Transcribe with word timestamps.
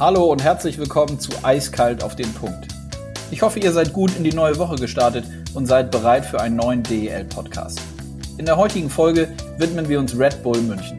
Hallo 0.00 0.32
und 0.32 0.42
herzlich 0.42 0.78
willkommen 0.78 1.20
zu 1.20 1.30
Eiskalt 1.42 2.02
auf 2.02 2.16
den 2.16 2.32
Punkt. 2.32 2.68
Ich 3.30 3.42
hoffe, 3.42 3.60
ihr 3.60 3.70
seid 3.70 3.92
gut 3.92 4.16
in 4.16 4.24
die 4.24 4.32
neue 4.32 4.56
Woche 4.56 4.76
gestartet 4.76 5.26
und 5.52 5.66
seid 5.66 5.90
bereit 5.90 6.24
für 6.24 6.40
einen 6.40 6.56
neuen 6.56 6.82
DEL-Podcast. 6.82 7.78
In 8.38 8.46
der 8.46 8.56
heutigen 8.56 8.88
Folge 8.88 9.28
widmen 9.58 9.90
wir 9.90 9.98
uns 9.98 10.18
Red 10.18 10.42
Bull 10.42 10.58
München. 10.62 10.96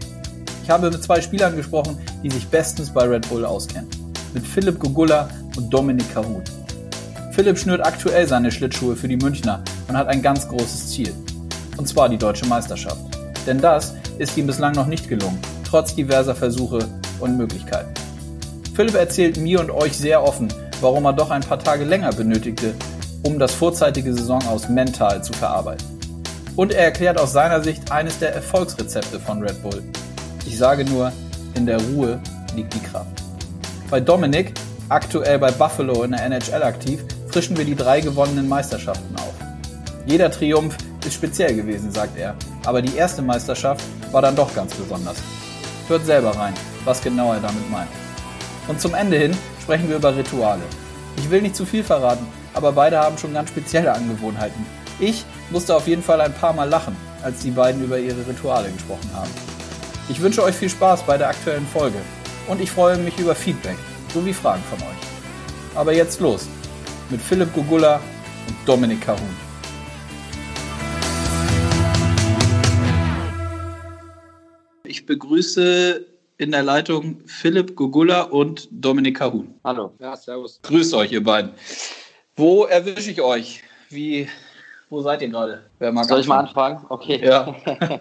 Ich 0.64 0.70
habe 0.70 0.92
mit 0.92 1.02
zwei 1.02 1.20
Spielern 1.20 1.56
gesprochen, 1.56 1.98
die 2.22 2.30
sich 2.30 2.48
bestens 2.48 2.92
bei 2.92 3.06
Red 3.06 3.28
Bull 3.28 3.44
auskennen. 3.44 3.90
Mit 4.36 4.46
Philipp 4.46 4.80
Gugula 4.80 5.28
und 5.58 5.74
Dominik 5.74 6.14
Kahut. 6.14 6.44
Philipp 7.32 7.58
schnürt 7.58 7.84
aktuell 7.84 8.28
seine 8.28 8.52
Schlittschuhe 8.52 8.96
für 8.96 9.08
die 9.08 9.18
Münchner 9.18 9.64
und 9.88 9.98
hat 9.98 10.10
ein 10.10 10.22
ganz 10.22 10.48
großes 10.48 10.90
Ziel. 10.90 11.12
Und 11.76 11.88
zwar 11.88 12.08
die 12.08 12.20
deutsche 12.20 12.46
Meisterschaft. 12.46 13.02
Denn 13.48 13.60
das 13.60 13.96
ist 14.20 14.38
ihm 14.38 14.46
bislang 14.46 14.74
noch 14.74 14.86
nicht 14.86 15.10
gelungen, 15.10 15.40
trotz 15.68 15.96
diverser 15.96 16.36
Versuche 16.36 16.88
und 17.20 17.36
Möglichkeiten. 17.36 18.01
Philipp 18.74 18.96
erzählt 18.96 19.38
mir 19.38 19.60
und 19.60 19.70
euch 19.70 19.98
sehr 19.98 20.24
offen, 20.24 20.48
warum 20.80 21.06
er 21.06 21.14
doch 21.14 21.30
ein 21.30 21.42
paar 21.42 21.60
Tage 21.60 21.84
länger 21.84 22.14
benötigte, 22.14 22.74
um 23.24 23.38
das 23.38 23.54
vorzeitige 23.54 24.14
Saison 24.14 24.42
aus 24.48 24.70
mental 24.70 25.24
zu 25.24 25.34
verarbeiten. 25.34 25.86
Und 26.56 26.72
er 26.72 26.86
erklärt 26.86 27.20
aus 27.20 27.34
seiner 27.34 27.62
Sicht 27.64 27.92
eines 27.92 28.20
der 28.20 28.34
Erfolgsrezepte 28.34 29.20
von 29.20 29.42
Red 29.42 29.62
Bull. 29.62 29.84
Ich 30.46 30.58
sage 30.58 30.86
nur, 30.86 31.12
in 31.56 31.66
der 31.66 31.82
Ruhe 31.82 32.20
liegt 32.56 32.74
die 32.74 32.80
Kraft. 32.80 33.22
Bei 33.90 34.00
Dominik, 34.00 34.54
aktuell 34.90 35.38
bei 35.38 35.52
Buffalo 35.52 36.04
in 36.04 36.12
der 36.12 36.26
NHL 36.26 36.64
aktiv, 36.64 37.04
frischen 37.28 37.58
wir 37.58 37.66
die 37.66 37.76
drei 37.76 38.00
gewonnenen 38.00 38.48
Meisterschaften 38.48 39.16
auf. 39.18 39.34
Jeder 40.06 40.32
Triumph 40.32 40.78
ist 41.06 41.16
speziell 41.16 41.56
gewesen, 41.56 41.92
sagt 41.92 42.18
er, 42.18 42.36
aber 42.66 42.82
die 42.82 42.96
erste 42.96 43.22
Meisterschaft 43.22 43.84
war 44.12 44.22
dann 44.22 44.36
doch 44.36 44.54
ganz 44.56 44.74
besonders. 44.74 45.18
Hört 45.88 46.06
selber 46.06 46.32
rein, 46.32 46.54
was 46.86 47.02
genau 47.02 47.34
er 47.34 47.40
damit 47.40 47.70
meint. 47.70 47.90
Und 48.72 48.80
zum 48.80 48.94
Ende 48.94 49.18
hin 49.18 49.36
sprechen 49.62 49.90
wir 49.90 49.98
über 49.98 50.16
Rituale. 50.16 50.62
Ich 51.18 51.30
will 51.30 51.42
nicht 51.42 51.58
zu 51.58 51.66
viel 51.66 51.84
verraten, 51.84 52.26
aber 52.54 52.72
beide 52.72 52.98
haben 53.00 53.18
schon 53.18 53.34
ganz 53.34 53.50
spezielle 53.50 53.92
Angewohnheiten. 53.92 54.66
Ich 54.98 55.26
musste 55.50 55.76
auf 55.76 55.90
jeden 55.90 56.02
Fall 56.02 56.22
ein 56.22 56.34
paar 56.34 56.54
Mal 56.54 56.70
lachen, 56.70 56.96
als 57.22 57.42
die 57.42 57.52
beiden 57.52 57.84
über 57.84 58.00
ihre 58.00 58.26
Rituale 58.26 58.72
gesprochen 58.72 59.10
haben. 59.14 59.30
Ich 60.08 60.22
wünsche 60.22 60.42
euch 60.42 60.56
viel 60.56 60.70
Spaß 60.70 61.04
bei 61.04 61.18
der 61.18 61.28
aktuellen 61.28 61.68
Folge 61.68 61.98
und 62.48 62.62
ich 62.62 62.72
freue 62.72 62.98
mich 62.98 63.20
über 63.20 63.36
Feedback 63.36 63.76
sowie 64.14 64.32
Fragen 64.32 64.64
von 64.70 64.80
euch. 64.80 65.76
Aber 65.76 65.92
jetzt 65.92 66.22
los 66.22 66.48
mit 67.10 67.22
Philipp 67.22 67.54
Gugula 67.54 68.00
und 68.48 68.56
Dominik 68.66 69.02
Kahun. 69.02 69.36
Ich 74.86 75.06
begrüße 75.06 76.11
in 76.42 76.52
der 76.52 76.64
Leitung 76.64 77.22
Philipp 77.28 77.76
Gugula 77.76 78.24
und 78.24 78.68
Dominik 78.72 79.18
Kahun. 79.18 79.54
Hallo. 79.64 79.92
Ja, 80.00 80.16
servus. 80.16 80.60
Grüßt 80.64 80.96
euch, 80.96 81.12
ihr 81.12 81.24
beiden. 81.24 81.52
Wo 82.36 82.64
erwische 82.64 83.12
ich 83.12 83.22
euch? 83.22 83.62
Wie, 83.90 84.28
wo 84.90 85.02
seid 85.02 85.22
ihr 85.22 85.30
gerade? 85.30 85.62
Soll 85.80 86.20
ich 86.22 86.28
mal 86.28 86.40
anfangen? 86.40 86.84
Okay. 86.90 87.24
Ja. 87.24 87.56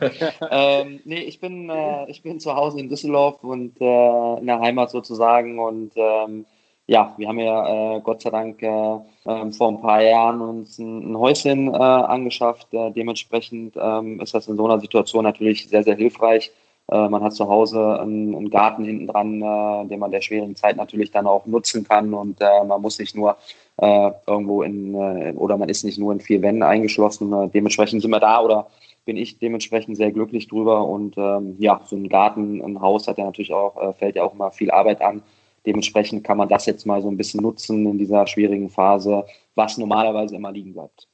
ähm, 0.50 1.00
nee, 1.04 1.20
ich 1.20 1.38
bin, 1.38 1.68
äh, 1.68 2.10
ich 2.10 2.22
bin 2.22 2.40
zu 2.40 2.54
Hause 2.54 2.80
in 2.80 2.88
Düsseldorf 2.88 3.44
und 3.44 3.78
äh, 3.78 4.38
in 4.38 4.46
der 4.46 4.60
Heimat 4.60 4.90
sozusagen 4.90 5.58
und 5.58 5.92
ähm, 5.96 6.46
ja, 6.86 7.14
wir 7.18 7.28
haben 7.28 7.38
ja 7.38 7.96
äh, 7.96 8.00
Gott 8.00 8.22
sei 8.22 8.30
Dank 8.30 8.62
äh, 8.62 8.98
ähm, 9.26 9.52
vor 9.52 9.68
ein 9.68 9.82
paar 9.82 10.02
Jahren 10.02 10.40
uns 10.40 10.78
ein, 10.78 11.12
ein 11.12 11.18
Häuschen 11.18 11.68
äh, 11.72 11.76
angeschafft. 11.76 12.72
Äh, 12.72 12.90
dementsprechend 12.90 13.76
ähm, 13.76 14.18
ist 14.18 14.34
das 14.34 14.48
in 14.48 14.56
so 14.56 14.64
einer 14.64 14.80
Situation 14.80 15.24
natürlich 15.24 15.68
sehr, 15.68 15.84
sehr 15.84 15.94
hilfreich, 15.94 16.50
man 16.90 17.22
hat 17.22 17.34
zu 17.34 17.48
Hause 17.48 18.00
einen, 18.00 18.34
einen 18.34 18.50
Garten 18.50 18.84
hinten 18.84 19.06
dran, 19.06 19.40
äh, 19.40 19.88
den 19.88 20.00
man 20.00 20.10
der 20.10 20.20
schwierigen 20.20 20.56
Zeit 20.56 20.76
natürlich 20.76 21.10
dann 21.10 21.26
auch 21.26 21.46
nutzen 21.46 21.84
kann 21.84 22.12
und 22.14 22.40
äh, 22.40 22.64
man 22.64 22.82
muss 22.82 22.98
nicht 22.98 23.14
nur 23.14 23.36
äh, 23.76 24.10
irgendwo 24.26 24.62
in, 24.62 24.94
äh, 24.94 25.32
oder 25.36 25.56
man 25.56 25.68
ist 25.68 25.84
nicht 25.84 25.98
nur 25.98 26.12
in 26.12 26.20
vier 26.20 26.42
Wänden 26.42 26.62
eingeschlossen. 26.62 27.32
Äh, 27.32 27.48
dementsprechend 27.48 28.02
sind 28.02 28.10
wir 28.10 28.20
da 28.20 28.42
oder 28.42 28.66
bin 29.04 29.16
ich 29.16 29.38
dementsprechend 29.38 29.96
sehr 29.96 30.12
glücklich 30.12 30.48
drüber 30.48 30.86
und 30.86 31.16
ähm, 31.16 31.56
ja, 31.58 31.80
so 31.86 31.96
ein 31.96 32.08
Garten, 32.08 32.60
ein 32.62 32.80
Haus 32.80 33.08
hat 33.08 33.18
ja 33.18 33.24
natürlich 33.24 33.52
auch, 33.52 33.96
fällt 33.96 34.16
ja 34.16 34.24
auch 34.24 34.34
immer 34.34 34.50
viel 34.50 34.70
Arbeit 34.70 35.00
an. 35.00 35.22
Dementsprechend 35.66 36.24
kann 36.24 36.36
man 36.38 36.48
das 36.48 36.66
jetzt 36.66 36.86
mal 36.86 37.02
so 37.02 37.08
ein 37.08 37.16
bisschen 37.16 37.42
nutzen 37.42 37.86
in 37.86 37.98
dieser 37.98 38.26
schwierigen 38.26 38.68
Phase, 38.68 39.24
was 39.54 39.78
normalerweise 39.78 40.36
immer 40.36 40.52
liegen 40.52 40.72
bleibt. 40.72 41.09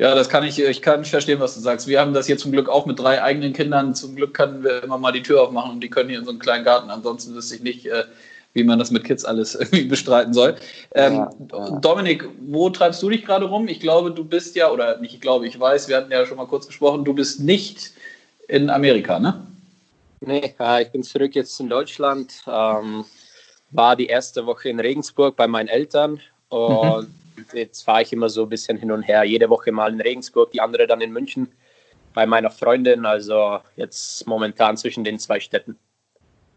Ja, 0.00 0.14
das 0.14 0.30
kann 0.30 0.44
ich, 0.44 0.58
ich 0.58 0.80
kann 0.80 1.04
verstehen, 1.04 1.40
was 1.40 1.54
du 1.54 1.60
sagst. 1.60 1.86
Wir 1.86 2.00
haben 2.00 2.14
das 2.14 2.24
hier 2.24 2.38
zum 2.38 2.52
Glück 2.52 2.70
auch 2.70 2.86
mit 2.86 2.98
drei 2.98 3.22
eigenen 3.22 3.52
Kindern. 3.52 3.94
Zum 3.94 4.16
Glück 4.16 4.32
können 4.32 4.64
wir 4.64 4.82
immer 4.82 4.96
mal 4.96 5.12
die 5.12 5.22
Tür 5.22 5.42
aufmachen 5.42 5.72
und 5.72 5.80
die 5.82 5.90
können 5.90 6.08
hier 6.08 6.18
in 6.18 6.24
so 6.24 6.30
einen 6.30 6.38
kleinen 6.38 6.64
Garten. 6.64 6.88
Ansonsten 6.88 7.34
wüsste 7.34 7.56
ich 7.56 7.60
nicht, 7.60 7.84
äh, 7.84 8.04
wie 8.54 8.64
man 8.64 8.78
das 8.78 8.90
mit 8.90 9.04
Kids 9.04 9.26
alles 9.26 9.54
irgendwie 9.60 9.84
bestreiten 9.84 10.32
soll. 10.32 10.56
Ähm, 10.94 11.16
ja, 11.16 11.30
ja. 11.52 11.78
Dominik, 11.80 12.26
wo 12.46 12.70
treibst 12.70 13.02
du 13.02 13.10
dich 13.10 13.26
gerade 13.26 13.44
rum? 13.44 13.68
Ich 13.68 13.78
glaube, 13.78 14.10
du 14.10 14.24
bist 14.24 14.56
ja, 14.56 14.70
oder 14.70 14.96
nicht, 15.00 15.12
ich 15.12 15.20
glaube, 15.20 15.46
ich 15.46 15.60
weiß, 15.60 15.88
wir 15.88 15.98
hatten 15.98 16.10
ja 16.10 16.24
schon 16.24 16.38
mal 16.38 16.46
kurz 16.46 16.66
gesprochen, 16.66 17.04
du 17.04 17.12
bist 17.12 17.40
nicht 17.40 17.92
in 18.48 18.70
Amerika, 18.70 19.18
ne? 19.18 19.46
Nee, 20.22 20.54
äh, 20.58 20.82
ich 20.82 20.88
bin 20.88 21.02
zurück 21.02 21.34
jetzt 21.34 21.60
in 21.60 21.68
Deutschland. 21.68 22.42
Ähm, 22.46 23.04
war 23.70 23.96
die 23.96 24.06
erste 24.06 24.46
Woche 24.46 24.70
in 24.70 24.80
Regensburg 24.80 25.36
bei 25.36 25.46
meinen 25.46 25.68
Eltern 25.68 26.20
und 26.48 27.08
mhm 27.08 27.19
jetzt 27.52 27.82
fahre 27.82 28.02
ich 28.02 28.12
immer 28.12 28.28
so 28.28 28.42
ein 28.42 28.48
bisschen 28.48 28.78
hin 28.78 28.92
und 28.92 29.02
her. 29.02 29.24
Jede 29.24 29.48
Woche 29.50 29.72
mal 29.72 29.92
in 29.92 30.00
Regensburg, 30.00 30.50
die 30.52 30.60
andere 30.60 30.86
dann 30.86 31.00
in 31.00 31.12
München 31.12 31.48
bei 32.14 32.26
meiner 32.26 32.50
Freundin. 32.50 33.06
Also 33.06 33.60
jetzt 33.76 34.26
momentan 34.26 34.76
zwischen 34.76 35.04
den 35.04 35.18
zwei 35.18 35.40
Städten. 35.40 35.78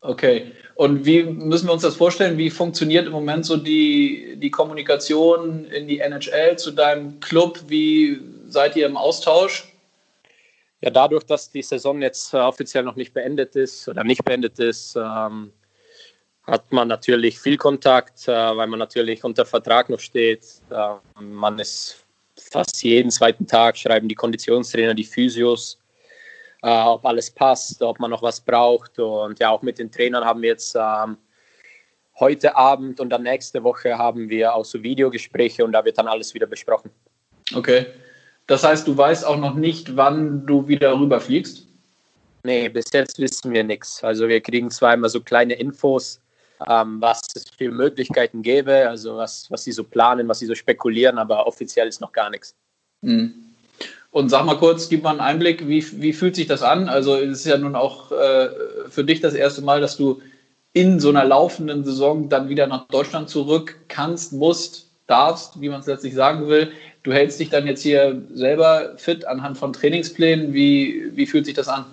Okay. 0.01 0.51
Und 0.75 1.05
wie 1.05 1.23
müssen 1.23 1.67
wir 1.67 1.73
uns 1.73 1.83
das 1.83 1.95
vorstellen? 1.95 2.38
Wie 2.38 2.49
funktioniert 2.49 3.05
im 3.05 3.13
Moment 3.13 3.45
so 3.45 3.55
die, 3.55 4.35
die 4.38 4.51
Kommunikation 4.51 5.66
in 5.66 5.88
die 5.88 5.99
NHL 5.99 6.57
zu 6.57 6.71
deinem 6.71 7.21
Club? 7.21 7.59
Wie 7.67 8.19
seid 8.47 8.75
ihr 8.75 8.85
im 8.85 8.97
Austausch? 8.97 9.73
Ja, 10.81 10.89
dadurch, 10.89 11.23
dass 11.23 11.50
die 11.50 11.61
Saison 11.61 12.01
jetzt 12.01 12.33
offiziell 12.33 12.83
noch 12.83 12.97
nicht 12.97 13.13
beendet 13.13 13.55
ist 13.55 13.88
oder 13.88 14.03
nicht 14.03 14.25
beendet 14.25 14.59
ist, 14.59 14.97
ähm, 14.97 15.53
hat 16.46 16.72
man 16.72 16.88
natürlich 16.88 17.40
viel 17.40 17.58
Kontakt, 17.58 18.28
äh, 18.28 18.31
weil 18.31 18.68
man 18.68 18.80
natürlich 18.80 19.24
unter 19.24 19.46
Vertrag 19.46 19.90
noch 19.90 20.00
steht. 20.00 20.44
Äh, 20.70 21.22
man 21.22 21.59
ist 21.59 22.04
fast 22.38 22.84
jeden 22.84 23.12
zweiten 23.12 23.48
Tag, 23.48 23.78
schreiben 23.78 24.08
die 24.08 24.16
Konditionstrainer, 24.16 24.94
die 24.94 25.06
Physios, 25.06 25.80
äh, 26.62 26.68
ob 26.68 27.06
alles 27.06 27.31
passt, 27.31 27.81
ob 27.81 28.00
man 28.00 28.12
noch 28.12 28.22
was 28.22 28.42
braucht. 28.42 29.00
Und 29.00 29.40
ja, 29.40 29.50
auch 29.50 29.62
mit 29.62 29.80
den 29.80 29.92
Trainern 29.92 30.26
haben 30.26 30.42
wir 30.42 30.50
jetzt 30.50 30.76
ähm, 30.76 31.18
heute 32.20 32.56
Abend 32.56 33.00
und 33.00 33.10
dann 33.10 33.24
nächste 33.24 33.64
Woche 33.64 33.98
haben 33.98 34.30
wir 34.30 34.54
auch 34.54 34.66
so 34.66 34.84
Videogespräche 34.84 35.64
und 35.64 35.72
da 35.72 35.84
wird 35.86 35.98
dann 35.98 36.08
alles 36.08 36.34
wieder 36.34 36.48
besprochen. 36.48 36.92
Okay. 37.56 37.86
Das 38.48 38.64
heißt, 38.64 38.88
du 38.88 38.98
weißt 38.98 39.25
auch 39.25 39.38
noch 39.38 39.56
nicht, 39.56 39.96
wann 39.96 40.46
du 40.46 40.68
wieder 40.68 41.00
rüberfliegst? 41.00 41.66
Nee, 42.44 42.68
bis 42.68 42.92
jetzt 42.92 43.20
wissen 43.20 43.54
wir 43.54 43.64
nichts. 43.64 44.04
Also 44.04 44.28
wir 44.28 44.42
kriegen 44.42 44.70
zweimal 44.70 45.10
so 45.10 45.22
kleine 45.22 45.54
Infos, 45.54 46.20
ähm, 46.68 47.01
was 47.01 47.22
es 47.35 47.46
für 47.57 47.72
Möglichkeiten 47.72 48.41
gäbe, 48.41 48.88
also 48.88 49.18
was, 49.18 49.50
was 49.50 49.63
sie 49.63 49.72
so 49.72 49.84
planen, 49.84 50.28
was 50.28 50.40
sie 50.40 50.46
so 50.46 50.56
spekulieren, 50.56 51.18
aber 51.18 51.47
offiziell 51.47 51.88
ist 51.88 52.01
noch 52.01 52.12
gar 52.12 52.29
nichts. 52.29 52.56
Mhm. 53.01 53.34
Und 54.12 54.29
sag 54.29 54.46
mal 54.46 54.57
kurz, 54.57 54.90
gib 54.90 55.03
mal 55.03 55.12
einen 55.12 55.22
Einblick, 55.22 55.68
wie, 55.68 55.84
wie 56.01 56.13
fühlt 56.13 56.35
sich 56.35 56.46
das 56.46 56.62
an? 56.62 56.88
Also 56.88 57.16
es 57.16 57.40
ist 57.40 57.46
ja 57.46 57.57
nun 57.57 57.75
auch 57.75 58.12
äh, 58.12 58.50
für 58.88 59.03
dich 59.03 59.22
das 59.22 59.34
erste 59.34 59.63
Mal, 59.63 59.81
dass 59.81 59.97
du 59.97 60.22
in 60.74 61.00
so 61.00 61.09
einer 61.09 61.25
laufenden 61.25 61.84
Saison 61.84 62.29
dann 62.29 62.50
wieder 62.50 62.68
nach 62.68 62.88
Deutschland 62.88 63.30
zurück 63.30 63.75
kannst, 63.88 64.34
musst, 64.34 64.90
darfst, 65.07 65.59
wie 65.62 65.69
man 65.69 65.81
es 65.81 65.88
letztlich 65.88 66.13
sagen 66.13 66.47
will. 66.47 66.72
Du 67.03 67.12
hältst 67.12 67.40
dich 67.40 67.50
dann 67.50 67.68
jetzt 67.68 67.81
hier 67.81 68.22
selber 68.34 68.94
fit 68.97 69.25
anhand 69.25 69.57
von 69.57 69.74
Trainingsplänen. 69.74 70.53
Wie, 70.53 71.12
wie 71.16 71.25
fühlt 71.25 71.45
sich 71.45 71.53
das 71.56 71.68
an? 71.68 71.85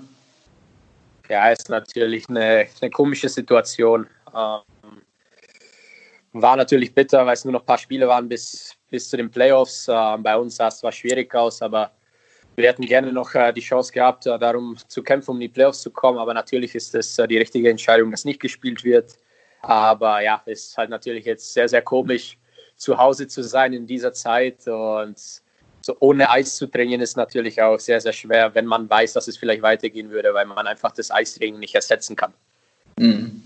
Ja, 1.28 1.50
ist 1.50 1.68
natürlich 1.68 2.28
eine, 2.28 2.66
eine 2.80 2.90
komische 2.90 3.28
Situation. 3.28 4.06
Ähm, 4.34 5.02
war 6.32 6.56
natürlich 6.56 6.94
bitter, 6.94 7.26
weil 7.26 7.34
es 7.34 7.44
nur 7.44 7.52
noch 7.52 7.62
ein 7.62 7.66
paar 7.66 7.78
Spiele 7.78 8.06
waren 8.06 8.28
bis, 8.28 8.76
bis 8.88 9.08
zu 9.08 9.16
den 9.16 9.30
Playoffs. 9.30 9.88
Äh, 9.88 10.16
bei 10.18 10.36
uns 10.36 10.56
sah 10.56 10.68
es 10.68 10.78
zwar 10.78 10.92
schwierig 10.92 11.34
aus, 11.34 11.60
aber 11.62 11.90
wir 12.56 12.68
hätten 12.68 12.86
gerne 12.86 13.12
noch 13.12 13.34
äh, 13.34 13.52
die 13.52 13.60
Chance 13.60 13.92
gehabt, 13.92 14.26
äh, 14.26 14.38
darum 14.38 14.76
zu 14.88 15.02
kämpfen, 15.02 15.30
um 15.32 15.36
in 15.36 15.42
die 15.42 15.48
Playoffs 15.48 15.82
zu 15.82 15.90
kommen. 15.90 16.18
Aber 16.18 16.34
natürlich 16.34 16.74
ist 16.74 16.94
es 16.94 17.18
äh, 17.18 17.26
die 17.26 17.38
richtige 17.38 17.70
Entscheidung, 17.70 18.10
dass 18.10 18.24
nicht 18.24 18.40
gespielt 18.40 18.84
wird. 18.84 19.16
Aber 19.62 20.20
ja, 20.20 20.42
es 20.46 20.68
ist 20.68 20.78
halt 20.78 20.90
natürlich 20.90 21.24
jetzt 21.24 21.52
sehr, 21.52 21.68
sehr 21.68 21.82
komisch, 21.82 22.38
zu 22.76 22.96
Hause 22.96 23.28
zu 23.28 23.42
sein 23.42 23.72
in 23.72 23.86
dieser 23.86 24.12
Zeit. 24.12 24.66
Und 24.66 25.18
so 25.82 25.96
ohne 26.00 26.30
Eis 26.30 26.56
zu 26.56 26.66
trainieren 26.66 27.00
ist 27.00 27.16
natürlich 27.16 27.60
auch 27.60 27.78
sehr, 27.78 28.00
sehr 28.00 28.12
schwer, 28.12 28.54
wenn 28.54 28.66
man 28.66 28.88
weiß, 28.88 29.14
dass 29.14 29.28
es 29.28 29.36
vielleicht 29.36 29.62
weitergehen 29.62 30.10
würde, 30.10 30.32
weil 30.34 30.46
man 30.46 30.66
einfach 30.66 30.92
das 30.92 31.10
Eistraining 31.10 31.58
nicht 31.58 31.74
ersetzen 31.74 32.16
kann. 32.16 32.32
Mhm. 32.98 33.42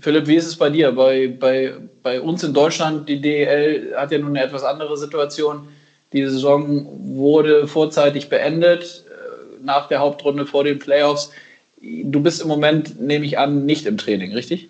Philipp, 0.00 0.26
wie 0.26 0.36
ist 0.36 0.46
es 0.46 0.56
bei 0.56 0.70
dir? 0.70 0.92
Bei, 0.92 1.28
bei, 1.28 1.74
bei 2.02 2.20
uns 2.20 2.42
in 2.42 2.54
Deutschland, 2.54 3.08
die 3.08 3.20
DEL 3.20 3.94
hat 3.96 4.12
ja 4.12 4.18
nun 4.18 4.30
eine 4.30 4.44
etwas 4.44 4.64
andere 4.64 4.96
Situation. 4.96 5.68
Die 6.12 6.24
Saison 6.24 6.86
wurde 7.16 7.68
vorzeitig 7.68 8.28
beendet, 8.28 9.04
äh, 9.08 9.62
nach 9.62 9.88
der 9.88 10.00
Hauptrunde 10.00 10.46
vor 10.46 10.64
den 10.64 10.78
Playoffs. 10.78 11.30
Du 11.80 12.20
bist 12.20 12.42
im 12.42 12.48
Moment, 12.48 13.00
nehme 13.00 13.24
ich 13.24 13.38
an, 13.38 13.64
nicht 13.66 13.86
im 13.86 13.96
Training, 13.96 14.32
richtig? 14.32 14.68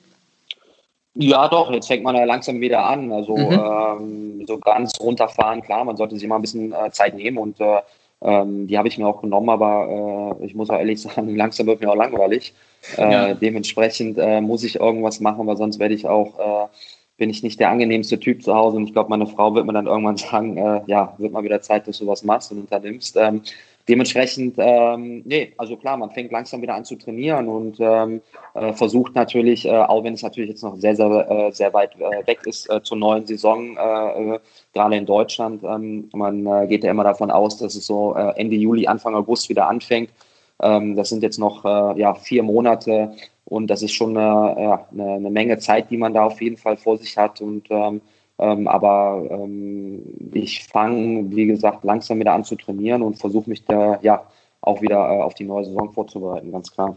Ja, 1.15 1.49
doch, 1.49 1.71
jetzt 1.73 1.88
fängt 1.88 2.05
man 2.05 2.15
ja 2.15 2.25
langsam 2.25 2.61
wieder 2.61 2.85
an. 2.85 3.11
Also 3.12 3.37
mhm. 3.37 4.41
ähm, 4.41 4.47
so 4.47 4.59
ganz 4.59 4.93
runterfahren, 5.00 5.62
klar, 5.62 5.85
man 5.85 5.97
sollte 5.97 6.17
sich 6.17 6.29
mal 6.29 6.37
ein 6.37 6.43
bisschen 6.43 6.73
äh, 6.73 6.91
Zeit 6.93 7.15
nehmen 7.15 7.38
und 7.38 7.61
äh, 7.61 7.81
ähm, 8.22 8.67
die 8.67 8.76
habe 8.76 8.88
ich 8.88 8.99
mir 8.99 9.06
auch 9.06 9.22
genommen, 9.22 9.49
aber 9.49 10.38
äh, 10.40 10.46
ich 10.46 10.55
muss 10.55 10.70
auch 10.70 10.78
ehrlich 10.78 11.00
sagen, 11.02 11.34
langsam 11.37 11.67
wird 11.67 11.81
mir 11.81 11.90
auch 11.90 11.96
langweilig. 11.96 12.55
Äh, 12.96 13.12
ja. 13.12 13.34
Dementsprechend 13.34 14.19
äh, 14.19 14.40
muss 14.40 14.64
ich 14.64 14.81
irgendwas 14.81 15.20
machen, 15.20 15.46
weil 15.46 15.56
sonst 15.56 15.78
werde 15.78 15.94
ich 15.94 16.06
auch, 16.06 16.38
äh, 16.38 16.69
bin 17.17 17.31
ich 17.31 17.43
nicht 17.43 17.61
der 17.61 17.70
angenehmste 17.70 18.19
Typ 18.19 18.43
zu 18.43 18.55
Hause 18.55 18.78
und 18.78 18.84
ich 18.84 18.94
glaube, 18.94 19.11
meine 19.11 19.26
Frau 19.26 19.55
wird 19.55 19.67
mir 19.67 19.75
dann 19.75 19.87
irgendwann 19.87 20.17
sagen, 20.19 20.56
ja, 20.87 21.14
wird 21.19 21.32
mal 21.32 21.44
wieder 21.44 21.61
Zeit, 21.61 21.87
dass 21.87 21.99
du 21.99 22.06
was 22.06 22.25
machst 22.25 22.50
und 22.52 22.61
unternimmst. 22.61 23.17
Ähm, 23.17 23.43
dementsprechend, 23.88 24.56
ähm, 24.59 25.23
nee, 25.25 25.53
also 25.56 25.77
klar, 25.77 25.97
man 25.97 26.11
fängt 26.11 26.32
langsam 26.32 26.62
wieder 26.62 26.75
an 26.75 26.85
zu 26.85 26.97
trainieren 26.97 27.49
und 27.49 27.79
ähm, 27.81 28.21
äh, 28.55 28.73
versucht 28.73 29.15
natürlich, 29.15 29.67
äh, 29.67 29.71
auch 29.71 30.05
wenn 30.05 30.15
es 30.15 30.23
natürlich 30.23 30.50
jetzt 30.50 30.62
noch 30.62 30.77
sehr, 30.77 30.94
sehr, 30.94 31.31
äh, 31.31 31.53
sehr 31.53 31.73
weit 31.73 31.97
äh, 31.97 32.27
weg 32.27 32.41
ist 32.47 32.71
äh, 32.71 32.82
zur 32.82 32.99
neuen 32.99 33.27
Saison, 33.27 33.77
äh, 33.77 34.38
gerade 34.73 34.97
in 34.97 35.06
Deutschland. 35.06 35.62
Ähm, 35.65 36.09
man 36.12 36.69
geht 36.69 36.85
ja 36.85 36.91
immer 36.91 37.05
davon 37.05 37.31
aus, 37.31 37.56
dass 37.59 37.75
es 37.75 37.87
so 37.87 38.12
Ende 38.12 38.56
Juli, 38.56 38.87
Anfang 38.87 39.15
August 39.15 39.49
wieder 39.49 39.69
anfängt. 39.69 40.11
Ähm, 40.62 40.97
das 40.97 41.09
sind 41.09 41.23
jetzt 41.23 41.38
noch 41.38 41.65
ja, 41.97 42.15
vier 42.15 42.43
Monate 42.43 43.12
und 43.44 43.69
das 43.69 43.83
ist 43.83 43.93
schon 43.93 44.17
eine, 44.17 44.85
eine, 44.93 45.12
eine, 45.15 45.31
Menge 45.31 45.59
Zeit, 45.59 45.91
die 45.91 45.97
man 45.97 46.15
da 46.15 46.25
auf 46.25 46.41
jeden 46.41 46.56
Fall 46.56 46.76
vor 46.76 46.99
sich 46.99 47.17
hat 47.17 47.41
und 47.41 47.69
ähm, 48.40 48.66
aber 48.66 49.22
ähm, 49.31 50.02
ich 50.32 50.64
fange, 50.64 51.31
wie 51.31 51.46
gesagt, 51.46 51.84
langsam 51.84 52.19
wieder 52.19 52.32
an 52.32 52.44
zu 52.44 52.56
trainieren 52.56 53.02
und 53.02 53.19
versuche 53.19 53.48
mich 53.48 53.64
da 53.64 53.98
ja 54.02 54.25
auch 54.62 54.81
wieder 54.81 54.96
äh, 54.96 55.22
auf 55.22 55.34
die 55.34 55.44
neue 55.44 55.66
Saison 55.66 55.92
vorzubereiten, 55.92 56.50
ganz 56.50 56.72
klar. 56.72 56.96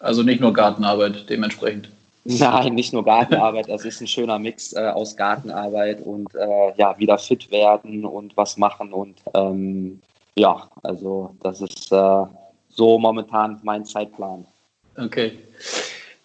Also 0.00 0.22
nicht 0.22 0.40
nur 0.40 0.52
Gartenarbeit 0.52 1.30
dementsprechend. 1.30 1.90
Nein, 2.24 2.74
nicht 2.74 2.92
nur 2.92 3.04
Gartenarbeit. 3.04 3.68
Das 3.68 3.84
ist 3.84 4.00
ein 4.00 4.06
schöner 4.06 4.38
Mix 4.38 4.72
äh, 4.72 4.88
aus 4.88 5.16
Gartenarbeit 5.16 6.00
und 6.00 6.34
äh, 6.34 6.72
ja, 6.76 6.98
wieder 6.98 7.18
fit 7.18 7.50
werden 7.50 8.04
und 8.04 8.36
was 8.36 8.56
machen. 8.56 8.92
Und 8.92 9.20
ähm, 9.34 10.00
ja, 10.34 10.68
also 10.82 11.36
das 11.42 11.60
ist 11.60 11.92
äh, 11.92 12.24
so 12.68 12.98
momentan 12.98 13.60
mein 13.62 13.84
Zeitplan. 13.84 14.46
Okay. 14.96 15.38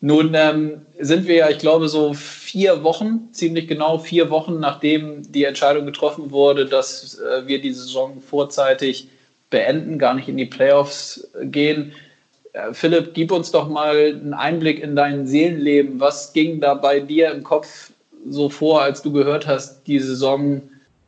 Nun 0.02 0.34
ähm, 0.34 0.86
sind 1.00 1.28
wir 1.28 1.36
ja, 1.36 1.50
ich 1.50 1.58
glaube, 1.58 1.90
so 1.90 2.14
vier 2.14 2.84
Wochen, 2.84 3.30
ziemlich 3.34 3.68
genau 3.68 4.00
vier 4.00 4.30
Wochen, 4.30 4.60
nachdem 4.60 5.30
die 5.30 5.44
Entscheidung 5.44 5.86
getroffen 5.86 6.32
wurde, 6.32 6.66
dass 6.66 7.20
äh, 7.20 7.46
wir 7.48 7.60
die 7.60 7.74
Saison 7.74 8.22
vorzeitig 8.22 9.08
beenden, 9.50 10.00
gar 10.00 10.14
nicht 10.14 10.30
in 10.30 10.38
die 10.38 10.46
Playoffs 10.46 11.28
gehen. 11.42 11.94
Äh, 12.54 12.74
Philipp, 12.74 13.14
gib 13.14 13.32
uns 13.32 13.52
doch 13.52 13.68
mal 13.68 13.98
einen 13.98 14.34
Einblick 14.34 14.80
in 14.80 14.96
dein 14.96 15.28
Seelenleben. 15.28 16.00
Was 16.00 16.32
ging 16.32 16.62
da 16.62 16.76
bei 16.76 17.02
dir 17.02 17.32
im 17.32 17.44
Kopf 17.44 17.92
so 18.30 18.48
vor, 18.50 18.82
als 18.82 19.02
du 19.02 19.12
gehört 19.12 19.48
hast, 19.48 19.86
die 19.86 20.00
Saison 20.00 20.62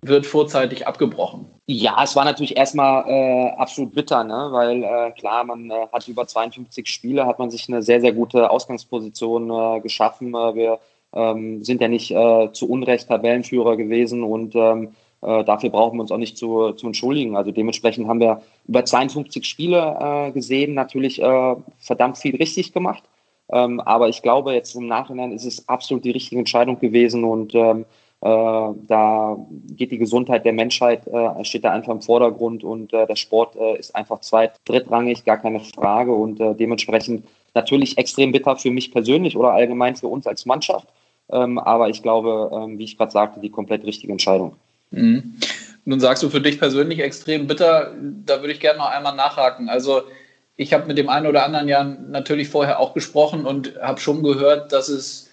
wird 0.03 0.25
vorzeitig 0.25 0.87
abgebrochen? 0.87 1.45
Ja, 1.67 2.03
es 2.03 2.15
war 2.15 2.25
natürlich 2.25 2.57
erstmal 2.57 3.07
äh, 3.07 3.49
absolut 3.51 3.93
bitter, 3.93 4.23
ne? 4.23 4.49
weil 4.51 4.83
äh, 4.83 5.11
klar, 5.11 5.43
man 5.43 5.69
äh, 5.69 5.87
hat 5.91 6.07
über 6.07 6.25
52 6.25 6.87
Spiele, 6.87 7.25
hat 7.25 7.39
man 7.39 7.51
sich 7.51 7.69
eine 7.69 7.83
sehr, 7.83 8.01
sehr 8.01 8.11
gute 8.11 8.49
Ausgangsposition 8.49 9.51
äh, 9.51 9.81
geschaffen. 9.81 10.33
Äh, 10.33 10.55
wir 10.55 10.79
ähm, 11.13 11.63
sind 11.63 11.81
ja 11.81 11.87
nicht 11.87 12.11
äh, 12.11 12.51
zu 12.51 12.67
Unrecht 12.67 13.07
Tabellenführer 13.07 13.77
gewesen 13.77 14.23
und 14.23 14.55
ähm, 14.55 14.95
dafür 15.23 15.69
brauchen 15.69 15.99
wir 15.99 16.01
uns 16.01 16.11
auch 16.11 16.17
nicht 16.17 16.35
zu, 16.35 16.71
zu 16.71 16.87
entschuldigen. 16.87 17.37
Also 17.37 17.51
dementsprechend 17.51 18.07
haben 18.07 18.19
wir 18.19 18.41
über 18.67 18.83
52 18.83 19.45
Spiele 19.45 20.31
gesehen, 20.33 20.73
natürlich 20.73 21.21
verdammt 21.77 22.17
viel 22.17 22.37
richtig 22.37 22.73
gemacht. 22.73 23.03
Ähm, 23.51 23.79
aber 23.81 24.09
ich 24.09 24.23
glaube, 24.23 24.53
jetzt 24.53 24.75
im 24.75 24.87
Nachhinein 24.87 25.31
ist 25.31 25.45
es 25.45 25.67
absolut 25.67 26.05
die 26.05 26.11
richtige 26.11 26.39
Entscheidung 26.39 26.79
gewesen 26.79 27.23
und 27.23 27.53
ähm, 27.53 27.81
äh, 27.81 27.85
da 28.23 29.35
geht 29.75 29.91
die 29.91 29.97
Gesundheit 29.97 30.45
der 30.45 30.53
Menschheit, 30.53 31.07
äh, 31.07 31.43
steht 31.43 31.63
da 31.63 31.71
einfach 31.71 31.91
im 31.91 32.01
Vordergrund 32.01 32.63
und 32.63 32.93
äh, 32.93 33.07
der 33.07 33.15
Sport 33.15 33.55
äh, 33.55 33.79
ist 33.79 33.95
einfach 33.95 34.19
zweit-, 34.19 34.59
drittrangig, 34.65 35.25
gar 35.25 35.37
keine 35.37 35.59
Frage 35.59 36.13
und 36.13 36.39
äh, 36.39 36.53
dementsprechend 36.53 37.25
natürlich 37.55 37.97
extrem 37.97 38.31
bitter 38.31 38.55
für 38.57 38.69
mich 38.69 38.91
persönlich 38.91 39.35
oder 39.35 39.53
allgemein 39.53 39.95
für 39.95 40.07
uns 40.07 40.27
als 40.27 40.45
Mannschaft. 40.45 40.87
Ähm, 41.31 41.57
aber 41.57 41.89
ich 41.89 42.03
glaube, 42.03 42.51
ähm, 42.53 42.77
wie 42.77 42.83
ich 42.83 42.97
gerade 42.97 43.11
sagte, 43.11 43.39
die 43.39 43.49
komplett 43.49 43.85
richtige 43.85 44.11
Entscheidung. 44.11 44.55
Mhm. 44.91 45.37
Nun 45.85 45.99
sagst 45.99 46.21
du 46.21 46.29
für 46.29 46.41
dich 46.41 46.59
persönlich 46.59 46.99
extrem 46.99 47.47
bitter. 47.47 47.95
Da 48.25 48.41
würde 48.41 48.53
ich 48.53 48.59
gerne 48.59 48.79
noch 48.79 48.91
einmal 48.91 49.15
nachhaken. 49.15 49.67
Also 49.67 50.03
ich 50.55 50.73
habe 50.73 50.85
mit 50.85 50.99
dem 50.99 51.09
einen 51.09 51.25
oder 51.25 51.43
anderen 51.43 51.67
ja 51.67 51.83
natürlich 51.83 52.49
vorher 52.49 52.79
auch 52.79 52.93
gesprochen 52.93 53.47
und 53.47 53.73
habe 53.81 53.99
schon 53.99 54.21
gehört, 54.21 54.71
dass 54.71 54.89
es 54.89 55.30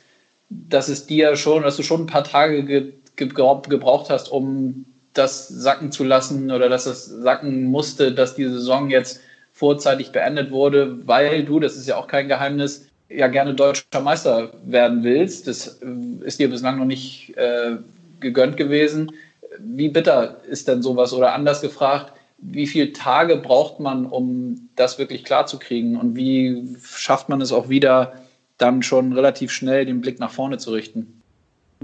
dass 0.50 0.88
es 0.88 1.06
dir 1.06 1.36
schon, 1.36 1.62
dass 1.62 1.76
du 1.76 1.82
schon 1.82 2.02
ein 2.02 2.06
paar 2.06 2.24
Tage 2.24 2.64
ge, 2.64 2.92
ge, 3.16 3.28
gebraucht 3.28 4.10
hast, 4.10 4.30
um 4.30 4.86
das 5.12 5.48
sacken 5.48 5.92
zu 5.92 6.04
lassen 6.04 6.50
oder 6.50 6.68
dass 6.68 6.86
es 6.86 7.06
sacken 7.06 7.64
musste, 7.64 8.12
dass 8.12 8.34
die 8.34 8.44
Saison 8.44 8.90
jetzt 8.90 9.20
vorzeitig 9.52 10.12
beendet 10.12 10.50
wurde, 10.50 11.06
weil 11.06 11.44
du, 11.44 11.58
das 11.58 11.76
ist 11.76 11.88
ja 11.88 11.96
auch 11.96 12.06
kein 12.06 12.28
Geheimnis, 12.28 12.88
ja 13.08 13.26
gerne 13.26 13.54
deutscher 13.54 14.00
Meister 14.00 14.52
werden 14.64 15.02
willst. 15.02 15.48
Das 15.48 15.80
äh, 15.82 16.24
ist 16.24 16.38
dir 16.38 16.48
bislang 16.48 16.78
noch 16.78 16.84
nicht 16.84 17.36
äh, 17.36 17.76
gegönnt 18.20 18.56
gewesen. 18.56 19.12
Wie 19.58 19.88
bitter 19.88 20.40
ist 20.48 20.68
denn 20.68 20.82
sowas? 20.82 21.12
Oder 21.12 21.34
anders 21.34 21.60
gefragt, 21.60 22.12
wie 22.38 22.66
viele 22.66 22.92
Tage 22.92 23.36
braucht 23.36 23.80
man, 23.80 24.06
um 24.06 24.68
das 24.76 24.98
wirklich 24.98 25.24
klarzukriegen? 25.24 25.96
Und 25.96 26.14
wie 26.14 26.76
schafft 26.84 27.28
man 27.28 27.40
es 27.40 27.50
auch 27.50 27.68
wieder, 27.68 28.12
dann 28.58 28.82
schon 28.82 29.12
relativ 29.12 29.50
schnell 29.50 29.86
den 29.86 30.00
Blick 30.00 30.18
nach 30.18 30.30
vorne 30.30 30.58
zu 30.58 30.72
richten? 30.72 31.18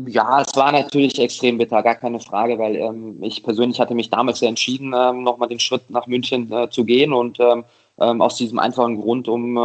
Ja, 0.07 0.41
es 0.41 0.57
war 0.57 0.73
natürlich 0.73 1.21
extrem 1.21 1.57
bitter, 1.57 1.81
gar 1.83 1.95
keine 1.95 2.19
Frage, 2.19 2.59
weil 2.59 2.75
ähm, 2.75 3.23
ich 3.23 3.45
persönlich 3.45 3.79
hatte 3.79 3.95
mich 3.95 4.11
damals 4.11 4.41
ja 4.41 4.49
entschieden, 4.49 4.93
ähm, 4.97 5.23
nochmal 5.23 5.49
den 5.49 5.61
Schritt 5.61 5.89
nach 5.89 6.09
München 6.09 6.51
äh, 6.53 6.69
zu 6.69 6.85
gehen 6.85 7.13
und 7.13 7.39
ähm, 7.39 7.65
ähm 8.01 8.21
aus 8.21 8.37
diesem 8.37 8.59
einfachen 8.59 9.01
Grund, 9.01 9.29
um 9.29 9.57
äh, 9.57 9.61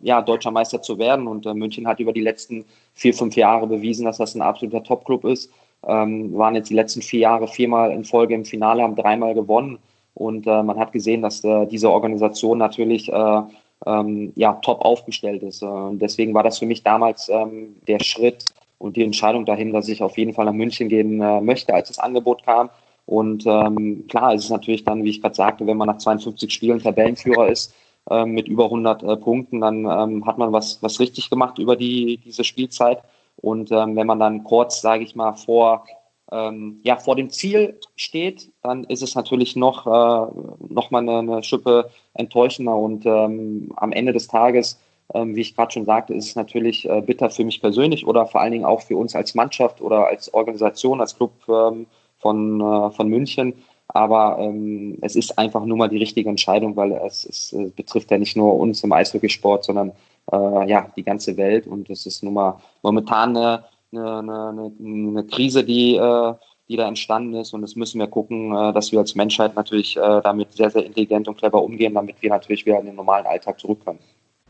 ja, 0.00 0.20
deutscher 0.20 0.50
Meister 0.50 0.82
zu 0.82 0.98
werden. 0.98 1.28
Und 1.28 1.46
äh, 1.46 1.54
München 1.54 1.86
hat 1.86 2.00
über 2.00 2.12
die 2.12 2.22
letzten 2.22 2.64
vier, 2.94 3.14
fünf 3.14 3.36
Jahre 3.36 3.68
bewiesen, 3.68 4.04
dass 4.04 4.18
das 4.18 4.34
ein 4.34 4.42
absoluter 4.42 4.82
Top-Club 4.82 5.24
ist. 5.24 5.48
Ähm, 5.86 6.36
waren 6.36 6.56
jetzt 6.56 6.70
die 6.70 6.74
letzten 6.74 7.02
vier 7.02 7.20
Jahre 7.20 7.46
viermal 7.46 7.92
in 7.92 8.04
Folge 8.04 8.34
im 8.34 8.44
Finale, 8.44 8.82
haben 8.82 8.96
dreimal 8.96 9.34
gewonnen. 9.34 9.78
Und 10.14 10.48
äh, 10.48 10.62
man 10.64 10.76
hat 10.76 10.90
gesehen, 10.92 11.22
dass 11.22 11.44
äh, 11.44 11.66
diese 11.66 11.90
Organisation 11.90 12.58
natürlich 12.58 13.12
äh, 13.12 13.42
ähm, 13.86 14.32
ja, 14.36 14.54
top 14.54 14.82
aufgestellt 14.82 15.42
ist. 15.42 15.62
Und 15.62 16.00
deswegen 16.00 16.34
war 16.34 16.42
das 16.42 16.58
für 16.58 16.66
mich 16.66 16.82
damals 16.82 17.28
ähm, 17.28 17.76
der 17.86 18.00
Schritt 18.02 18.44
und 18.78 18.96
die 18.96 19.04
Entscheidung 19.04 19.44
dahin, 19.44 19.72
dass 19.72 19.88
ich 19.88 20.02
auf 20.02 20.16
jeden 20.18 20.32
Fall 20.34 20.44
nach 20.44 20.52
München 20.52 20.88
gehen 20.88 21.20
äh, 21.20 21.40
möchte, 21.40 21.74
als 21.74 21.88
das 21.88 21.98
Angebot 21.98 22.44
kam. 22.44 22.70
Und 23.06 23.46
ähm, 23.46 24.06
klar 24.08 24.34
ist 24.34 24.44
es 24.44 24.50
natürlich 24.50 24.84
dann, 24.84 25.02
wie 25.02 25.10
ich 25.10 25.22
gerade 25.22 25.34
sagte, 25.34 25.66
wenn 25.66 25.78
man 25.78 25.88
nach 25.88 25.98
52 25.98 26.52
Spielen 26.52 26.78
Tabellenführer 26.78 27.48
ist, 27.48 27.74
äh, 28.10 28.24
mit 28.26 28.48
über 28.48 28.64
100 28.64 29.02
äh, 29.02 29.16
Punkten, 29.16 29.60
dann 29.60 29.86
ähm, 29.86 30.26
hat 30.26 30.38
man 30.38 30.52
was, 30.52 30.82
was 30.82 31.00
richtig 31.00 31.30
gemacht 31.30 31.58
über 31.58 31.76
die, 31.76 32.18
diese 32.24 32.44
Spielzeit. 32.44 33.02
Und 33.40 33.70
ähm, 33.70 33.96
wenn 33.96 34.06
man 34.06 34.18
dann 34.18 34.44
kurz, 34.44 34.80
sage 34.80 35.04
ich 35.04 35.16
mal, 35.16 35.32
vor 35.32 35.84
ähm, 36.30 36.80
ja, 36.82 36.96
vor 36.96 37.16
dem 37.16 37.30
Ziel 37.30 37.78
steht, 37.96 38.50
dann 38.62 38.84
ist 38.84 39.02
es 39.02 39.14
natürlich 39.14 39.56
noch, 39.56 39.86
äh, 39.86 40.32
noch 40.68 40.90
mal 40.90 40.98
eine, 40.98 41.18
eine 41.18 41.42
Schippe 41.42 41.90
enttäuschender. 42.14 42.76
Und 42.76 43.06
ähm, 43.06 43.72
am 43.76 43.92
Ende 43.92 44.12
des 44.12 44.28
Tages, 44.28 44.78
ähm, 45.14 45.34
wie 45.34 45.40
ich 45.40 45.56
gerade 45.56 45.72
schon 45.72 45.86
sagte, 45.86 46.14
ist 46.14 46.26
es 46.26 46.36
natürlich 46.36 46.88
äh, 46.88 47.00
bitter 47.00 47.30
für 47.30 47.44
mich 47.44 47.60
persönlich 47.60 48.06
oder 48.06 48.26
vor 48.26 48.40
allen 48.42 48.52
Dingen 48.52 48.66
auch 48.66 48.82
für 48.82 48.96
uns 48.96 49.14
als 49.14 49.34
Mannschaft 49.34 49.80
oder 49.80 50.06
als 50.06 50.32
Organisation, 50.34 51.00
als 51.00 51.16
Club 51.16 51.32
ähm, 51.48 51.86
von, 52.18 52.60
äh, 52.60 52.90
von 52.90 53.08
München. 53.08 53.54
Aber 53.88 54.36
ähm, 54.38 54.98
es 55.00 55.16
ist 55.16 55.38
einfach 55.38 55.64
nur 55.64 55.78
mal 55.78 55.88
die 55.88 55.96
richtige 55.96 56.28
Entscheidung, 56.28 56.76
weil 56.76 56.92
es, 56.92 57.24
es 57.24 57.54
äh, 57.54 57.70
betrifft 57.74 58.10
ja 58.10 58.18
nicht 58.18 58.36
nur 58.36 58.54
uns 58.54 58.84
im 58.84 58.92
Eishockeysport, 58.92 59.64
sondern 59.64 59.92
äh, 60.30 60.68
ja 60.68 60.90
die 60.94 61.02
ganze 61.02 61.38
Welt. 61.38 61.66
Und 61.66 61.88
es 61.88 62.04
ist 62.04 62.22
nun 62.22 62.34
mal 62.34 62.60
momentan 62.82 63.34
eine 63.34 63.64
eine, 63.92 64.20
eine, 64.20 64.72
eine 64.80 65.24
Krise, 65.24 65.64
die, 65.64 65.96
äh, 65.96 66.34
die 66.68 66.76
da 66.76 66.86
entstanden 66.86 67.34
ist. 67.34 67.52
Und 67.52 67.62
das 67.62 67.76
müssen 67.76 67.98
wir 67.98 68.06
gucken, 68.06 68.54
äh, 68.54 68.72
dass 68.72 68.92
wir 68.92 68.98
als 68.98 69.14
Menschheit 69.14 69.56
natürlich 69.56 69.96
äh, 69.96 70.20
damit 70.22 70.52
sehr, 70.52 70.70
sehr 70.70 70.84
intelligent 70.84 71.28
und 71.28 71.38
clever 71.38 71.62
umgehen, 71.62 71.94
damit 71.94 72.16
wir 72.20 72.30
natürlich 72.30 72.66
wieder 72.66 72.80
in 72.80 72.86
den 72.86 72.96
normalen 72.96 73.26
Alltag 73.26 73.60
zurückkommen. 73.60 73.98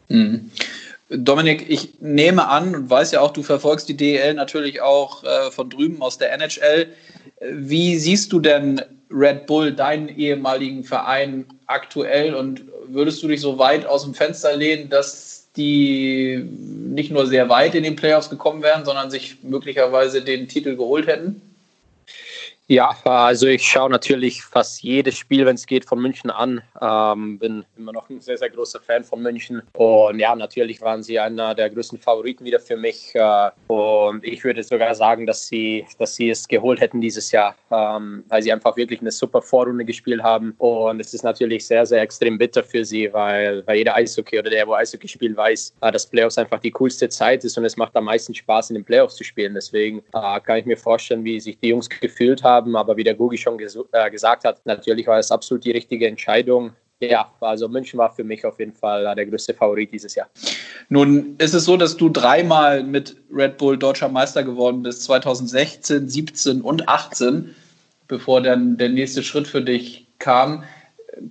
Mhm. 0.08 0.50
Dominik, 1.10 1.64
ich 1.70 2.00
nehme 2.00 2.48
an 2.48 2.74
und 2.74 2.90
weiß 2.90 3.12
ja 3.12 3.20
auch, 3.20 3.30
du 3.30 3.42
verfolgst 3.42 3.88
die 3.88 3.96
DEL 3.96 4.34
natürlich 4.34 4.82
auch 4.82 5.24
äh, 5.24 5.50
von 5.50 5.70
drüben 5.70 6.02
aus 6.02 6.18
der 6.18 6.32
NHL. 6.32 6.88
Wie 7.50 7.96
siehst 7.96 8.32
du 8.32 8.40
denn 8.40 8.82
Red 9.10 9.46
Bull, 9.46 9.72
deinen 9.72 10.08
ehemaligen 10.08 10.84
Verein, 10.84 11.46
aktuell 11.66 12.34
und 12.34 12.64
würdest 12.88 13.22
du 13.22 13.28
dich 13.28 13.40
so 13.40 13.58
weit 13.58 13.86
aus 13.86 14.04
dem 14.04 14.12
Fenster 14.14 14.54
lehnen, 14.54 14.90
dass 14.90 15.37
die 15.58 16.42
nicht 16.42 17.10
nur 17.10 17.26
sehr 17.26 17.48
weit 17.48 17.74
in 17.74 17.82
den 17.82 17.96
Playoffs 17.96 18.30
gekommen 18.30 18.62
wären, 18.62 18.84
sondern 18.84 19.10
sich 19.10 19.42
möglicherweise 19.42 20.22
den 20.22 20.48
Titel 20.48 20.76
geholt 20.76 21.06
hätten? 21.06 21.47
Ja, 22.70 22.94
also 23.04 23.46
ich 23.46 23.62
schaue 23.62 23.88
natürlich 23.88 24.44
fast 24.44 24.82
jedes 24.82 25.16
Spiel, 25.16 25.46
wenn 25.46 25.54
es 25.54 25.64
geht, 25.64 25.86
von 25.86 26.02
München 26.02 26.28
an. 26.30 26.60
Ähm, 26.82 27.38
bin 27.38 27.64
immer 27.78 27.92
noch 27.92 28.10
ein 28.10 28.20
sehr, 28.20 28.36
sehr 28.36 28.50
großer 28.50 28.78
Fan 28.78 29.04
von 29.04 29.22
München. 29.22 29.62
Und 29.72 30.18
ja, 30.18 30.36
natürlich 30.36 30.82
waren 30.82 31.02
sie 31.02 31.18
einer 31.18 31.54
der 31.54 31.70
größten 31.70 31.98
Favoriten 31.98 32.44
wieder 32.44 32.60
für 32.60 32.76
mich. 32.76 33.14
Äh, 33.14 33.50
und 33.68 34.22
ich 34.22 34.44
würde 34.44 34.62
sogar 34.62 34.94
sagen, 34.94 35.24
dass 35.24 35.48
sie, 35.48 35.86
dass 35.98 36.14
sie 36.14 36.28
es 36.28 36.46
geholt 36.46 36.78
hätten 36.78 37.00
dieses 37.00 37.32
Jahr, 37.32 37.54
ähm, 37.70 38.24
weil 38.28 38.42
sie 38.42 38.52
einfach 38.52 38.76
wirklich 38.76 39.00
eine 39.00 39.12
super 39.12 39.40
Vorrunde 39.40 39.86
gespielt 39.86 40.22
haben. 40.22 40.54
Und 40.58 41.00
es 41.00 41.14
ist 41.14 41.22
natürlich 41.22 41.66
sehr, 41.66 41.86
sehr 41.86 42.02
extrem 42.02 42.36
bitter 42.36 42.62
für 42.62 42.84
sie, 42.84 43.10
weil, 43.14 43.66
weil 43.66 43.78
jeder 43.78 43.96
Eishockey 43.96 44.40
oder 44.40 44.50
der, 44.50 44.66
wo 44.66 44.74
Eishockey 44.74 45.08
spielt, 45.08 45.38
weiß, 45.38 45.72
äh, 45.80 45.90
dass 45.90 46.06
Playoffs 46.06 46.36
einfach 46.36 46.60
die 46.60 46.72
coolste 46.72 47.08
Zeit 47.08 47.44
ist 47.44 47.56
und 47.56 47.64
es 47.64 47.78
macht 47.78 47.96
am 47.96 48.04
meisten 48.04 48.34
Spaß, 48.34 48.68
in 48.68 48.74
den 48.74 48.84
Playoffs 48.84 49.16
zu 49.16 49.24
spielen. 49.24 49.54
Deswegen 49.54 50.00
äh, 50.12 50.40
kann 50.40 50.58
ich 50.58 50.66
mir 50.66 50.76
vorstellen, 50.76 51.24
wie 51.24 51.40
sich 51.40 51.58
die 51.60 51.68
Jungs 51.68 51.88
gefühlt 51.88 52.42
haben 52.42 52.57
haben. 52.58 52.76
Aber 52.76 52.96
wie 52.96 53.04
der 53.04 53.14
Gugi 53.14 53.38
schon 53.38 53.58
ges 53.58 53.78
äh, 53.92 54.10
gesagt 54.10 54.44
hat, 54.44 54.60
natürlich 54.64 55.06
war 55.06 55.18
es 55.18 55.30
absolut 55.30 55.64
die 55.64 55.70
richtige 55.70 56.06
Entscheidung. 56.06 56.72
Ja, 57.00 57.30
also 57.40 57.68
München 57.68 57.98
war 57.98 58.12
für 58.12 58.24
mich 58.24 58.44
auf 58.44 58.58
jeden 58.58 58.72
Fall 58.72 59.06
äh, 59.06 59.14
der 59.14 59.26
größte 59.26 59.54
Favorit 59.54 59.92
dieses 59.92 60.14
Jahr. 60.14 60.28
Nun 60.88 61.36
ist 61.38 61.54
es 61.54 61.64
so, 61.64 61.76
dass 61.76 61.96
du 61.96 62.08
dreimal 62.08 62.82
mit 62.82 63.16
Red 63.32 63.56
Bull 63.58 63.78
deutscher 63.78 64.08
Meister 64.08 64.42
geworden 64.42 64.82
bist, 64.82 65.04
2016, 65.04 66.08
17 66.08 66.60
und 66.60 66.88
18, 66.88 67.54
bevor 68.08 68.42
dann 68.42 68.76
der 68.78 68.88
nächste 68.88 69.22
Schritt 69.22 69.46
für 69.46 69.62
dich 69.62 70.08
kam. 70.18 70.64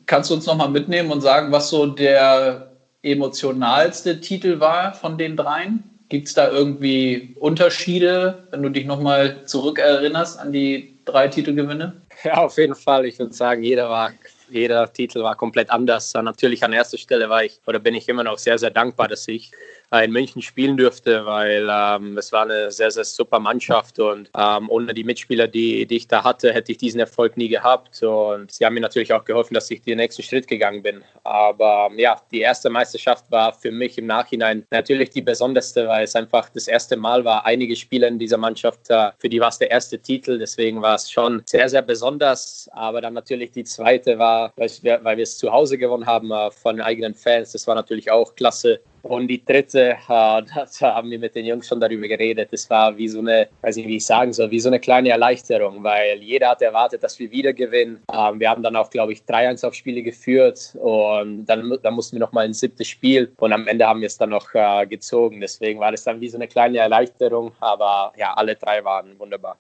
Kannst 0.06 0.30
du 0.30 0.36
uns 0.36 0.46
nochmal 0.46 0.70
mitnehmen 0.70 1.12
und 1.12 1.22
sagen, 1.22 1.52
was 1.52 1.70
so 1.70 1.86
der 1.86 2.72
emotionalste 3.02 4.22
Titel 4.22 4.60
war 4.60 4.94
von 4.94 5.18
den 5.18 5.36
dreien? 5.36 5.84
Gibt 6.10 6.30
es 6.30 6.34
da 6.34 6.50
irgendwie 6.50 7.36
Unterschiede, 7.40 8.48
wenn 8.52 8.64
du 8.64 8.70
dich 8.70 8.86
nochmal 8.86 9.44
zurückerinnerst 9.46 10.40
an 10.40 10.54
die 10.54 10.97
drei 11.08 11.28
Titelgewinne? 11.28 12.02
Ja, 12.24 12.36
auf 12.36 12.58
jeden 12.58 12.76
Fall. 12.76 13.06
Ich 13.06 13.18
würde 13.20 13.34
sagen, 13.34 13.64
jeder 13.64 13.90
war 13.90 14.12
jeder 14.50 14.92
Titel 14.92 15.24
war 15.24 15.36
komplett 15.36 15.70
anders. 15.70 16.14
Natürlich 16.14 16.64
an 16.64 16.74
erster 16.74 16.98
Stelle 16.98 17.30
war 17.30 17.44
ich 17.44 17.60
oder 17.66 17.80
bin 17.80 17.96
ich 17.96 18.08
immer 18.08 18.24
noch 18.24 18.38
sehr, 18.38 18.58
sehr 18.58 18.72
dankbar, 18.72 19.08
dass 19.08 19.28
ich 19.28 19.52
in 19.92 20.12
München 20.12 20.42
spielen 20.42 20.76
durfte, 20.76 21.26
weil 21.26 21.68
ähm, 21.72 22.18
es 22.18 22.32
war 22.34 22.44
eine 22.44 22.72
sehr, 22.72 22.92
sehr 22.92 23.06
super 23.06 23.40
Mannschaft 23.40 24.00
und 24.00 24.30
ähm, 24.38 24.70
ohne 24.70 24.94
die 24.94 25.06
Mitspieler, 25.06 25.48
die, 25.48 25.86
die 25.86 25.96
ich 25.96 26.08
da 26.08 26.24
hatte, 26.24 26.54
hätte 26.54 26.74
ich 26.74 26.78
diesen 26.78 27.00
Erfolg 27.00 27.38
nie 27.38 27.48
gehabt. 27.48 28.04
Und 28.04 28.52
sie 28.52 28.66
haben 28.66 28.74
mir 28.74 28.82
natürlich 28.82 29.14
auch 29.14 29.24
geholfen, 29.24 29.54
dass 29.54 29.72
ich 29.72 29.82
den 29.82 29.98
nächsten 29.98 30.24
Schritt 30.24 30.48
gegangen 30.48 30.84
bin. 30.84 31.04
Aber 31.24 31.90
ja, 31.96 32.22
die 32.32 32.42
erste 32.42 32.70
Meisterschaft 32.70 33.32
war 33.32 33.54
für 33.54 33.72
mich 33.72 33.98
im 33.98 34.08
Nachhinein 34.08 34.66
natürlich 34.72 35.10
die 35.12 35.22
besonderste, 35.22 35.88
weil 35.88 36.04
es 36.04 36.16
einfach 36.16 36.50
das 36.50 36.68
erste 36.68 36.98
Mal 36.98 37.24
war. 37.24 37.46
Einige 37.46 37.76
Spieler 37.76 38.10
in 38.10 38.20
dieser 38.20 38.38
Mannschaft, 38.38 38.90
äh, 38.90 39.12
für 39.18 39.30
die 39.30 39.40
war 39.40 39.50
es 39.50 39.58
der 39.58 39.72
erste 39.72 40.00
Titel, 40.00 40.38
deswegen 40.38 40.82
war 40.82 40.96
es 40.96 41.10
schon 41.10 41.44
sehr, 41.46 41.70
sehr 41.70 41.82
besonders. 41.82 42.70
Aber 42.74 43.00
dann 43.00 43.14
natürlich 43.14 43.52
die 43.52 43.64
zweite 43.64 44.20
war, 44.20 44.52
weil 44.58 44.70
wir, 44.82 45.00
weil 45.04 45.16
wir 45.16 45.24
es 45.24 45.38
zu 45.38 45.52
Hause 45.52 45.78
gewonnen 45.78 46.06
haben 46.06 46.32
äh, 46.32 46.52
von 46.52 46.82
eigenen 46.82 47.14
Fans. 47.14 47.54
Das 47.54 47.66
war 47.68 47.76
natürlich 47.76 48.12
auch 48.12 48.36
klasse. 48.36 48.82
Und 49.02 49.28
die 49.28 49.44
dritte, 49.44 49.92
äh, 49.92 49.98
da 50.08 50.46
haben 50.82 51.10
wir 51.10 51.20
mit 51.20 51.36
den 51.36 51.46
Jungs 51.46 51.68
schon 51.68 51.80
darüber 51.80 52.08
geredet. 52.08 52.50
Das 52.52 52.70
war 52.70 52.98
wie 52.98 53.08
so 53.08 53.20
eine, 53.20 53.48
weiß 53.62 53.78
nicht, 53.78 53.88
wie 53.88 53.98
ich 53.98 54.06
sagen 54.06 54.34
soll, 54.34 54.52
wie 54.52 54.60
so 54.60 54.70
eine 54.70 54.80
kleine 54.80 55.10
Erleichterung, 55.10 55.84
weil 55.84 56.22
jeder 56.22 56.50
hat 56.50 56.62
erwartet, 56.62 57.04
dass 57.04 57.18
wir 57.20 57.32
wieder 57.32 57.54
gewinnen. 57.54 58.04
Ähm, 58.14 58.40
wir 58.40 58.50
haben 58.50 58.64
dann 58.64 58.76
auch, 58.76 58.90
glaube 58.90 59.14
ich, 59.14 59.22
3-1 59.22 59.66
auf 59.66 59.74
Spiele 59.74 60.02
geführt 60.02 60.76
und 60.82 61.46
dann, 61.46 61.78
dann 61.82 61.94
mussten 61.94 62.16
wir 62.16 62.22
noch 62.22 62.32
mal 62.32 62.46
ein 62.46 62.54
siebtes 62.54 62.88
Spiel 62.88 63.32
und 63.38 63.54
am 63.54 63.68
Ende 63.68 63.88
haben 63.88 64.02
wir 64.02 64.08
es 64.08 64.18
dann 64.18 64.30
noch 64.30 64.54
äh, 64.54 64.86
gezogen. 64.88 65.42
Deswegen 65.42 65.80
war 65.80 65.92
das 65.92 66.04
dann 66.04 66.22
wie 66.22 66.30
so 66.30 66.38
eine 66.38 66.48
kleine 66.48 66.80
Erleichterung, 66.80 67.52
aber 67.60 68.14
ja, 68.18 68.34
alle 68.34 68.56
drei 68.56 68.84
waren 68.84 69.18
wunderbar. 69.20 69.58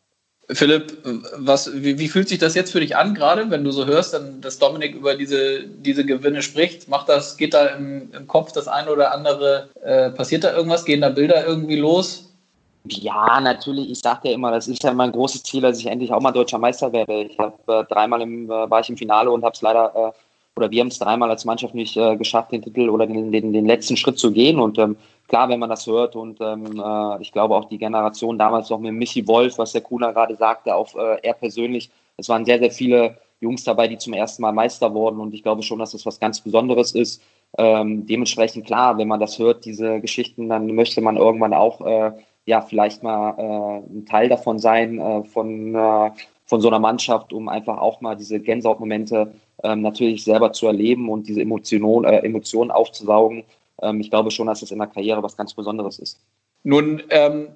Philipp, 0.50 0.98
was, 1.36 1.70
wie, 1.74 2.00
wie, 2.00 2.08
fühlt 2.08 2.30
sich 2.30 2.40
das 2.40 2.56
jetzt 2.56 2.72
für 2.72 2.80
dich 2.80 2.96
an, 2.96 3.14
gerade 3.14 3.50
wenn 3.50 3.66
du 3.66 3.72
so 3.72 3.86
hörst, 3.86 4.14
dann, 4.14 4.40
dass 4.40 4.60
Dominik 4.60 4.96
über 4.96 5.16
diese, 5.16 5.64
diese 5.64 6.06
Gewinne 6.06 6.42
spricht? 6.42 6.88
Macht 6.88 7.10
das, 7.10 7.36
geht 7.36 7.54
da 7.54 7.66
im, 7.68 8.10
im 8.14 8.28
Kopf 8.28 8.54
das 8.54 8.70
eine 8.70 8.92
oder 8.92 9.14
andere, 9.14 9.68
äh, 9.84 10.10
passiert 10.12 10.46
da 10.46 10.56
irgendwas? 10.56 10.86
Gehen 10.86 11.02
da 11.02 11.10
Bilder 11.10 11.46
irgendwie 11.46 11.76
los? 11.76 12.28
Ja, 12.86 13.42
natürlich. 13.42 13.92
Ich 13.92 14.00
sagte 14.00 14.30
ja 14.30 14.36
immer, 14.36 14.52
das 14.52 14.70
ist 14.70 14.84
ja 14.84 14.94
mein 14.94 15.12
großes 15.12 15.44
Ziel, 15.44 15.62
dass 15.62 15.80
ich 15.80 15.88
endlich 15.88 16.14
auch 16.14 16.22
mal 16.22 16.32
deutscher 16.32 16.60
Meister 16.60 16.94
werde. 16.94 17.24
Ich 17.24 17.38
habe 17.38 17.58
äh, 17.68 17.84
dreimal 17.94 18.22
im, 18.22 18.50
äh, 18.50 18.70
war 18.70 18.80
ich 18.80 18.90
im 18.90 18.96
Finale 18.96 19.30
und 19.30 19.44
habe 19.44 19.54
es 19.54 19.62
leider, 19.62 19.94
äh, 19.96 20.12
oder 20.58 20.72
wir 20.72 20.80
haben 20.80 20.88
es 20.88 21.00
dreimal 21.00 21.30
als 21.30 21.44
Mannschaft 21.44 21.76
nicht 21.76 21.98
äh, 21.98 22.16
geschafft, 22.16 22.54
den 22.54 22.62
Titel 22.62 22.90
oder 22.90 23.06
den, 23.06 23.34
den, 23.34 23.52
den 23.52 23.66
letzten 23.66 23.98
Schritt 23.98 24.18
zu 24.18 24.32
gehen. 24.32 24.60
Und 24.60 24.78
ähm, 24.78 24.96
klar, 25.28 25.50
wenn 25.50 25.60
man 25.60 25.70
das 25.70 25.86
hört 25.88 26.16
und 26.16 26.40
ähm, 26.42 26.82
äh, 26.84 27.22
ich 27.22 27.32
glaube 27.32 27.56
auch 27.56 27.66
die 27.66 27.78
Generation 27.78 28.38
damals 28.38 28.70
noch 28.70 28.80
mit 28.80 28.94
Missy 28.94 29.28
Wolf, 29.28 29.58
was 29.58 29.74
der 29.74 29.82
Kuna 29.82 30.12
gerade 30.12 30.36
sagte, 30.36 30.76
auch 30.76 30.96
äh, 30.96 31.18
er 31.22 31.34
persönlich, 31.34 31.90
es 32.18 32.30
waren 32.30 32.46
sehr, 32.46 32.60
sehr 32.60 32.72
viele 32.72 33.18
Jungs 33.40 33.64
dabei, 33.64 33.88
die 33.88 33.98
zum 33.98 34.14
ersten 34.14 34.42
Mal 34.42 34.52
Meister 34.52 34.94
wurden 34.94 35.20
und 35.20 35.34
ich 35.34 35.44
glaube 35.44 35.64
schon, 35.64 35.80
dass 35.80 35.92
das 35.92 36.06
was 36.06 36.20
ganz 36.20 36.42
Besonderes 36.42 36.94
ist. 36.94 37.22
Ähm, 37.58 38.06
dementsprechend 38.06 38.66
klar, 38.66 38.98
wenn 38.98 39.08
man 39.08 39.20
das 39.20 39.38
hört, 39.40 39.66
diese 39.66 40.00
Geschichten, 40.02 40.50
dann 40.50 40.68
möchte 40.76 41.02
man 41.02 41.18
irgendwann 41.18 41.54
auch 41.54 41.82
äh, 41.82 42.12
ja 42.46 42.62
vielleicht 42.62 43.04
mal 43.04 43.36
äh, 43.38 43.94
ein 43.94 44.06
Teil 44.06 44.30
davon 44.30 44.60
sein 44.60 45.00
äh, 45.00 45.24
von 45.24 45.76
äh, 45.76 46.12
von 46.48 46.62
so 46.62 46.70
einer 46.70 46.80
Mannschaft, 46.80 47.34
um 47.34 47.50
einfach 47.50 47.78
auch 47.78 48.00
mal 48.00 48.16
diese 48.16 48.40
Gänsehautmomente 48.40 49.34
ähm, 49.64 49.82
natürlich 49.82 50.24
selber 50.24 50.54
zu 50.54 50.68
erleben 50.68 51.10
und 51.10 51.28
diese 51.28 51.42
Emotion, 51.42 52.06
äh, 52.06 52.20
Emotionen 52.20 52.72
aufzusaugen 52.72 53.44
ähm, 53.82 54.00
ich 54.02 54.10
glaube 54.10 54.32
schon, 54.32 54.48
dass 54.48 54.62
es 54.62 54.72
in 54.72 54.80
der 54.80 54.88
Karriere 54.88 55.24
was 55.24 55.38
ganz 55.38 55.54
Besonderes 55.54 56.00
ist. 56.00 56.20
Nun 56.64 57.04
ähm, 57.10 57.50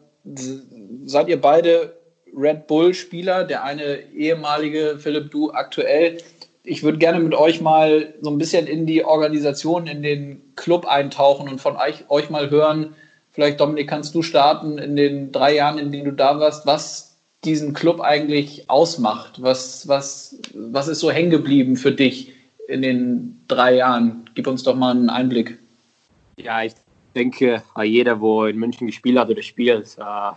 seid 1.06 1.28
ihr 1.28 1.42
beide 1.42 1.96
Red 2.36 2.68
Bull-Spieler, 2.68 3.44
der 3.44 3.64
eine 3.64 4.12
ehemalige, 4.14 4.98
Philipp, 5.00 5.32
du 5.32 5.52
aktuell. 5.52 6.18
Ich 6.64 6.84
würde 6.84 6.98
gerne 6.98 7.20
mit 7.20 7.34
euch 7.34 7.62
mal 7.62 8.14
so 8.22 8.30
ein 8.30 8.38
bisschen 8.38 8.68
in 8.68 8.86
die 8.86 9.04
Organisation, 9.04 9.88
in 9.88 10.04
den 10.04 10.42
Club 10.56 10.86
eintauchen 10.86 11.50
und 11.50 11.60
von 11.60 11.76
euch, 11.76 12.10
euch 12.10 12.30
mal 12.30 12.50
hören. 12.50 12.96
Vielleicht, 13.32 13.60
Dominik, 13.60 13.90
kannst 13.90 14.14
du 14.14 14.22
starten 14.22 14.78
in 14.78 14.96
den 14.96 15.32
drei 15.32 15.56
Jahren, 15.56 15.78
in 15.78 15.92
denen 15.92 16.06
du 16.06 16.14
da 16.14 16.40
warst, 16.40 16.66
was 16.66 17.18
diesen 17.44 17.74
Club 17.74 18.00
eigentlich 18.00 18.70
ausmacht? 18.70 19.42
Was, 19.42 19.88
was, 19.88 20.40
was 20.54 20.88
ist 20.88 21.00
so 21.00 21.12
hängen 21.12 21.32
geblieben 21.32 21.76
für 21.76 21.92
dich 21.92 22.34
in 22.68 22.82
den 22.82 23.42
drei 23.48 23.76
Jahren? 23.76 24.30
Gib 24.36 24.48
uns 24.48 24.64
doch 24.64 24.76
mal 24.76 24.92
einen 24.92 25.10
Einblick. 25.10 25.58
Ja, 26.44 26.64
ich 26.64 26.74
denke, 27.16 27.62
jeder, 27.84 28.20
wo 28.20 28.46
in 28.46 28.58
München 28.58 28.88
gespielt 28.88 29.18
hat 29.18 29.30
oder 29.30 29.42
spielt, 29.42 29.96
äh, 29.98 30.32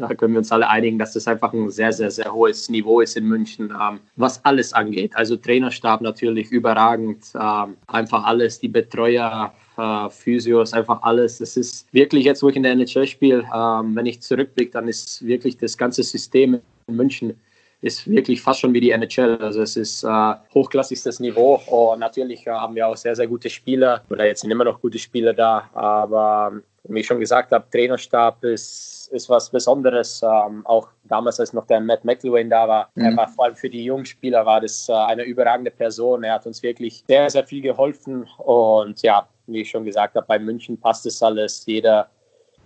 da 0.00 0.14
können 0.16 0.32
wir 0.32 0.38
uns 0.38 0.50
alle 0.50 0.68
einigen, 0.68 0.98
dass 0.98 1.12
das 1.12 1.28
einfach 1.28 1.52
ein 1.52 1.68
sehr, 1.70 1.92
sehr, 1.92 2.10
sehr 2.10 2.32
hohes 2.32 2.68
Niveau 2.70 3.00
ist 3.00 3.16
in 3.16 3.26
München, 3.26 3.70
ähm, 3.70 4.00
was 4.16 4.42
alles 4.44 4.72
angeht. 4.72 5.14
Also 5.14 5.36
Trainerstab 5.36 6.00
natürlich 6.00 6.50
überragend, 6.50 7.24
ähm, 7.34 7.76
einfach 7.86 8.24
alles, 8.24 8.58
die 8.58 8.68
Betreuer, 8.68 9.52
äh, 9.76 10.10
Physios, 10.10 10.72
einfach 10.72 11.02
alles. 11.02 11.40
Es 11.40 11.56
ist 11.56 11.92
wirklich 11.92 12.24
jetzt, 12.24 12.42
wo 12.42 12.48
ich 12.48 12.56
in 12.56 12.62
der 12.62 12.72
NHL 12.72 13.06
spiele, 13.06 13.44
ähm, 13.54 13.94
wenn 13.94 14.06
ich 14.06 14.20
zurückblicke, 14.22 14.72
dann 14.72 14.88
ist 14.88 15.24
wirklich 15.26 15.58
das 15.58 15.76
ganze 15.76 16.02
System 16.02 16.60
in 16.86 16.96
München 16.96 17.34
ist 17.82 18.08
wirklich 18.08 18.42
fast 18.42 18.60
schon 18.60 18.74
wie 18.74 18.80
die 18.80 18.90
NHL. 18.90 19.38
Also 19.40 19.62
es 19.62 19.76
ist 19.76 20.04
äh, 20.04 20.34
hochklassigstes 20.54 21.20
Niveau 21.20 21.60
und 21.66 22.00
natürlich 22.00 22.46
äh, 22.46 22.50
haben 22.50 22.74
wir 22.74 22.86
auch 22.86 22.96
sehr, 22.96 23.16
sehr 23.16 23.26
gute 23.26 23.48
Spieler 23.48 24.02
oder 24.10 24.26
jetzt 24.26 24.42
sind 24.42 24.50
immer 24.50 24.64
noch 24.64 24.80
gute 24.80 24.98
Spieler 24.98 25.32
da, 25.32 25.68
aber 25.72 26.60
wie 26.84 27.00
ich 27.00 27.06
schon 27.06 27.20
gesagt 27.20 27.52
habe, 27.52 27.64
Trainerstab 27.70 28.42
ist, 28.44 29.10
ist 29.12 29.28
was 29.28 29.50
Besonderes. 29.50 30.22
Ähm, 30.22 30.64
auch 30.66 30.88
damals, 31.04 31.38
als 31.40 31.52
noch 31.52 31.66
der 31.66 31.80
Matt 31.80 32.04
McIlwain 32.04 32.48
da 32.48 32.66
war, 32.66 32.90
mhm. 32.94 33.04
er 33.04 33.16
war 33.16 33.28
vor 33.28 33.44
allem 33.44 33.56
für 33.56 33.68
die 33.68 33.84
jungen 33.84 34.06
Spieler 34.06 34.46
war 34.46 34.60
das 34.60 34.88
äh, 34.88 34.92
eine 34.92 35.24
überragende 35.24 35.70
Person. 35.70 36.24
Er 36.24 36.34
hat 36.34 36.46
uns 36.46 36.62
wirklich 36.62 37.04
sehr, 37.06 37.28
sehr 37.30 37.44
viel 37.44 37.62
geholfen 37.62 38.26
und 38.38 39.02
ja, 39.02 39.28
wie 39.46 39.60
ich 39.62 39.70
schon 39.70 39.84
gesagt 39.84 40.14
habe, 40.16 40.26
bei 40.26 40.38
München 40.38 40.78
passt 40.78 41.06
es 41.06 41.22
alles. 41.22 41.64
Jeder 41.66 42.08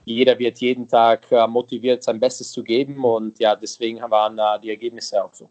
jeder 0.05 0.39
wird 0.39 0.59
jeden 0.59 0.89
Tag 0.89 1.31
äh, 1.31 1.47
motiviert, 1.47 2.03
sein 2.03 2.21
Bestes 2.21 2.53
zu 2.53 2.63
geben 2.63 3.05
und 3.05 3.39
ja, 3.39 3.57
deswegen 3.57 4.01
waren 4.01 4.37
da 4.37 4.59
die 4.59 4.71
Ergebnisse 4.71 5.25
auch 5.25 5.33
so. 5.33 5.49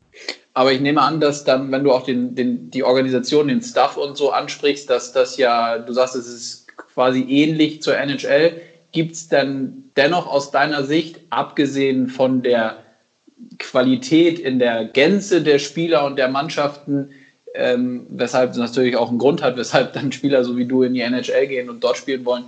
Aber 0.54 0.72
ich 0.72 0.80
nehme 0.80 1.02
an, 1.02 1.20
dass 1.20 1.44
dann, 1.44 1.72
wenn 1.72 1.84
du 1.84 1.92
auch 1.92 2.04
den, 2.04 2.36
den, 2.36 2.70
die 2.70 2.84
Organisation, 2.84 3.48
den 3.48 3.62
Staff 3.62 3.98
und 3.98 4.16
so 4.16 4.32
ansprichst, 4.32 4.90
dass 4.90 5.12
das 5.12 5.38
ja, 5.38 5.80
du 5.80 5.94
sagst, 5.94 6.16
es 6.16 6.28
ist 6.28 6.68
quasi 6.78 7.22
ähnlich 7.28 7.82
zur 7.82 7.98
NHL. 7.98 8.62
Gibt 8.92 9.14
es 9.14 9.28
dann 9.28 9.86
dennoch 9.96 10.28
aus 10.28 10.52
deiner 10.52 10.84
Sicht, 10.84 11.20
abgesehen 11.32 12.08
von 12.08 12.44
der 12.44 12.78
Qualität 13.58 14.40
in 14.40 14.60
der 14.60 14.86
Gänze 14.86 15.42
der 15.42 15.58
Spieler 15.58 16.06
und 16.06 16.18
der 16.18 16.28
Mannschaften, 16.28 17.10
ähm, 17.56 18.06
weshalb 18.10 18.52
es 18.52 18.58
natürlich 18.58 18.96
auch 18.96 19.10
einen 19.10 19.18
Grund 19.18 19.42
hat, 19.42 19.58
weshalb 19.58 19.94
dann 19.94 20.12
Spieler 20.12 20.44
so 20.44 20.56
wie 20.58 20.66
du 20.66 20.84
in 20.84 20.94
die 20.94 21.02
NHL 21.02 21.48
gehen 21.48 21.70
und 21.70 21.84
dort 21.84 21.98
spielen 21.98 22.26
wollen, 22.26 22.46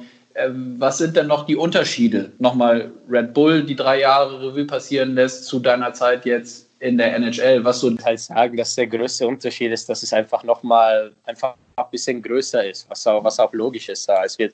was 0.78 0.98
sind 0.98 1.16
denn 1.16 1.28
noch 1.28 1.46
die 1.46 1.56
Unterschiede? 1.56 2.32
Nochmal 2.40 2.92
Red 3.10 3.34
Bull, 3.34 3.64
die 3.64 3.76
drei 3.76 4.02
Jahre 4.02 4.42
Revue 4.42 4.66
passieren 4.66 5.16
lässt, 5.16 5.46
zu 5.46 5.60
deiner 5.60 5.94
Zeit 5.94 6.26
jetzt 6.26 6.70
in 6.80 6.98
der 6.98 7.16
NHL. 7.16 7.64
Was 7.64 7.80
so 7.80 7.90
ich 7.90 8.04
halt 8.04 8.20
sagen, 8.20 8.58
dass 8.58 8.76
der 8.76 8.88
größte 8.88 9.26
Unterschied 9.26 9.72
ist, 9.72 9.88
dass 9.88 10.04
es 10.04 10.12
einfach 10.12 10.44
nochmal 10.44 11.14
einfach 11.24 11.56
ein 11.78 11.86
bisschen 11.90 12.22
größer 12.22 12.68
ist, 12.68 12.90
was 12.90 13.08
auch, 13.08 13.24
was 13.24 13.40
auch 13.40 13.54
logisch 13.54 13.88
ist. 13.88 14.10
Es 14.26 14.38
wird 14.38 14.54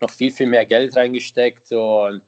noch 0.00 0.10
viel, 0.10 0.30
viel 0.30 0.46
mehr 0.46 0.64
Geld 0.64 0.96
reingesteckt 0.96 1.72
und 1.72 2.22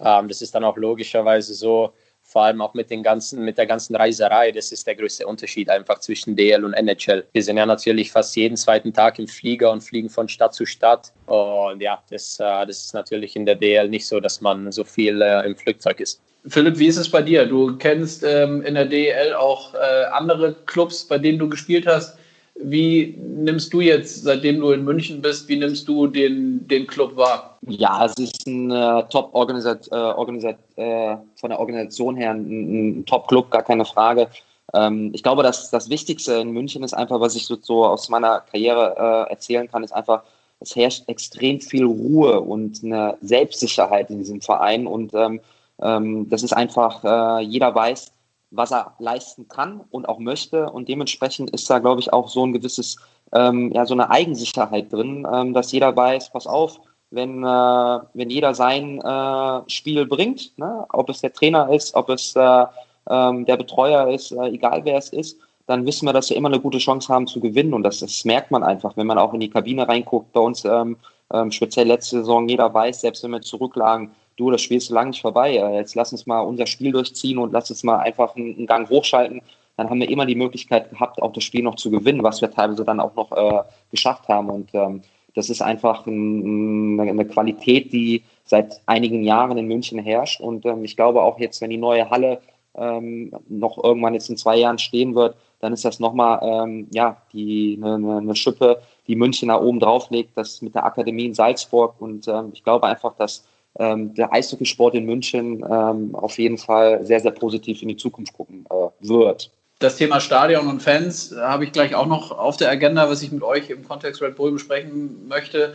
ähm, 0.00 0.28
das 0.28 0.40
ist 0.40 0.54
dann 0.54 0.64
auch 0.64 0.76
logischerweise 0.76 1.52
so 1.52 1.92
vor 2.30 2.44
allem 2.44 2.60
auch 2.60 2.74
mit, 2.74 2.90
den 2.90 3.02
ganzen, 3.02 3.44
mit 3.44 3.58
der 3.58 3.66
ganzen 3.66 3.96
Reiserei. 3.96 4.52
Das 4.52 4.70
ist 4.70 4.86
der 4.86 4.94
größte 4.94 5.26
Unterschied 5.26 5.68
einfach 5.68 5.98
zwischen 5.98 6.36
DL 6.36 6.64
und 6.64 6.74
NHL. 6.74 7.24
Wir 7.32 7.42
sind 7.42 7.56
ja 7.56 7.66
natürlich 7.66 8.12
fast 8.12 8.36
jeden 8.36 8.56
zweiten 8.56 8.92
Tag 8.92 9.18
im 9.18 9.26
Flieger 9.26 9.72
und 9.72 9.80
fliegen 9.80 10.08
von 10.08 10.28
Stadt 10.28 10.54
zu 10.54 10.64
Stadt. 10.64 11.12
Und 11.26 11.82
ja, 11.82 12.00
das, 12.08 12.38
äh, 12.38 12.66
das 12.66 12.84
ist 12.84 12.94
natürlich 12.94 13.34
in 13.34 13.46
der 13.46 13.56
DL 13.56 13.88
nicht 13.88 14.06
so, 14.06 14.20
dass 14.20 14.40
man 14.40 14.70
so 14.70 14.84
viel 14.84 15.20
äh, 15.20 15.44
im 15.44 15.56
Flugzeug 15.56 15.98
ist. 15.98 16.20
Philipp, 16.46 16.78
wie 16.78 16.86
ist 16.86 16.98
es 16.98 17.10
bei 17.10 17.20
dir? 17.20 17.46
Du 17.46 17.76
kennst 17.76 18.22
ähm, 18.22 18.62
in 18.62 18.74
der 18.74 18.86
DL 18.86 19.34
auch 19.34 19.74
äh, 19.74 20.04
andere 20.12 20.54
Clubs, 20.66 21.04
bei 21.04 21.18
denen 21.18 21.38
du 21.38 21.48
gespielt 21.48 21.86
hast. 21.86 22.16
Wie 22.62 23.18
nimmst 23.18 23.72
du 23.72 23.80
jetzt, 23.80 24.22
seitdem 24.24 24.60
du 24.60 24.70
in 24.72 24.84
München 24.84 25.22
bist, 25.22 25.48
wie 25.48 25.56
nimmst 25.56 25.88
du 25.88 26.06
den, 26.06 26.66
den 26.68 26.86
Club 26.86 27.16
wahr? 27.16 27.58
Ja, 27.66 28.04
es 28.04 28.14
ist 28.14 28.46
ein 28.46 28.70
äh, 28.70 29.02
Top-Organisat, 29.08 29.88
äh, 29.90 29.94
Organisat, 29.94 30.58
äh, 30.76 31.16
von 31.36 31.50
der 31.50 31.58
Organisation 31.58 32.16
her 32.16 32.32
ein, 32.32 33.00
ein 33.00 33.06
Top-Club, 33.06 33.50
gar 33.50 33.62
keine 33.62 33.84
Frage. 33.84 34.28
Ähm, 34.74 35.10
ich 35.14 35.22
glaube, 35.22 35.42
dass 35.42 35.70
das 35.70 35.90
Wichtigste 35.90 36.34
in 36.34 36.52
München 36.52 36.82
ist 36.82 36.94
einfach, 36.94 37.20
was 37.20 37.34
ich 37.34 37.46
so, 37.46 37.56
so 37.60 37.84
aus 37.84 38.08
meiner 38.08 38.40
Karriere 38.40 39.26
äh, 39.28 39.30
erzählen 39.30 39.70
kann, 39.70 39.82
ist 39.82 39.92
einfach, 39.92 40.22
es 40.60 40.76
herrscht 40.76 41.08
extrem 41.08 41.60
viel 41.60 41.84
Ruhe 41.84 42.40
und 42.40 42.84
eine 42.84 43.16
Selbstsicherheit 43.22 44.10
in 44.10 44.18
diesem 44.18 44.40
Verein 44.40 44.86
und 44.86 45.14
ähm, 45.14 45.40
ähm, 45.82 46.28
das 46.28 46.42
ist 46.42 46.52
einfach, 46.52 47.02
äh, 47.04 47.42
jeder 47.42 47.74
weiß, 47.74 48.12
was 48.50 48.72
er 48.72 48.94
leisten 48.98 49.48
kann 49.48 49.82
und 49.90 50.08
auch 50.08 50.18
möchte. 50.18 50.70
Und 50.70 50.88
dementsprechend 50.88 51.50
ist 51.50 51.68
da, 51.70 51.78
glaube 51.78 52.00
ich, 52.00 52.12
auch 52.12 52.28
so 52.28 52.44
ein 52.44 52.52
gewisses, 52.52 52.96
ähm, 53.32 53.72
ja, 53.72 53.86
so 53.86 53.94
eine 53.94 54.10
Eigensicherheit 54.10 54.92
drin, 54.92 55.26
ähm, 55.32 55.54
dass 55.54 55.72
jeder 55.72 55.94
weiß, 55.94 56.32
pass 56.32 56.46
auf, 56.46 56.80
wenn, 57.10 57.42
äh, 57.42 57.98
wenn 58.14 58.30
jeder 58.30 58.54
sein 58.54 59.00
äh, 59.00 59.70
Spiel 59.70 60.06
bringt, 60.06 60.56
ne, 60.58 60.84
ob 60.92 61.10
es 61.10 61.20
der 61.20 61.32
Trainer 61.32 61.72
ist, 61.72 61.94
ob 61.94 62.08
es 62.08 62.34
äh, 62.36 62.66
ähm, 63.08 63.44
der 63.46 63.56
Betreuer 63.56 64.08
ist, 64.08 64.32
äh, 64.32 64.48
egal 64.48 64.84
wer 64.84 64.98
es 64.98 65.10
ist, 65.10 65.38
dann 65.66 65.86
wissen 65.86 66.06
wir, 66.06 66.12
dass 66.12 66.30
wir 66.30 66.36
immer 66.36 66.48
eine 66.48 66.60
gute 66.60 66.78
Chance 66.78 67.12
haben 67.12 67.26
zu 67.26 67.40
gewinnen. 67.40 67.74
Und 67.74 67.84
das, 67.84 68.00
das 68.00 68.24
merkt 68.24 68.50
man 68.50 68.62
einfach, 68.62 68.96
wenn 68.96 69.06
man 69.06 69.18
auch 69.18 69.34
in 69.34 69.40
die 69.40 69.50
Kabine 69.50 69.86
reinguckt. 69.88 70.32
Bei 70.32 70.40
uns, 70.40 70.64
ähm, 70.64 70.96
ähm, 71.32 71.52
speziell 71.52 71.86
letzte 71.86 72.18
Saison, 72.18 72.48
jeder 72.48 72.72
weiß, 72.72 73.02
selbst 73.02 73.22
wenn 73.22 73.30
wir 73.30 73.40
zurücklagen, 73.40 74.10
du, 74.36 74.50
das 74.50 74.62
Spiel 74.62 74.78
ist 74.78 74.90
lange 74.90 75.10
nicht 75.10 75.20
vorbei, 75.20 75.56
äh, 75.56 75.76
jetzt 75.76 75.94
lass 75.94 76.12
uns 76.12 76.26
mal 76.26 76.40
unser 76.40 76.66
Spiel 76.66 76.92
durchziehen 76.92 77.38
und 77.38 77.52
lass 77.52 77.70
uns 77.70 77.82
mal 77.84 77.98
einfach 77.98 78.36
einen, 78.36 78.56
einen 78.56 78.66
Gang 78.66 78.88
hochschalten. 78.88 79.42
Dann 79.76 79.88
haben 79.88 80.00
wir 80.00 80.10
immer 80.10 80.26
die 80.26 80.34
Möglichkeit 80.34 80.90
gehabt, 80.90 81.22
auch 81.22 81.32
das 81.32 81.44
Spiel 81.44 81.62
noch 81.62 81.76
zu 81.76 81.90
gewinnen, 81.90 82.22
was 82.22 82.40
wir 82.40 82.50
teilweise 82.50 82.84
dann 82.84 83.00
auch 83.00 83.14
noch 83.14 83.32
äh, 83.32 83.62
geschafft 83.90 84.28
haben. 84.28 84.50
Und 84.50 84.70
ähm, 84.74 85.02
das 85.34 85.48
ist 85.48 85.62
einfach 85.62 86.06
ein, 86.06 86.98
eine 87.00 87.24
Qualität, 87.24 87.92
die 87.92 88.22
seit 88.44 88.80
einigen 88.86 89.22
Jahren 89.22 89.56
in 89.56 89.66
München 89.68 89.98
herrscht. 89.98 90.40
Und 90.40 90.66
ähm, 90.66 90.84
ich 90.84 90.96
glaube 90.96 91.22
auch 91.22 91.38
jetzt, 91.38 91.60
wenn 91.60 91.70
die 91.70 91.76
neue 91.76 92.10
Halle 92.10 92.40
ähm, 92.76 93.32
noch 93.48 93.82
irgendwann 93.82 94.14
jetzt 94.14 94.28
in 94.28 94.36
zwei 94.36 94.56
Jahren 94.56 94.78
stehen 94.78 95.14
wird, 95.14 95.36
dann 95.60 95.72
ist 95.72 95.84
das 95.84 96.00
nochmal 96.00 96.40
ähm, 96.42 96.88
ja, 96.90 97.16
die, 97.32 97.78
eine, 97.82 98.18
eine 98.18 98.34
Schippe, 98.34 98.80
die 99.06 99.16
München 99.16 99.48
da 99.48 99.60
oben 99.60 99.80
drauf 99.80 100.10
legt, 100.10 100.36
das 100.36 100.62
mit 100.62 100.74
der 100.74 100.84
Akademie 100.84 101.26
in 101.26 101.34
Salzburg. 101.34 101.94
Und 102.00 102.26
ähm, 102.28 102.50
ich 102.52 102.64
glaube 102.64 102.86
einfach, 102.86 103.14
dass 103.16 103.46
ähm, 103.78 104.14
der 104.14 104.32
Eishockeysport 104.32 104.94
in 104.94 105.06
München 105.06 105.64
ähm, 105.68 106.14
auf 106.14 106.38
jeden 106.38 106.58
Fall 106.58 107.04
sehr, 107.04 107.20
sehr 107.20 107.30
positiv 107.30 107.82
in 107.82 107.88
die 107.88 107.96
Zukunft 107.96 108.32
gucken 108.32 108.66
äh, 108.70 109.06
wird. 109.06 109.50
Das 109.78 109.96
Thema 109.96 110.20
Stadion 110.20 110.68
und 110.68 110.82
Fans 110.82 111.34
habe 111.38 111.64
ich 111.64 111.72
gleich 111.72 111.94
auch 111.94 112.06
noch 112.06 112.32
auf 112.32 112.58
der 112.58 112.70
Agenda, 112.70 113.08
was 113.08 113.22
ich 113.22 113.32
mit 113.32 113.42
euch 113.42 113.70
im 113.70 113.86
Kontext 113.86 114.20
Red 114.20 114.36
Bull 114.36 114.52
besprechen 114.52 115.26
möchte. 115.26 115.74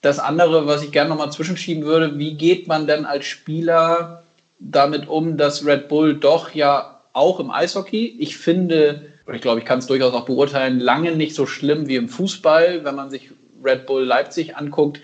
Das 0.00 0.18
andere, 0.18 0.66
was 0.66 0.82
ich 0.82 0.90
gerne 0.90 1.10
noch 1.10 1.18
mal 1.18 1.30
zwischenschieben 1.30 1.84
würde, 1.84 2.18
wie 2.18 2.34
geht 2.34 2.66
man 2.66 2.86
denn 2.86 3.04
als 3.04 3.26
Spieler 3.26 4.22
damit 4.58 5.08
um, 5.08 5.36
dass 5.36 5.66
Red 5.66 5.88
Bull 5.88 6.14
doch 6.14 6.54
ja 6.54 7.00
auch 7.12 7.40
im 7.40 7.50
Eishockey, 7.50 8.16
ich 8.18 8.38
finde, 8.38 9.06
ich 9.30 9.42
glaube, 9.42 9.60
ich 9.60 9.66
kann 9.66 9.80
es 9.80 9.86
durchaus 9.86 10.14
auch 10.14 10.24
beurteilen, 10.24 10.80
lange 10.80 11.12
nicht 11.12 11.34
so 11.34 11.46
schlimm 11.46 11.88
wie 11.88 11.96
im 11.96 12.08
Fußball, 12.08 12.84
wenn 12.84 12.94
man 12.94 13.10
sich 13.10 13.30
Red 13.62 13.86
Bull 13.86 14.04
Leipzig 14.04 14.56
anguckt, 14.56 15.00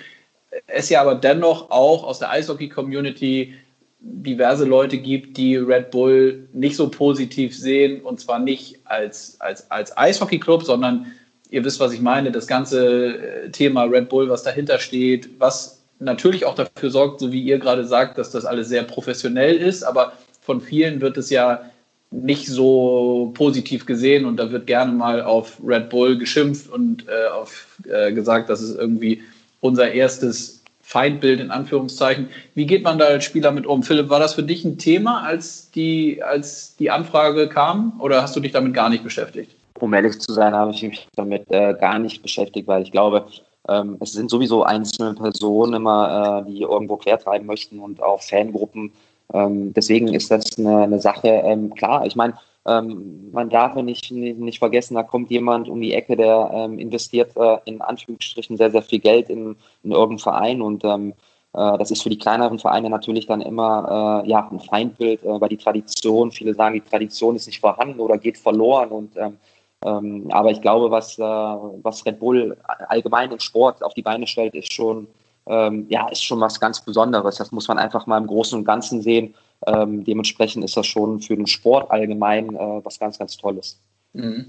es 0.66 0.88
ja 0.88 1.00
aber 1.00 1.14
dennoch 1.14 1.70
auch 1.70 2.04
aus 2.04 2.18
der 2.18 2.30
Eishockey-Community 2.30 3.54
diverse 4.00 4.64
Leute 4.64 4.98
gibt, 4.98 5.36
die 5.36 5.56
Red 5.56 5.90
Bull 5.90 6.48
nicht 6.52 6.76
so 6.76 6.88
positiv 6.88 7.56
sehen. 7.56 8.00
Und 8.02 8.20
zwar 8.20 8.38
nicht 8.38 8.80
als, 8.84 9.40
als, 9.40 9.70
als 9.70 9.96
Eishockey-Club, 9.96 10.62
sondern 10.64 11.06
ihr 11.50 11.64
wisst, 11.64 11.80
was 11.80 11.92
ich 11.92 12.00
meine, 12.00 12.30
das 12.30 12.46
ganze 12.46 13.16
äh, 13.16 13.50
Thema 13.50 13.84
Red 13.84 14.08
Bull, 14.08 14.28
was 14.28 14.42
dahinter 14.42 14.78
steht, 14.78 15.28
was 15.38 15.82
natürlich 15.98 16.44
auch 16.44 16.54
dafür 16.54 16.90
sorgt, 16.90 17.20
so 17.20 17.32
wie 17.32 17.42
ihr 17.42 17.58
gerade 17.58 17.84
sagt, 17.84 18.18
dass 18.18 18.30
das 18.30 18.44
alles 18.44 18.68
sehr 18.68 18.84
professionell 18.84 19.56
ist, 19.56 19.82
aber 19.82 20.12
von 20.40 20.60
vielen 20.60 21.00
wird 21.00 21.16
es 21.16 21.30
ja 21.30 21.62
nicht 22.10 22.46
so 22.46 23.32
positiv 23.34 23.84
gesehen. 23.84 24.24
Und 24.24 24.36
da 24.38 24.50
wird 24.50 24.66
gerne 24.66 24.92
mal 24.92 25.22
auf 25.22 25.58
Red 25.64 25.90
Bull 25.90 26.16
geschimpft 26.16 26.70
und 26.70 27.06
äh, 27.08 27.28
auf, 27.28 27.66
äh, 27.86 28.12
gesagt, 28.12 28.48
dass 28.48 28.60
es 28.60 28.74
irgendwie 28.74 29.22
unser 29.60 29.92
erstes 29.92 30.62
Feindbild 30.88 31.40
in 31.40 31.50
Anführungszeichen. 31.50 32.30
Wie 32.54 32.64
geht 32.64 32.82
man 32.82 32.98
da 32.98 33.04
als 33.04 33.24
Spieler 33.24 33.50
mit 33.50 33.66
um? 33.66 33.82
Philipp, 33.82 34.08
war 34.08 34.20
das 34.20 34.32
für 34.34 34.42
dich 34.42 34.64
ein 34.64 34.78
Thema, 34.78 35.22
als 35.22 35.70
die, 35.70 36.22
als 36.22 36.76
die 36.76 36.90
Anfrage 36.90 37.48
kam 37.48 38.00
oder 38.00 38.22
hast 38.22 38.34
du 38.34 38.40
dich 38.40 38.52
damit 38.52 38.72
gar 38.72 38.88
nicht 38.88 39.04
beschäftigt? 39.04 39.54
Um 39.78 39.92
ehrlich 39.92 40.18
zu 40.18 40.32
sein, 40.32 40.54
habe 40.54 40.70
ich 40.70 40.82
mich 40.82 41.06
damit 41.14 41.44
äh, 41.50 41.74
gar 41.78 41.98
nicht 41.98 42.22
beschäftigt, 42.22 42.66
weil 42.66 42.82
ich 42.82 42.90
glaube, 42.90 43.26
ähm, 43.68 43.98
es 44.00 44.12
sind 44.12 44.30
sowieso 44.30 44.64
einzelne 44.64 45.14
Personen 45.14 45.74
immer, 45.74 46.44
äh, 46.46 46.50
die 46.50 46.62
irgendwo 46.62 46.96
quertreiben 46.96 47.46
möchten 47.46 47.80
und 47.80 48.02
auch 48.02 48.22
Fangruppen. 48.22 48.92
Ähm, 49.34 49.74
deswegen 49.74 50.14
ist 50.14 50.30
das 50.30 50.58
eine, 50.58 50.84
eine 50.84 51.00
Sache, 51.00 51.28
ähm, 51.28 51.74
klar, 51.74 52.06
ich 52.06 52.16
meine, 52.16 52.32
ähm, 52.66 53.30
man 53.32 53.50
darf 53.50 53.74
nicht, 53.76 54.10
nicht, 54.10 54.38
nicht, 54.38 54.58
vergessen, 54.58 54.94
da 54.94 55.02
kommt 55.02 55.30
jemand 55.30 55.68
um 55.68 55.80
die 55.80 55.94
Ecke, 55.94 56.16
der 56.16 56.50
ähm, 56.52 56.78
investiert 56.78 57.36
äh, 57.36 57.58
in 57.64 57.80
Anführungsstrichen 57.80 58.56
sehr, 58.56 58.70
sehr 58.70 58.82
viel 58.82 58.98
Geld 59.00 59.30
in, 59.30 59.56
in 59.82 59.92
irgendeinen 59.92 60.18
Verein 60.18 60.62
und 60.62 60.84
ähm, 60.84 61.14
äh, 61.54 61.78
das 61.78 61.90
ist 61.90 62.02
für 62.02 62.10
die 62.10 62.18
kleineren 62.18 62.58
Vereine 62.58 62.90
natürlich 62.90 63.26
dann 63.26 63.40
immer 63.40 64.22
äh, 64.24 64.28
ja, 64.28 64.48
ein 64.50 64.60
Feindbild, 64.60 65.22
äh, 65.22 65.40
weil 65.40 65.48
die 65.48 65.56
Tradition, 65.56 66.30
viele 66.32 66.54
sagen, 66.54 66.74
die 66.74 66.80
Tradition 66.80 67.36
ist 67.36 67.46
nicht 67.46 67.60
vorhanden 67.60 68.00
oder 68.00 68.18
geht 68.18 68.38
verloren 68.38 68.90
und 68.90 69.16
ähm, 69.16 69.38
ähm, 69.84 70.26
aber 70.30 70.50
ich 70.50 70.60
glaube, 70.60 70.90
was, 70.90 71.18
äh, 71.18 71.22
was 71.22 72.04
Red 72.04 72.18
Bull 72.18 72.56
allgemein 72.88 73.30
im 73.30 73.38
Sport 73.38 73.82
auf 73.82 73.94
die 73.94 74.02
Beine 74.02 74.26
stellt, 74.26 74.54
ist 74.54 74.72
schon, 74.72 75.06
ähm, 75.46 75.86
ja, 75.88 76.08
ist 76.08 76.24
schon 76.24 76.40
was 76.40 76.58
ganz 76.58 76.80
Besonderes. 76.80 77.36
Das 77.36 77.52
muss 77.52 77.68
man 77.68 77.78
einfach 77.78 78.06
mal 78.06 78.18
im 78.18 78.26
Großen 78.26 78.58
und 78.58 78.64
Ganzen 78.64 79.02
sehen. 79.02 79.34
Ähm, 79.66 80.04
dementsprechend 80.04 80.64
ist 80.64 80.76
das 80.76 80.86
schon 80.86 81.20
für 81.20 81.36
den 81.36 81.46
Sport 81.46 81.90
allgemein 81.90 82.54
äh, 82.54 82.84
was 82.84 82.98
ganz, 82.98 83.18
ganz 83.18 83.36
Tolles. 83.36 83.80
Mhm. 84.12 84.46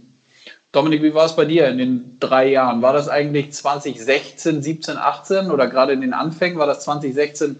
Dominik, 0.71 1.01
wie 1.01 1.15
war 1.15 1.25
es 1.25 1.35
bei 1.35 1.45
dir 1.45 1.67
in 1.67 1.79
den 1.79 2.17
drei 2.19 2.49
Jahren? 2.49 2.81
War 2.83 2.93
das 2.93 3.09
eigentlich 3.09 3.51
2016, 3.53 4.61
17, 4.61 4.97
18 4.97 5.49
oder 5.49 5.67
gerade 5.67 5.93
in 5.93 6.01
den 6.01 6.13
Anfängen? 6.13 6.59
War 6.59 6.67
das 6.67 6.83
2016 6.83 7.59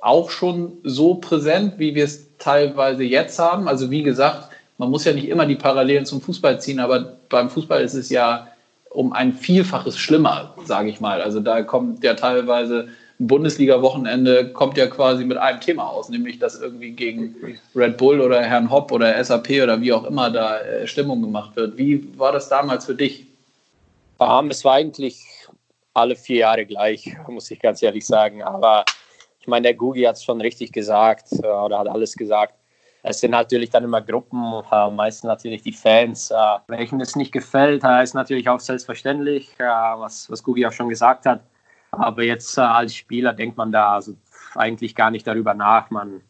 auch 0.00 0.30
schon 0.30 0.72
so 0.82 1.14
präsent, 1.14 1.74
wie 1.78 1.94
wir 1.94 2.04
es 2.04 2.36
teilweise 2.38 3.04
jetzt 3.04 3.38
haben? 3.38 3.68
Also 3.68 3.90
wie 3.92 4.02
gesagt, 4.02 4.48
man 4.76 4.90
muss 4.90 5.04
ja 5.04 5.12
nicht 5.12 5.28
immer 5.28 5.46
die 5.46 5.56
Parallelen 5.56 6.04
zum 6.04 6.20
Fußball 6.20 6.60
ziehen, 6.60 6.80
aber 6.80 7.16
beim 7.28 7.48
Fußball 7.48 7.82
ist 7.82 7.94
es 7.94 8.10
ja 8.10 8.48
um 8.90 9.12
ein 9.12 9.32
Vielfaches 9.32 9.98
schlimmer, 9.98 10.54
sage 10.64 10.88
ich 10.88 11.00
mal. 11.00 11.20
Also 11.20 11.40
da 11.40 11.62
kommt 11.62 12.02
ja 12.02 12.14
teilweise 12.14 12.88
Bundesliga-Wochenende 13.18 14.52
kommt 14.52 14.76
ja 14.76 14.86
quasi 14.86 15.24
mit 15.24 15.38
einem 15.38 15.60
Thema 15.60 15.88
aus, 15.88 16.08
nämlich 16.08 16.38
dass 16.38 16.60
irgendwie 16.60 16.92
gegen 16.92 17.58
Red 17.74 17.96
Bull 17.96 18.20
oder 18.20 18.42
Herrn 18.42 18.70
Hopp 18.70 18.92
oder 18.92 19.22
SAP 19.22 19.50
oder 19.62 19.80
wie 19.80 19.92
auch 19.92 20.04
immer 20.04 20.30
da 20.30 20.60
äh, 20.60 20.86
Stimmung 20.86 21.20
gemacht 21.22 21.56
wird. 21.56 21.76
Wie 21.76 22.16
war 22.16 22.32
das 22.32 22.48
damals 22.48 22.86
für 22.86 22.94
dich? 22.94 23.26
es 24.48 24.64
war 24.64 24.74
eigentlich 24.74 25.24
alle 25.94 26.16
vier 26.16 26.38
Jahre 26.38 26.64
gleich, 26.64 27.16
muss 27.28 27.50
ich 27.50 27.60
ganz 27.60 27.82
ehrlich 27.82 28.06
sagen. 28.06 28.42
Aber 28.42 28.84
ich 29.40 29.46
meine, 29.46 29.62
der 29.62 29.74
Gugi 29.74 30.02
hat 30.02 30.16
es 30.16 30.24
schon 30.24 30.40
richtig 30.40 30.72
gesagt 30.72 31.32
äh, 31.32 31.46
oder 31.46 31.78
hat 31.78 31.88
alles 31.88 32.14
gesagt. 32.14 32.54
Es 33.02 33.20
sind 33.20 33.30
natürlich 33.30 33.70
dann 33.70 33.84
immer 33.84 34.02
Gruppen, 34.02 34.62
äh, 34.70 34.90
meistens 34.90 35.24
natürlich 35.24 35.62
die 35.62 35.72
Fans. 35.72 36.30
Äh, 36.30 36.36
welchen 36.68 37.00
es 37.00 37.16
nicht 37.16 37.32
gefällt, 37.32 37.82
äh, 37.84 38.02
ist 38.02 38.14
natürlich 38.14 38.48
auch 38.48 38.60
selbstverständlich, 38.60 39.50
was, 39.58 40.30
was 40.30 40.42
Gugi 40.42 40.66
auch 40.66 40.72
schon 40.72 40.88
gesagt 40.88 41.26
hat. 41.26 41.40
Aber 41.90 42.22
jetzt 42.22 42.56
äh, 42.58 42.62
als 42.62 42.94
Spieler 42.94 43.32
denkt 43.32 43.56
man 43.56 43.72
da 43.72 43.94
also 43.94 44.14
eigentlich 44.54 44.94
gar 44.94 45.10
nicht 45.10 45.26
darüber 45.26 45.54
nach. 45.54 45.90
Man, 45.90 46.20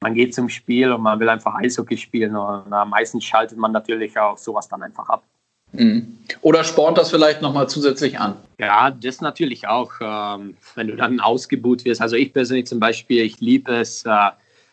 man 0.00 0.14
geht 0.14 0.34
zum 0.34 0.48
Spiel 0.48 0.92
und 0.92 1.02
man 1.02 1.20
will 1.20 1.28
einfach 1.28 1.54
Eishockey 1.54 1.96
spielen. 1.96 2.36
Und 2.36 2.72
äh, 2.72 2.84
meistens 2.84 3.24
schaltet 3.24 3.58
man 3.58 3.72
natürlich 3.72 4.18
auch 4.18 4.38
sowas 4.38 4.68
dann 4.68 4.82
einfach 4.82 5.08
ab. 5.08 5.24
Mhm. 5.72 6.18
Oder 6.42 6.64
sport 6.64 6.98
das 6.98 7.10
vielleicht 7.10 7.40
nochmal 7.40 7.68
zusätzlich 7.68 8.18
an? 8.18 8.36
Ja, 8.58 8.90
das 8.90 9.20
natürlich 9.20 9.66
auch. 9.66 9.92
Ähm, 10.00 10.56
wenn 10.74 10.88
du 10.88 10.96
dann 10.96 11.20
ausgebuht 11.20 11.84
wirst. 11.84 12.00
Also 12.00 12.16
ich 12.16 12.32
persönlich 12.32 12.66
zum 12.66 12.80
Beispiel, 12.80 13.22
ich 13.22 13.40
liebe 13.40 13.72
es, 13.72 14.04
äh, 14.04 14.30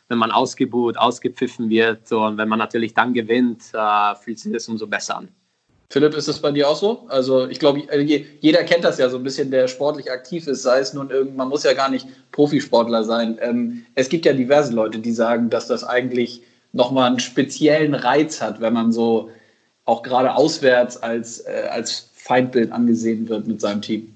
wenn 0.09 0.17
man 0.17 0.31
ausgebuht, 0.31 0.97
ausgepfiffen 0.97 1.69
wird. 1.69 2.11
Und 2.11 2.37
wenn 2.37 2.49
man 2.49 2.59
natürlich 2.59 2.93
dann 2.93 3.13
gewinnt, 3.13 3.63
äh, 3.73 4.15
fühlt 4.15 4.39
sich 4.39 4.51
das 4.51 4.67
umso 4.67 4.87
besser 4.87 5.17
an. 5.17 5.29
Philipp, 5.91 6.13
ist 6.13 6.27
das 6.27 6.39
bei 6.39 6.51
dir 6.51 6.69
auch 6.69 6.75
so? 6.75 7.05
Also 7.07 7.47
ich 7.47 7.59
glaube, 7.59 7.81
jeder 8.41 8.63
kennt 8.63 8.83
das 8.83 8.99
ja 8.99 9.09
so 9.09 9.17
ein 9.17 9.23
bisschen, 9.23 9.49
der 9.49 9.67
sportlich 9.67 10.11
aktiv 10.11 10.45
ist, 10.45 10.61
sei 10.61 10.79
es 10.79 10.93
nun 10.93 11.09
irgend, 11.09 11.35
man 11.35 11.49
muss 11.49 11.63
ja 11.63 11.73
gar 11.73 11.89
nicht 11.89 12.07
Profisportler 12.31 13.03
sein. 13.03 13.39
Ähm, 13.41 13.85
es 13.95 14.07
gibt 14.07 14.25
ja 14.25 14.33
diverse 14.33 14.71
Leute, 14.71 14.99
die 14.99 15.11
sagen, 15.11 15.49
dass 15.49 15.67
das 15.67 15.83
eigentlich 15.83 16.43
nochmal 16.73 17.07
einen 17.07 17.19
speziellen 17.19 17.95
Reiz 17.95 18.39
hat, 18.39 18.61
wenn 18.61 18.73
man 18.73 18.91
so 18.91 19.31
auch 19.85 20.03
gerade 20.03 20.35
auswärts 20.35 20.95
als, 20.97 21.39
äh, 21.39 21.67
als 21.71 22.11
Feindbild 22.13 22.71
angesehen 22.71 23.27
wird 23.27 23.47
mit 23.47 23.59
seinem 23.59 23.81
Team. 23.81 24.13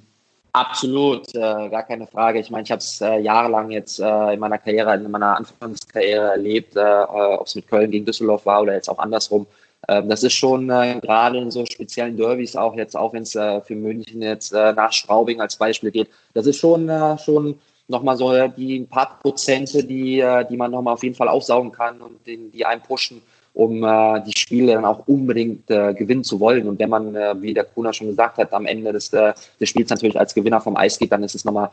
Absolut, 0.51 1.33
äh, 1.33 1.39
gar 1.39 1.81
keine 1.81 2.05
Frage. 2.05 2.37
Ich 2.37 2.51
meine, 2.51 2.63
ich 2.63 2.71
habe 2.71 2.79
es 2.79 3.01
äh, 3.01 3.17
jahrelang 3.17 3.71
jetzt 3.71 3.99
äh, 3.99 4.33
in 4.33 4.39
meiner 4.39 4.59
Karriere, 4.59 4.93
in 4.93 5.09
meiner 5.09 5.37
Anfangskarriere 5.37 6.33
erlebt, 6.33 6.75
äh, 6.75 6.81
äh, 6.81 7.05
ob 7.39 7.47
es 7.47 7.55
mit 7.55 7.67
Köln 7.67 7.89
gegen 7.89 8.05
Düsseldorf 8.05 8.45
war 8.45 8.61
oder 8.61 8.75
jetzt 8.75 8.87
auch 8.87 8.99
andersrum. 8.99 9.47
Ähm, 9.87 10.09
das 10.09 10.23
ist 10.23 10.33
schon 10.33 10.69
äh, 10.69 10.99
gerade 11.01 11.39
in 11.39 11.51
so 11.51 11.65
speziellen 11.65 12.17
Derbys 12.17 12.55
auch 12.55 12.75
jetzt, 12.75 12.95
auch 12.95 13.13
wenn 13.13 13.23
es 13.23 13.31
für 13.31 13.75
München 13.75 14.21
jetzt 14.21 14.53
nach 14.53 14.91
Straubing 14.91 15.41
als 15.41 15.55
Beispiel 15.55 15.91
geht, 15.91 16.09
das 16.33 16.45
ist 16.45 16.57
schon, 16.57 16.89
schon 17.23 17.59
nochmal 17.87 18.17
so 18.17 18.47
die 18.47 18.79
ein 18.79 18.87
paar 18.87 19.19
Prozente, 19.21 19.83
die, 19.83 20.23
die 20.49 20.57
man 20.57 20.71
nochmal 20.71 20.93
auf 20.93 21.03
jeden 21.03 21.15
Fall 21.15 21.27
aufsaugen 21.27 21.71
kann 21.71 22.01
und 22.01 22.25
die, 22.25 22.49
die 22.49 22.65
einen 22.65 22.81
pushen 22.81 23.21
um 23.53 23.83
äh, 23.83 24.21
die 24.21 24.37
Spiele 24.37 24.73
dann 24.73 24.85
auch 24.85 25.07
unbedingt 25.07 25.69
äh, 25.69 25.93
gewinnen 25.93 26.23
zu 26.23 26.39
wollen. 26.39 26.67
Und 26.67 26.79
wenn 26.79 26.89
man, 26.89 27.15
äh, 27.15 27.39
wie 27.39 27.53
der 27.53 27.65
Kuna 27.65 27.93
schon 27.93 28.07
gesagt 28.07 28.37
hat, 28.37 28.51
am 28.51 28.65
Ende 28.65 28.91
des, 28.91 29.13
äh, 29.13 29.33
des 29.59 29.69
Spiels 29.69 29.89
natürlich 29.89 30.19
als 30.19 30.33
Gewinner 30.33 30.59
vom 30.59 30.75
Eis 30.75 30.97
geht, 30.97 31.11
dann 31.11 31.23
ist 31.23 31.35
es 31.35 31.45
nochmal 31.45 31.69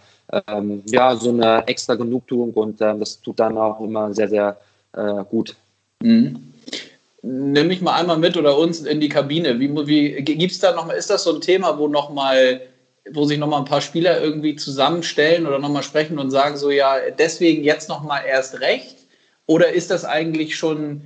ähm, 0.46 0.82
ja, 0.86 1.16
so 1.16 1.30
eine 1.30 1.66
extra 1.66 1.94
Genugtuung 1.94 2.52
und 2.52 2.80
äh, 2.80 2.98
das 2.98 3.20
tut 3.20 3.40
dann 3.40 3.56
auch 3.56 3.80
immer 3.80 4.12
sehr, 4.12 4.28
sehr 4.28 4.58
äh, 4.92 5.24
gut. 5.30 5.56
Mhm. 6.02 6.49
Nimm 7.22 7.66
mich 7.66 7.82
mal 7.82 7.94
einmal 7.96 8.18
mit 8.18 8.36
oder 8.36 8.56
uns 8.56 8.80
in 8.80 9.00
die 9.00 9.10
Kabine. 9.10 9.58
Wie, 9.60 9.68
wie 9.86 10.22
gibt's 10.22 10.58
da 10.58 10.72
noch 10.72 10.86
mal, 10.86 10.94
ist 10.94 11.10
das 11.10 11.24
so 11.24 11.34
ein 11.34 11.40
Thema, 11.42 11.78
wo 11.78 11.86
noch 11.86 12.10
mal, 12.10 12.62
wo 13.12 13.24
sich 13.26 13.38
noch 13.38 13.46
mal 13.48 13.58
ein 13.58 13.66
paar 13.66 13.82
Spieler 13.82 14.20
irgendwie 14.20 14.56
zusammenstellen 14.56 15.46
oder 15.46 15.58
noch 15.58 15.68
mal 15.68 15.82
sprechen 15.82 16.18
und 16.18 16.30
sagen 16.30 16.56
so 16.56 16.70
ja 16.70 16.96
deswegen 17.18 17.62
jetzt 17.62 17.88
noch 17.88 18.02
mal 18.02 18.20
erst 18.20 18.60
recht? 18.60 18.96
Oder 19.46 19.72
ist 19.72 19.90
das 19.90 20.04
eigentlich 20.04 20.56
schon 20.56 21.02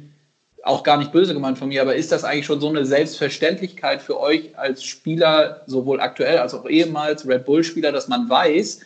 auch 0.63 0.83
gar 0.83 0.97
nicht 0.99 1.13
böse 1.13 1.35
gemeint 1.35 1.59
von 1.59 1.69
mir, 1.69 1.83
aber 1.83 1.95
ist 1.95 2.13
das 2.13 2.25
eigentlich 2.25 2.47
schon 2.47 2.61
so 2.61 2.69
eine 2.69 2.87
Selbstverständlichkeit 2.87 4.01
für 4.01 4.19
euch 4.19 4.57
als 4.57 4.83
Spieler, 4.83 5.63
sowohl 5.67 6.01
aktuell 6.01 6.39
als 6.39 6.55
auch 6.55 6.67
ehemals 6.69 7.27
Red 7.29 7.45
Bull-Spieler, 7.45 7.93
dass 7.93 8.09
man 8.09 8.29
weiß, 8.29 8.81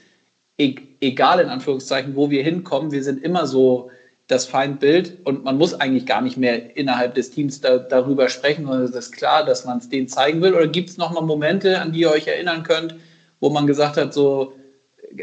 e 0.59 0.77
egal 1.01 1.41
in 1.41 1.49
Anführungszeichen, 1.49 2.17
wo 2.17 2.31
wir 2.31 2.43
hinkommen, 2.43 2.91
wir 2.91 3.05
sind 3.05 3.23
immer 3.23 3.47
so 3.47 3.91
das 4.29 4.45
Feindbild 4.45 5.17
und 5.25 5.43
man 5.43 5.57
muss 5.57 5.73
eigentlich 5.73 6.05
gar 6.05 6.21
nicht 6.21 6.37
mehr 6.37 6.77
innerhalb 6.77 7.14
des 7.14 7.31
Teams 7.31 7.62
da, 7.62 7.79
darüber 7.79 8.29
sprechen, 8.29 8.67
sondern 8.67 8.85
es 8.85 8.95
ist 8.95 9.12
klar, 9.12 9.45
dass 9.45 9.64
man 9.64 9.79
es 9.79 9.88
denen 9.88 10.07
zeigen 10.07 10.43
will. 10.43 10.55
Oder 10.55 10.67
gibt 10.67 10.91
es 10.91 10.99
nochmal 10.99 11.25
Momente, 11.25 11.81
an 11.81 11.93
die 11.93 12.01
ihr 12.01 12.11
euch 12.11 12.27
erinnern 12.27 12.62
könnt, 12.62 12.95
wo 13.41 13.49
man 13.49 13.67
gesagt 13.67 13.97
hat, 13.97 14.12
so, 14.12 14.53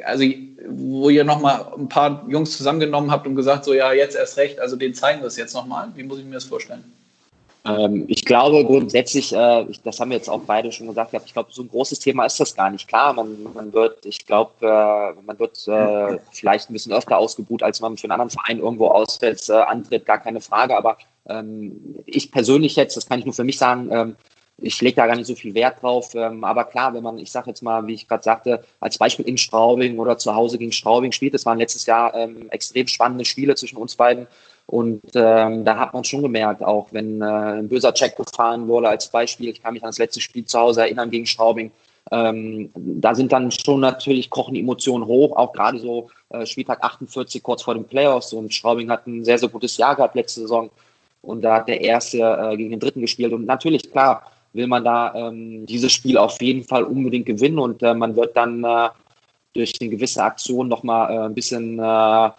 also 0.04 0.26
wo 0.68 1.10
ihr 1.12 1.24
nochmal 1.24 1.68
ein 1.78 1.88
paar 1.88 2.26
Jungs 2.28 2.58
zusammengenommen 2.58 3.12
habt 3.12 3.28
und 3.28 3.36
gesagt, 3.36 3.65
so 3.65 3.76
ja, 3.76 3.94
jetzt 3.94 4.15
erst 4.15 4.38
recht, 4.38 4.60
also 4.60 4.76
den 4.76 4.96
zeigen 4.96 5.22
wir 5.22 5.28
es 5.28 5.38
jetzt 5.38 5.54
nochmal. 5.54 5.89
Wie 5.96 6.04
muss 6.04 6.18
ich 6.18 6.26
mir 6.26 6.34
das 6.34 6.46
vorstellen? 6.46 6.91
Ähm, 7.65 8.06
ich 8.08 8.23
glaube 8.25 8.63
grundsätzlich, 8.63 9.34
äh, 9.34 9.65
das 9.84 9.99
haben 9.99 10.12
wir 10.12 10.17
jetzt 10.17 10.30
auch 10.30 10.41
beide 10.41 10.71
schon 10.71 10.88
gesagt, 10.88 11.13
ich 11.25 11.34
glaube, 11.34 11.51
so 11.51 11.63
ein 11.63 11.69
großes 11.69 11.99
Thema 11.99 12.25
ist 12.25 12.39
das 12.39 12.56
gar 12.56 12.69
nicht. 12.69 12.88
Klar, 12.88 13.13
man, 13.13 13.51
man 13.54 13.73
wird, 13.73 14.06
ich 14.06 14.25
glaube, 14.25 14.51
äh, 14.62 15.21
man 15.25 15.39
wird 15.39 15.67
äh, 15.67 16.19
vielleicht 16.32 16.69
ein 16.69 16.73
bisschen 16.73 16.93
öfter 16.93 17.17
ausgebucht, 17.17 17.63
als 17.63 17.82
man 17.82 17.97
für 17.97 18.06
einen 18.06 18.12
anderen 18.12 18.30
Verein 18.30 18.60
irgendwo 18.60 18.88
auswärts 18.88 19.49
äh, 19.49 19.54
antritt, 19.54 20.06
gar 20.06 20.19
keine 20.19 20.41
Frage. 20.41 20.78
Aber 20.78 20.97
ähm, 21.28 22.04
ich 22.06 22.32
persönlich 22.32 22.75
jetzt, 22.75 22.97
das 22.97 23.08
kann 23.08 23.19
ich 23.19 23.25
nur 23.25 23.34
für 23.34 23.43
mich 23.43 23.58
sagen, 23.58 23.89
ähm, 23.91 24.15
ich 24.58 24.80
lege 24.82 24.95
da 24.95 25.08
gar 25.08 25.15
nicht 25.15 25.28
so 25.28 25.36
viel 25.36 25.54
Wert 25.54 25.82
drauf. 25.82 26.13
Ähm, 26.13 26.43
aber 26.43 26.65
klar, 26.65 26.93
wenn 26.93 27.04
man, 27.04 27.17
ich 27.17 27.32
sage 27.32 27.49
jetzt 27.49 27.63
mal, 27.63 27.86
wie 27.88 27.93
ich 27.93 28.08
gerade 28.08 28.23
sagte, 28.23 28.63
als 28.80 28.97
Beispiel 28.97 29.28
in 29.28 29.38
Straubing 29.38 29.97
oder 29.97 30.17
zu 30.17 30.36
Hause 30.36 30.58
gegen 30.58 30.71
Straubing 30.71 31.12
spielt, 31.12 31.34
das 31.34 31.45
waren 31.45 31.58
letztes 31.58 31.86
Jahr 31.88 32.13
ähm, 32.13 32.49
extrem 32.51 32.88
spannende 32.88 33.25
Spiele 33.25 33.56
zwischen 33.56 33.78
uns 33.78 33.95
beiden. 33.95 34.28
Und 34.67 35.01
ähm, 35.13 35.63
da 35.63 35.78
hat 35.78 35.93
man 35.93 36.04
schon 36.04 36.23
gemerkt, 36.23 36.63
auch 36.63 36.88
wenn 36.91 37.21
äh, 37.21 37.25
ein 37.25 37.69
böser 37.69 37.93
Check 37.93 38.15
gefahren 38.15 38.67
wurde 38.67 38.89
als 38.89 39.10
Beispiel, 39.10 39.49
ich 39.49 39.62
kann 39.62 39.73
mich 39.73 39.84
an 39.84 39.89
das 39.89 39.99
letzte 39.99 40.21
Spiel 40.21 40.45
zu 40.45 40.60
Hause 40.60 40.82
erinnern 40.82 41.12
gegen 41.12 41.28
Straubing, 41.28 41.71
ähm, 42.12 42.69
da 42.75 43.15
sind 43.15 43.32
dann 43.32 43.51
schon 43.51 43.80
natürlich 43.80 44.30
kochen 44.30 44.56
Emotionen 44.56 45.06
hoch, 45.06 45.36
auch 45.36 45.54
gerade 45.54 45.80
so 45.80 46.10
äh, 46.30 46.45
Spieltag 46.45 46.84
48 46.84 47.41
kurz 47.41 47.63
vor 47.63 47.73
den 47.73 47.86
Playoffs 47.86 48.34
und 48.34 48.54
Straubing 48.54 48.89
hat 48.89 49.08
ein 49.08 49.23
sehr, 49.23 49.39
sehr 49.39 49.49
gutes 49.49 49.78
Jahr 49.78 49.95
gehabt 49.95 50.15
letzte 50.15 50.41
Saison 50.41 50.69
und 51.21 51.41
da 51.41 51.56
hat 51.56 51.67
der 51.67 51.82
Erste 51.82 52.19
äh, 52.19 52.58
gegen 52.58 52.71
den 52.71 52.80
Dritten 52.80 53.01
gespielt 53.01 53.34
und 53.34 53.45
natürlich, 53.45 53.91
klar, 53.91 54.32
will 54.54 54.67
man 54.67 54.84
da 54.84 55.13
ähm, 55.15 55.65
dieses 55.65 55.91
Spiel 55.91 56.17
auf 56.17 56.41
jeden 56.41 56.63
Fall 56.63 56.84
unbedingt 56.84 57.25
gewinnen 57.25 57.60
und 57.60 57.82
äh, 57.84 57.93
man 57.93 58.15
wird 58.15 58.38
dann 58.38 58.63
äh, 58.63 58.89
durch 59.54 59.73
eine 59.82 59.89
gewisse 59.89 60.23
Aktion 60.23 60.67
nochmal 60.67 61.12
äh, 61.12 61.19
ein 61.25 61.34
bisschen 61.34 61.80
äh, 61.80 62.30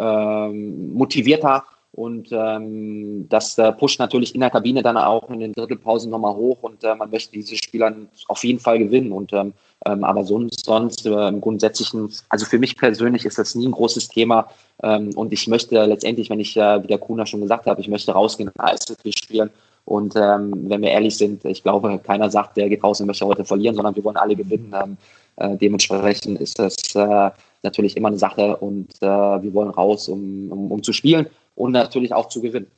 ähm, 0.00 0.94
motivierter 0.94 1.64
und 1.92 2.28
ähm, 2.30 3.26
das 3.28 3.58
äh, 3.58 3.72
pusht 3.72 3.98
natürlich 3.98 4.34
in 4.34 4.40
der 4.40 4.50
Kabine 4.50 4.82
dann 4.82 4.96
auch 4.96 5.28
in 5.28 5.40
den 5.40 5.52
Drittelpausen 5.52 6.10
nochmal 6.10 6.34
hoch 6.34 6.58
und 6.62 6.84
äh, 6.84 6.94
man 6.94 7.10
möchte 7.10 7.32
diese 7.32 7.56
Spieler 7.56 7.92
auf 8.28 8.44
jeden 8.44 8.60
Fall 8.60 8.78
gewinnen. 8.78 9.10
Und 9.10 9.32
ähm, 9.32 9.52
ähm, 9.86 10.04
aber 10.04 10.24
sonst, 10.24 10.64
sonst 10.64 11.04
äh, 11.06 11.28
im 11.28 11.40
Grundsätzlichen, 11.40 12.12
also 12.28 12.46
für 12.46 12.58
mich 12.58 12.76
persönlich 12.76 13.24
ist 13.24 13.38
das 13.38 13.54
nie 13.54 13.66
ein 13.66 13.72
großes 13.72 14.08
Thema. 14.08 14.48
Ähm, 14.82 15.10
und 15.16 15.32
ich 15.32 15.48
möchte 15.48 15.84
letztendlich, 15.84 16.30
wenn 16.30 16.38
ich, 16.38 16.56
äh, 16.56 16.82
wie 16.82 16.86
der 16.86 16.98
Kuna 16.98 17.26
schon 17.26 17.40
gesagt 17.40 17.66
habe, 17.66 17.80
ich 17.80 17.88
möchte 17.88 18.12
rausgehen, 18.12 18.50
Eishockey 18.56 19.12
spielen 19.12 19.50
und 19.84 20.14
ähm, 20.16 20.70
wenn 20.70 20.82
wir 20.82 20.90
ehrlich 20.90 21.16
sind, 21.16 21.44
ich 21.44 21.62
glaube, 21.62 21.98
keiner 21.98 22.30
sagt, 22.30 22.56
der 22.56 22.68
geht 22.68 22.84
raus 22.84 23.00
und 23.00 23.08
möchte 23.08 23.26
heute 23.26 23.44
verlieren, 23.44 23.74
sondern 23.74 23.96
wir 23.96 24.04
wollen 24.04 24.16
alle 24.16 24.36
gewinnen. 24.36 24.96
Äh, 25.36 25.56
dementsprechend 25.56 26.40
ist 26.40 26.58
das 26.58 26.76
äh, 26.94 27.30
natürlich 27.62 27.96
immer 27.96 28.08
eine 28.08 28.18
Sache 28.18 28.56
und 28.56 28.90
äh, 29.00 29.06
wir 29.06 29.52
wollen 29.54 29.70
raus, 29.70 30.08
um, 30.08 30.50
um, 30.50 30.72
um, 30.72 30.82
zu 30.82 30.92
spielen 30.92 31.26
und 31.54 31.72
natürlich 31.72 32.12
auch 32.12 32.28
zu 32.28 32.40
gewinnen. 32.40 32.70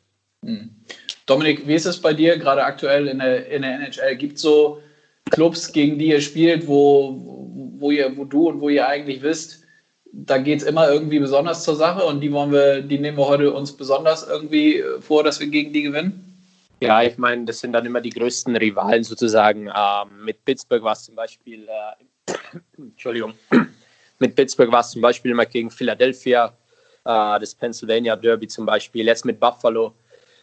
Mhm. 0.42 0.70
Dominik, 1.26 1.66
wie 1.66 1.74
ist 1.74 1.86
es 1.86 2.00
bei 2.00 2.12
dir 2.12 2.36
gerade 2.38 2.64
aktuell 2.64 3.06
in 3.06 3.18
der, 3.18 3.46
in 3.48 3.62
der 3.62 3.74
NHL? 3.74 4.16
Gibt 4.16 4.36
es 4.36 4.42
so 4.42 4.80
Clubs, 5.30 5.72
gegen 5.72 5.98
die 5.98 6.08
ihr 6.08 6.20
spielt, 6.20 6.66
wo, 6.66 7.16
wo, 7.78 7.90
ihr, 7.90 8.16
wo 8.16 8.24
du 8.24 8.48
und 8.48 8.60
wo 8.60 8.68
ihr 8.68 8.86
eigentlich 8.86 9.22
wisst, 9.22 9.62
da 10.12 10.38
geht 10.38 10.60
es 10.60 10.66
immer 10.66 10.90
irgendwie 10.90 11.20
besonders 11.20 11.64
zur 11.64 11.76
Sache 11.76 12.04
und 12.04 12.20
die 12.20 12.32
wollen 12.32 12.52
wir, 12.52 12.82
die 12.82 12.98
nehmen 12.98 13.16
wir 13.16 13.26
heute 13.26 13.52
uns 13.52 13.72
besonders 13.72 14.28
irgendwie 14.28 14.82
vor, 15.00 15.24
dass 15.24 15.40
wir 15.40 15.46
gegen 15.46 15.72
die 15.72 15.82
gewinnen? 15.82 16.28
Ja, 16.80 17.02
ich 17.02 17.16
meine, 17.16 17.44
das 17.44 17.60
sind 17.60 17.72
dann 17.72 17.86
immer 17.86 18.00
die 18.00 18.10
größten 18.10 18.56
Rivalen 18.56 19.04
sozusagen. 19.04 19.68
Ähm, 19.68 20.24
mit 20.24 20.44
Pittsburgh 20.44 20.82
war 20.82 20.92
es 20.92 21.04
zum 21.04 21.14
Beispiel, 21.14 21.66
äh, 21.68 22.32
Entschuldigung, 22.76 23.34
mit 24.22 24.36
Pittsburgh 24.36 24.72
war 24.72 24.80
es 24.80 24.90
zum 24.90 25.02
Beispiel 25.02 25.32
immer 25.32 25.46
gegen 25.46 25.70
Philadelphia, 25.70 26.46
äh, 27.04 27.40
das 27.40 27.54
Pennsylvania 27.54 28.16
Derby 28.16 28.46
zum 28.46 28.64
Beispiel, 28.64 29.04
jetzt 29.04 29.24
mit 29.24 29.38
Buffalo. 29.38 29.92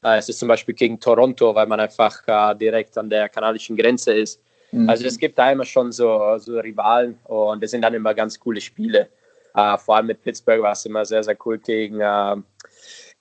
Äh, 0.04 0.18
es 0.18 0.30
ist 0.30 0.39
zum 0.39 0.50
Beispiel 0.50 0.76
gegen 0.76 1.00
Toronto, 1.00 1.56
weil 1.56 1.65
man 1.65 1.80
einfach 1.80 2.15
äh, 2.28 2.56
direkt 2.56 2.98
an 2.98 3.10
der 3.10 3.30
kanadischen 3.30 3.78
Grenze 3.78 4.13
ist. 4.13 4.42
Mhm. 4.72 4.89
Also 4.89 5.06
es 5.08 5.18
gibt 5.18 5.39
da 5.39 5.52
immer 5.52 5.65
schon 5.65 5.92
so, 5.92 6.38
so 6.38 6.60
Rivalen 6.60 7.18
und 7.24 7.63
das 7.63 7.72
sind 7.72 7.82
dann 7.82 7.94
immer 7.94 8.13
ganz 8.13 8.38
coole 8.39 8.62
Spiele. 8.62 9.08
Äh, 9.56 9.78
vor 9.78 9.96
allem 9.96 10.08
mit 10.08 10.22
Pittsburgh 10.22 10.62
war 10.62 10.74
es 10.74 10.86
immer 10.86 11.06
sehr, 11.06 11.24
sehr 11.24 11.38
cool 11.46 11.58
gegen 11.58 12.02
äh, 12.02 12.36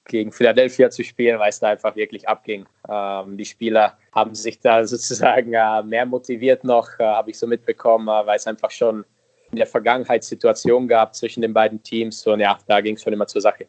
gegen 0.08 0.32
Philadelphia 0.32 0.90
zu 0.90 1.04
spielen, 1.04 1.38
weil 1.38 1.50
es 1.50 1.60
da 1.60 1.68
einfach 1.68 1.94
wirklich 1.94 2.28
abging. 2.28 2.66
Ähm, 2.88 3.36
die 3.36 3.44
Spieler 3.44 3.96
haben 4.12 4.34
sich 4.34 4.58
da 4.58 4.84
sozusagen 4.94 5.52
äh, 5.52 5.82
mehr 5.84 6.06
motiviert 6.06 6.64
noch, 6.64 6.88
äh, 6.98 7.04
habe 7.04 7.30
ich 7.30 7.38
so 7.38 7.46
mitbekommen, 7.46 8.08
äh, 8.08 8.26
weil 8.26 8.36
es 8.36 8.46
einfach 8.46 8.70
schon 8.70 9.04
in 9.50 9.56
der 9.56 9.66
Vergangenheit 9.66 10.24
Situationen 10.24 10.88
gab 10.88 11.14
zwischen 11.14 11.40
den 11.40 11.52
beiden 11.52 11.82
Teams 11.82 12.26
und 12.26 12.40
ja, 12.40 12.58
da 12.66 12.80
ging 12.80 12.96
es 12.96 13.02
schon 13.02 13.12
immer 13.12 13.26
zur 13.26 13.40
Sache. 13.40 13.66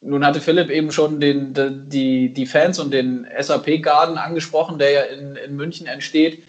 Nun 0.00 0.24
hatte 0.24 0.40
Philipp 0.40 0.70
eben 0.70 0.92
schon 0.92 1.18
den, 1.18 1.54
die, 1.88 2.32
die 2.32 2.46
Fans 2.46 2.78
und 2.78 2.92
den 2.92 3.26
SAP-Garden 3.38 4.18
angesprochen, 4.18 4.78
der 4.78 4.90
ja 4.90 5.02
in, 5.02 5.36
in 5.36 5.56
München 5.56 5.86
entsteht. 5.86 6.42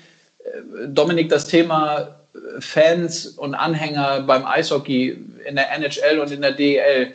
Äh, 0.44 0.88
Dominik, 0.88 1.30
das 1.30 1.48
Thema 1.48 2.20
Fans 2.60 3.28
und 3.28 3.56
Anhänger 3.56 4.22
beim 4.22 4.46
Eishockey 4.46 5.18
in 5.48 5.56
der 5.56 5.72
NHL 5.72 6.20
und 6.20 6.32
in 6.32 6.42
der 6.42 6.52
DEL 6.52 7.14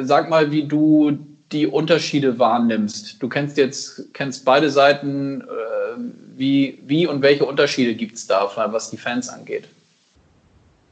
sag 0.00 0.28
mal, 0.28 0.50
wie 0.50 0.64
du 0.64 1.18
die 1.52 1.66
Unterschiede 1.66 2.38
wahrnimmst. 2.38 3.22
Du 3.22 3.28
kennst 3.28 3.56
jetzt 3.56 4.12
kennst 4.12 4.44
beide 4.44 4.70
Seiten. 4.70 5.42
Äh, 5.42 5.44
wie, 6.36 6.78
wie 6.86 7.06
und 7.06 7.22
welche 7.22 7.46
Unterschiede 7.46 7.94
gibt 7.94 8.16
es 8.16 8.26
da, 8.26 8.50
was 8.70 8.90
die 8.90 8.98
Fans 8.98 9.28
angeht? 9.30 9.64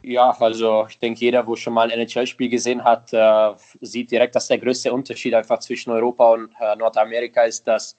Ja, 0.07 0.37
also 0.39 0.87
ich 0.87 0.99
denke, 0.99 1.21
jeder, 1.21 1.47
wo 1.47 1.57
schon 1.57 1.73
mal 1.73 1.91
ein 1.91 1.99
NHL-Spiel 1.99 2.51
gesehen 2.51 2.85
hat, 2.85 3.11
äh, 3.15 3.55
sieht 3.81 4.11
direkt, 4.11 4.35
dass 4.35 4.49
der 4.49 4.59
größte 4.59 4.93
Unterschied 4.93 5.33
einfach 5.33 5.61
zwischen 5.61 5.93
Europa 5.93 6.33
und 6.33 6.51
äh, 6.61 6.77
Nordamerika 6.77 7.45
ist, 7.45 7.67
dass, 7.67 7.97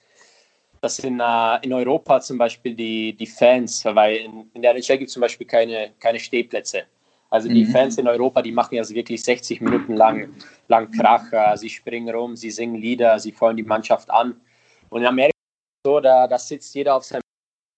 dass 0.80 1.00
in, 1.00 1.18
äh, 1.18 1.58
in 1.62 1.72
Europa 1.72 2.20
zum 2.20 2.38
Beispiel 2.38 2.76
die, 2.76 3.12
die 3.12 3.26
Fans, 3.26 3.84
weil 3.84 4.18
in, 4.18 4.48
in 4.54 4.62
der 4.62 4.76
NHL 4.76 4.98
gibt 4.98 5.08
es 5.08 5.14
zum 5.14 5.22
Beispiel 5.22 5.48
keine, 5.48 5.94
keine 5.98 6.20
Stehplätze. 6.20 6.84
Also 7.28 7.48
die 7.48 7.64
mhm. 7.64 7.72
Fans 7.72 7.98
in 7.98 8.06
Europa, 8.06 8.40
die 8.40 8.52
machen 8.52 8.76
jetzt 8.76 8.94
wirklich 8.94 9.24
60 9.24 9.60
Minuten 9.60 9.96
lang, 9.96 10.32
lang 10.68 10.92
Krach. 10.92 11.32
Äh, 11.32 11.56
sie 11.56 11.70
springen 11.70 12.14
rum, 12.14 12.36
sie 12.36 12.52
singen 12.52 12.76
Lieder, 12.76 13.18
sie 13.18 13.32
feuern 13.32 13.56
die 13.56 13.64
Mannschaft 13.64 14.08
an. 14.12 14.40
Und 14.90 15.00
in 15.00 15.08
Amerika 15.08 15.36
so, 15.84 15.98
da, 15.98 16.28
da 16.28 16.38
sitzt 16.38 16.72
jeder 16.76 16.94
auf 16.94 17.02
seinem 17.02 17.22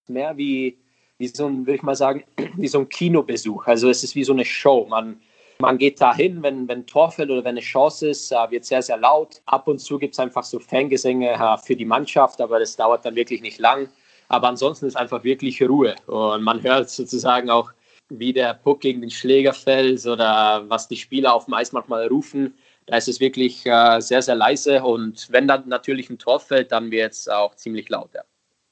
mehr 0.06 0.36
wie, 0.36 0.76
wie 1.18 1.28
so 1.28 1.46
ein, 1.46 1.66
würde 1.66 1.76
ich 1.76 1.82
mal 1.82 1.96
sagen, 1.96 2.24
wie 2.56 2.68
so 2.68 2.78
ein 2.78 2.88
Kinobesuch. 2.88 3.66
Also 3.66 3.90
es 3.90 4.04
ist 4.04 4.14
wie 4.14 4.24
so 4.24 4.32
eine 4.32 4.44
Show. 4.44 4.86
Man, 4.88 5.20
man 5.58 5.78
geht 5.78 6.00
dahin, 6.00 6.42
wenn, 6.42 6.68
wenn 6.68 6.80
ein 6.80 6.86
Tor 6.86 7.10
fällt 7.10 7.30
oder 7.30 7.44
wenn 7.44 7.50
eine 7.50 7.60
Chance 7.60 8.10
ist, 8.10 8.32
äh, 8.32 8.50
wird 8.50 8.64
sehr, 8.64 8.82
sehr 8.82 8.96
laut. 8.96 9.42
Ab 9.46 9.68
und 9.68 9.78
zu 9.78 9.98
gibt 9.98 10.14
es 10.14 10.20
einfach 10.20 10.44
so 10.44 10.58
Fangesänge 10.58 11.30
äh, 11.30 11.58
für 11.58 11.76
die 11.76 11.84
Mannschaft, 11.84 12.40
aber 12.40 12.60
das 12.60 12.76
dauert 12.76 13.04
dann 13.04 13.16
wirklich 13.16 13.42
nicht 13.42 13.58
lang. 13.58 13.88
Aber 14.28 14.48
ansonsten 14.48 14.86
ist 14.86 14.96
einfach 14.96 15.24
wirklich 15.24 15.60
Ruhe. 15.62 15.94
Und 16.06 16.42
man 16.42 16.62
hört 16.62 16.90
sozusagen 16.90 17.50
auch, 17.50 17.72
wie 18.10 18.32
der 18.32 18.54
Puck 18.54 18.80
gegen 18.80 19.00
den 19.00 19.10
Schläger 19.10 19.52
fällt 19.52 20.06
oder 20.06 20.64
was 20.68 20.88
die 20.88 20.96
Spieler 20.96 21.34
auf 21.34 21.46
dem 21.46 21.54
Eis 21.54 21.72
manchmal 21.72 22.06
rufen. 22.06 22.54
Da 22.86 22.96
ist 22.96 23.08
es 23.08 23.20
wirklich 23.20 23.66
äh, 23.66 24.00
sehr, 24.00 24.22
sehr 24.22 24.34
leise. 24.34 24.82
Und 24.82 25.28
wenn 25.30 25.46
dann 25.46 25.68
natürlich 25.68 26.08
ein 26.08 26.18
Tor 26.18 26.40
fällt, 26.40 26.72
dann 26.72 26.90
wird 26.90 27.12
es 27.12 27.28
auch 27.28 27.54
ziemlich 27.54 27.88
laut. 27.88 28.10
Ja. 28.14 28.22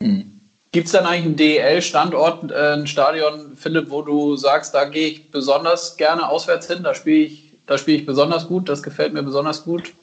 Mhm. 0.01 0.36
Gibt 0.73 0.87
es 0.87 0.93
dann 0.93 1.07
eigentlich 1.07 1.25
einen 1.25 1.37
DEL-Standort, 1.37 2.51
äh, 2.51 2.75
ein 2.75 2.87
Stadion, 2.87 3.57
Philipp, 3.57 3.91
wo 3.91 4.03
du 4.03 4.37
sagst, 4.37 4.75
da 4.75 4.85
gehe 4.85 5.09
ich 5.09 5.31
besonders 5.31 5.97
gerne 5.97 6.29
auswärts 6.29 6.67
hin, 6.67 6.83
da 6.83 6.95
spiele 6.95 7.27
ich, 7.27 7.55
spiel 7.77 7.97
ich 7.97 8.07
besonders 8.07 8.47
gut, 8.47 8.69
das 8.69 8.83
gefällt 8.83 9.15
mir 9.15 9.23
besonders 9.23 9.65
gut? 9.65 9.95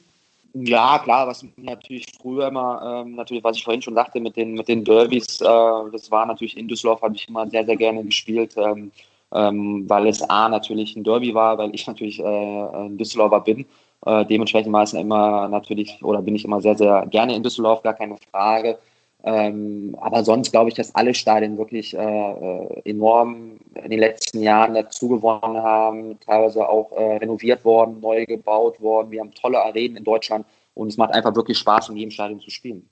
Ja, 0.56 1.00
klar, 1.00 1.26
was 1.26 1.44
natürlich 1.56 2.06
früher 2.20 2.46
immer, 2.46 3.02
ähm, 3.04 3.16
natürlich, 3.16 3.42
was 3.42 3.56
ich 3.56 3.64
vorhin 3.64 3.82
schon 3.82 3.94
sagte, 3.94 4.20
mit 4.20 4.36
den, 4.36 4.54
mit 4.54 4.68
den 4.68 4.84
Derbys, 4.84 5.40
äh, 5.40 5.44
das 5.92 6.10
war 6.12 6.26
natürlich 6.26 6.56
in 6.56 6.68
Düsseldorf, 6.68 7.02
habe 7.02 7.16
ich 7.16 7.28
immer 7.28 7.48
sehr, 7.50 7.64
sehr 7.64 7.76
gerne 7.76 8.04
gespielt, 8.04 8.54
ähm, 8.56 8.92
ähm, 9.32 9.84
weil 9.88 10.06
es 10.06 10.22
A 10.22 10.48
natürlich 10.48 10.94
ein 10.94 11.02
Derby 11.02 11.34
war, 11.34 11.58
weil 11.58 11.74
ich 11.74 11.86
natürlich 11.88 12.20
äh, 12.20 12.24
ein 12.24 12.96
Düsseldorfer 12.96 13.40
bin. 13.40 13.66
Äh, 14.06 14.24
dementsprechend 14.26 14.72
war 14.72 14.84
es 14.84 14.92
immer 14.92 15.48
natürlich, 15.48 15.98
oder 16.04 16.22
bin 16.22 16.36
ich 16.36 16.44
immer 16.44 16.60
sehr, 16.60 16.76
sehr 16.76 17.04
gerne 17.06 17.34
in 17.34 17.42
Düsseldorf, 17.42 17.82
gar 17.82 17.94
keine 17.94 18.16
Frage. 18.30 18.78
Ähm, 19.26 19.96
aber 20.00 20.22
sonst 20.22 20.52
glaube 20.52 20.68
ich, 20.68 20.74
dass 20.74 20.94
alle 20.94 21.14
Stadien 21.14 21.56
wirklich 21.56 21.96
äh, 21.96 21.98
äh, 21.98 22.82
enorm 22.84 23.58
in 23.74 23.90
den 23.90 23.98
letzten 23.98 24.42
Jahren 24.42 24.74
dazu 24.74 25.08
gewonnen 25.08 25.62
haben, 25.62 26.20
teilweise 26.20 26.68
auch 26.68 26.92
äh, 26.92 27.16
renoviert 27.16 27.64
worden, 27.64 28.00
neu 28.00 28.26
gebaut 28.26 28.82
worden. 28.82 29.10
Wir 29.10 29.20
haben 29.20 29.32
tolle 29.32 29.64
Arenen 29.64 29.96
in 29.96 30.04
Deutschland 30.04 30.44
und 30.74 30.88
es 30.88 30.98
macht 30.98 31.14
einfach 31.14 31.34
wirklich 31.34 31.56
Spaß, 31.56 31.88
in 31.88 31.96
jedem 31.96 32.10
Stadion 32.10 32.40
zu 32.40 32.50
spielen. 32.50 32.86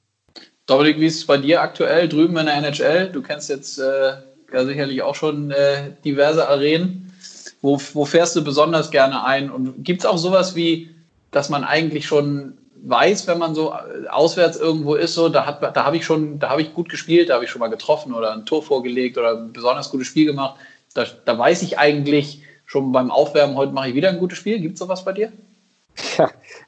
Dominik, 0.65 0.99
wie 1.01 1.07
ist 1.07 1.19
es 1.19 1.27
bei 1.27 1.37
dir 1.37 1.61
aktuell 1.61 2.09
drüben 2.09 2.39
in 2.39 2.47
der 2.47 2.57
NHL? 2.57 3.11
Du 3.11 3.21
kennst 3.21 3.51
jetzt 3.51 3.79
äh, 3.79 4.13
ja 4.53 4.65
sicherlich 4.65 5.03
auch 5.03 5.15
schon 5.15 5.51
äh, 5.51 5.93
diverse 6.03 6.49
Arenen. 6.49 7.13
Wo, 7.61 7.79
wo 7.93 8.07
fährst 8.07 8.35
du 8.37 8.43
besonders 8.43 8.91
gerne 8.91 9.23
ein? 9.25 9.51
Und 9.51 9.85
gibt 9.85 10.01
es 10.01 10.07
auch 10.07 10.17
sowas 10.17 10.57
wie, 10.57 10.89
dass 11.31 11.51
man 11.51 11.63
eigentlich 11.63 12.07
schon 12.07 12.57
weiß, 12.85 13.27
wenn 13.27 13.39
man 13.39 13.55
so 13.55 13.73
äh, 13.73 14.09
auswärts 14.09 14.57
irgendwo 14.57 14.95
ist, 14.95 15.15
so, 15.15 15.29
da, 15.29 15.53
da 15.53 15.85
habe 15.85 15.97
ich 15.97 16.05
schon, 16.05 16.39
da 16.39 16.51
habe 16.51 16.63
ich 16.63 16.75
gut 16.75 16.89
gespielt, 16.89 17.29
da 17.29 17.35
habe 17.35 17.45
ich 17.45 17.51
schon 17.51 17.61
mal 17.61 17.69
getroffen 17.69 18.13
oder 18.13 18.33
ein 18.33 18.47
Tor 18.47 18.63
vorgelegt 18.63 19.19
oder 19.19 19.39
ein 19.39 19.53
besonders 19.53 19.91
gutes 19.91 20.09
Spiel 20.09 20.27
gemacht. 20.27 20.59
Da, 20.95 21.07
da 21.25 21.39
weiß 21.39 21.63
ich 21.63 21.79
eigentlich 21.79 22.43
schon 22.67 22.93
beim 22.93 23.11
Aufwärmen, 23.11 23.57
heute 23.57 23.73
mache 23.73 23.91
ich 23.91 23.95
wieder 23.95 24.09
ein 24.09 24.19
gutes 24.19 24.39
Spiel. 24.39 24.61
Gibt 24.61 24.75
es 24.75 24.81
sowas 24.81 25.05
bei 25.05 25.13
dir? 25.13 25.33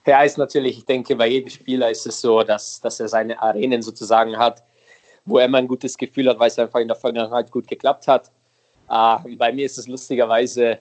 Ja, 0.07 0.23
ist 0.23 0.37
natürlich, 0.37 0.79
ich 0.79 0.85
denke, 0.85 1.17
bei 1.17 1.29
jedem 1.29 1.49
Spieler 1.49 1.91
ist 1.91 2.07
es 2.07 2.21
so, 2.21 2.43
dass, 2.43 2.81
dass 2.83 3.01
er 3.01 3.09
seine 3.09 3.41
Arenen 3.41 3.81
sozusagen 3.81 4.37
hat, 4.37 4.63
wo 5.25 5.39
er 5.39 5.47
immer 5.47 5.59
ein 5.59 5.69
gutes 5.69 5.97
Gefühl 5.97 6.29
hat, 6.29 6.39
weil 6.39 6.49
es 6.49 6.59
einfach 6.59 6.81
in 6.81 6.89
der 6.89 6.97
Vergangenheit 6.97 7.51
gut 7.51 7.67
geklappt 7.67 8.07
hat. 8.07 8.31
Äh, 8.91 9.37
bei 9.37 9.51
mir 9.53 9.65
ist 9.65 9.79
es 9.79 9.89
lustigerweise 9.89 10.79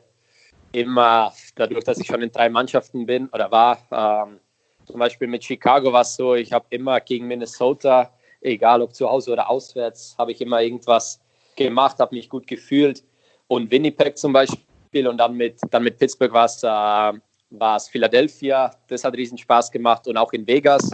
immer, 0.73 1.31
dadurch, 1.55 1.85
dass 1.85 1.99
ich 1.99 2.07
schon 2.07 2.21
in 2.21 2.31
drei 2.31 2.49
Mannschaften 2.49 3.05
bin 3.05 3.29
oder 3.29 3.49
war, 3.49 3.77
ähm, 3.91 4.39
zum 4.85 4.99
Beispiel 4.99 5.27
mit 5.27 5.43
Chicago 5.43 5.91
war 5.91 6.01
es 6.01 6.15
so, 6.15 6.35
ich 6.35 6.51
habe 6.51 6.65
immer 6.69 6.99
gegen 6.99 7.27
Minnesota, 7.27 8.11
egal 8.41 8.81
ob 8.81 8.93
zu 8.93 9.09
Hause 9.09 9.31
oder 9.31 9.49
auswärts, 9.49 10.15
habe 10.17 10.31
ich 10.31 10.41
immer 10.41 10.61
irgendwas 10.61 11.19
gemacht, 11.55 11.99
habe 11.99 12.15
mich 12.15 12.29
gut 12.29 12.47
gefühlt. 12.47 13.03
Und 13.47 13.71
Winnipeg 13.71 14.17
zum 14.17 14.33
Beispiel 14.33 15.07
und 15.07 15.17
dann 15.17 15.35
mit, 15.35 15.59
dann 15.71 15.83
mit 15.83 15.97
Pittsburgh 15.97 16.33
war 16.33 16.45
es, 16.45 16.63
äh, 16.63 17.79
Philadelphia, 17.91 18.71
das 18.87 19.03
hat 19.03 19.13
riesen 19.15 19.37
Spaß 19.37 19.71
gemacht 19.71 20.07
und 20.07 20.17
auch 20.17 20.33
in 20.33 20.45
Vegas. 20.47 20.91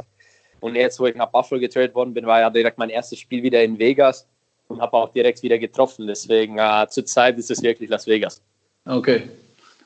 Und 0.60 0.76
jetzt, 0.76 1.00
wo 1.00 1.06
ich 1.06 1.16
nach 1.16 1.32
Buffalo 1.32 1.60
getradet 1.62 1.96
worden 1.96 2.14
bin, 2.14 2.26
war 2.26 2.42
ja 2.42 2.50
direkt 2.50 2.78
mein 2.78 2.90
erstes 2.90 3.20
Spiel 3.20 3.44
wieder 3.44 3.64
in 3.64 3.80
Vegas 3.80 4.28
und 4.68 4.82
habe 4.82 4.98
auch 4.98 5.10
direkt 5.10 5.42
wieder 5.42 5.58
getroffen. 5.58 6.06
Deswegen 6.08 6.58
äh, 6.58 6.86
zurzeit 6.90 7.38
ist 7.38 7.50
es 7.50 7.64
wirklich 7.64 7.90
Las 7.90 8.08
Vegas. 8.08 8.42
Okay, 8.86 9.30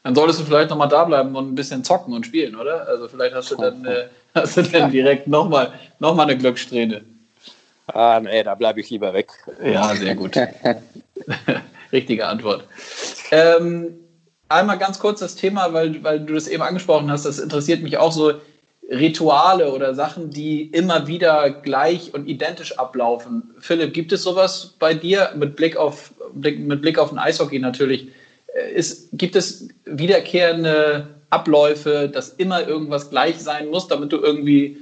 dann 0.04 0.16
solltest 0.16 0.42
du 0.42 0.44
vielleicht 0.44 0.70
nochmal 0.70 0.90
da 0.90 1.06
bleiben 1.06 1.36
und 1.36 1.52
ein 1.52 1.56
bisschen 1.56 1.84
zocken 1.84 2.14
und 2.14 2.26
spielen, 2.26 2.56
oder? 2.56 2.88
Also 2.88 3.08
vielleicht 3.08 3.34
hast 3.34 3.52
du 3.52 3.56
dann, 3.56 3.86
äh, 3.86 4.08
hast 4.36 4.58
du 4.58 4.64
dann 4.64 4.92
direkt 4.92 5.28
nochmal 5.28 5.74
noch 6.00 6.14
mal 6.14 6.24
eine 6.24 6.38
Glückssträhne. 6.38 7.02
Ah, 7.88 8.20
nee, 8.22 8.44
da 8.44 8.56
bleibe 8.56 8.80
ich 8.80 8.90
lieber 8.90 9.14
weg. 9.14 9.32
Ja, 9.64 9.96
sehr 9.96 10.16
gut. 10.16 10.38
Richtige 11.92 12.28
Antwort. 12.28 12.66
Ähm, 13.32 13.94
einmal 14.50 14.78
ganz 14.78 15.00
kurz 15.00 15.20
das 15.20 15.36
Thema, 15.36 15.74
weil, 15.74 16.04
weil 16.04 16.20
du 16.20 16.34
das 16.34 16.48
eben 16.48 16.64
angesprochen 16.64 17.12
hast, 17.12 17.26
das 17.26 17.40
interessiert 17.40 17.82
mich 17.82 17.98
auch 17.98 18.12
so. 18.12 18.34
Rituale 18.90 19.72
oder 19.72 19.96
Sachen, 19.96 20.30
die 20.30 20.64
immer 20.64 21.08
wieder 21.08 21.50
gleich 21.50 22.14
und 22.14 22.28
identisch 22.28 22.78
ablaufen. 22.78 23.56
Philipp, 23.60 23.94
gibt 23.94 24.12
es 24.12 24.24
sowas 24.24 24.76
bei 24.78 24.94
dir 24.94 25.32
mit 25.36 25.56
Blick 25.56 25.78
auf, 25.78 26.14
mit 26.34 26.82
Blick 26.82 27.00
auf 27.00 27.10
den 27.10 27.18
Eishockey 27.18 27.60
natürlich? 27.60 28.10
Ist, 28.76 29.10
gibt 29.14 29.36
es 29.36 29.70
wiederkehrende 29.86 31.08
Abläufe, 31.30 32.10
dass 32.14 32.30
immer 32.30 32.68
irgendwas 32.68 33.10
gleich 33.10 33.40
sein 33.40 33.70
muss, 33.70 33.88
damit 33.88 34.12
du 34.12 34.18
irgendwie 34.18 34.78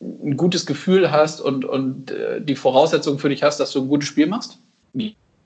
ein 0.00 0.36
gutes 0.36 0.66
Gefühl 0.66 1.10
hast 1.10 1.40
und, 1.40 1.64
und 1.64 2.10
äh, 2.10 2.40
die 2.40 2.54
Voraussetzungen 2.54 3.18
für 3.18 3.28
dich 3.28 3.42
hast, 3.42 3.58
dass 3.58 3.72
du 3.72 3.82
ein 3.82 3.88
gutes 3.88 4.08
Spiel 4.08 4.26
machst? 4.26 4.58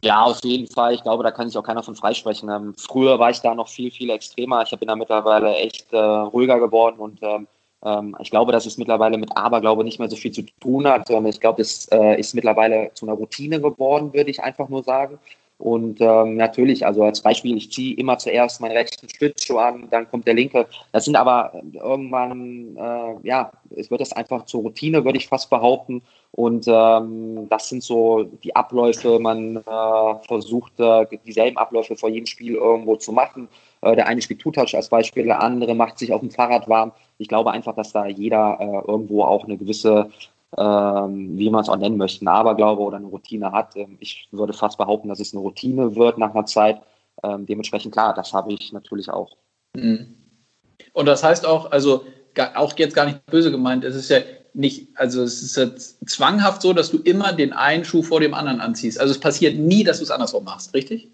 Ja, 0.02 0.22
auf 0.22 0.40
jeden 0.42 0.66
Fall. 0.66 0.94
Ich 0.94 1.02
glaube, 1.02 1.22
da 1.22 1.30
kann 1.30 1.48
sich 1.48 1.58
auch 1.58 1.62
keiner 1.62 1.82
von 1.82 1.94
freisprechen. 1.94 2.48
Ähm, 2.48 2.74
früher 2.76 3.18
war 3.18 3.30
ich 3.30 3.40
da 3.40 3.54
noch 3.54 3.68
viel, 3.68 3.90
viel 3.90 4.10
extremer. 4.10 4.62
Ich 4.62 4.76
bin 4.78 4.88
da 4.88 4.96
mittlerweile 4.96 5.54
echt 5.56 5.92
äh, 5.92 5.98
ruhiger 5.98 6.58
geworden 6.58 6.98
und 6.98 7.18
ähm, 7.22 7.46
ähm, 7.84 8.16
ich 8.20 8.30
glaube, 8.30 8.52
dass 8.52 8.66
es 8.66 8.78
mittlerweile 8.78 9.18
mit 9.18 9.36
Aberglaube 9.36 9.84
nicht 9.84 9.98
mehr 9.98 10.08
so 10.08 10.16
viel 10.16 10.32
zu 10.32 10.42
tun 10.60 10.86
hat. 10.86 11.10
Ähm, 11.10 11.26
ich 11.26 11.40
glaube, 11.40 11.62
es 11.62 11.86
äh, 11.88 12.18
ist 12.18 12.34
mittlerweile 12.34 12.90
zu 12.94 13.06
einer 13.06 13.14
Routine 13.14 13.60
geworden, 13.60 14.12
würde 14.12 14.30
ich 14.30 14.42
einfach 14.42 14.68
nur 14.68 14.82
sagen. 14.82 15.18
Und 15.60 16.00
ähm, 16.00 16.36
natürlich, 16.36 16.86
also 16.86 17.04
als 17.04 17.20
Beispiel, 17.20 17.56
ich 17.56 17.70
ziehe 17.70 17.94
immer 17.96 18.16
zuerst 18.16 18.62
meinen 18.62 18.72
rechten 18.72 19.08
Stützschuh 19.08 19.58
an, 19.58 19.88
dann 19.90 20.10
kommt 20.10 20.26
der 20.26 20.34
linke. 20.34 20.66
Das 20.90 21.04
sind 21.04 21.16
aber 21.16 21.52
irgendwann, 21.74 22.76
äh, 22.76 23.28
ja, 23.28 23.52
es 23.76 23.90
wird 23.90 24.00
das 24.00 24.12
einfach 24.12 24.46
zur 24.46 24.62
Routine, 24.62 25.04
würde 25.04 25.18
ich 25.18 25.28
fast 25.28 25.50
behaupten. 25.50 26.02
Und 26.32 26.66
ähm, 26.66 27.46
das 27.50 27.68
sind 27.68 27.82
so 27.82 28.22
die 28.42 28.56
Abläufe. 28.56 29.18
Man 29.18 29.56
äh, 29.56 30.14
versucht, 30.26 30.72
äh, 30.80 31.06
dieselben 31.26 31.58
Abläufe 31.58 31.94
vor 31.94 32.08
jedem 32.08 32.26
Spiel 32.26 32.54
irgendwo 32.54 32.96
zu 32.96 33.12
machen. 33.12 33.48
Äh, 33.82 33.96
der 33.96 34.06
eine 34.06 34.22
spielt 34.22 34.40
Two-Touch 34.40 34.74
als 34.74 34.88
Beispiel, 34.88 35.24
der 35.24 35.42
andere 35.42 35.74
macht 35.74 35.98
sich 35.98 36.12
auf 36.12 36.20
dem 36.20 36.30
Fahrrad 36.30 36.68
warm. 36.68 36.92
Ich 37.18 37.28
glaube 37.28 37.50
einfach, 37.50 37.74
dass 37.74 37.92
da 37.92 38.06
jeder 38.06 38.56
äh, 38.60 38.90
irgendwo 38.90 39.24
auch 39.24 39.44
eine 39.44 39.58
gewisse 39.58 40.10
ähm, 40.58 41.38
wie 41.38 41.50
man 41.50 41.62
es 41.62 41.68
auch 41.68 41.76
nennen 41.76 41.96
möchte, 41.96 42.24
ein 42.24 42.28
Aberglaube 42.28 42.82
oder 42.82 42.96
eine 42.96 43.06
Routine 43.06 43.52
hat. 43.52 43.76
Ähm, 43.76 43.96
ich 44.00 44.28
würde 44.32 44.52
fast 44.52 44.78
behaupten, 44.78 45.08
dass 45.08 45.20
es 45.20 45.32
eine 45.32 45.42
Routine 45.42 45.96
wird 45.96 46.18
nach 46.18 46.34
einer 46.34 46.46
Zeit. 46.46 46.80
Ähm, 47.22 47.46
dementsprechend 47.46 47.92
klar, 47.92 48.14
das 48.14 48.32
habe 48.32 48.52
ich 48.52 48.72
natürlich 48.72 49.10
auch. 49.10 49.36
Mhm. 49.74 50.14
Und 50.92 51.06
das 51.06 51.22
heißt 51.22 51.46
auch, 51.46 51.70
also 51.70 52.04
auch 52.54 52.78
jetzt 52.78 52.94
gar 52.94 53.06
nicht 53.06 53.24
böse 53.26 53.50
gemeint, 53.50 53.84
es 53.84 53.94
ist 53.94 54.10
ja 54.10 54.20
nicht, 54.54 54.88
also 54.96 55.22
es 55.22 55.42
ist 55.42 55.56
ja 55.56 55.70
zwanghaft 56.06 56.62
so, 56.62 56.72
dass 56.72 56.90
du 56.90 56.98
immer 56.98 57.32
den 57.32 57.52
einen 57.52 57.84
Schuh 57.84 58.02
vor 58.02 58.20
dem 58.20 58.34
anderen 58.34 58.60
anziehst. 58.60 58.98
Also 58.98 59.12
es 59.12 59.20
passiert 59.20 59.56
nie, 59.56 59.84
dass 59.84 59.98
du 59.98 60.04
es 60.04 60.10
andersrum 60.10 60.44
machst, 60.44 60.74
richtig? 60.74 61.08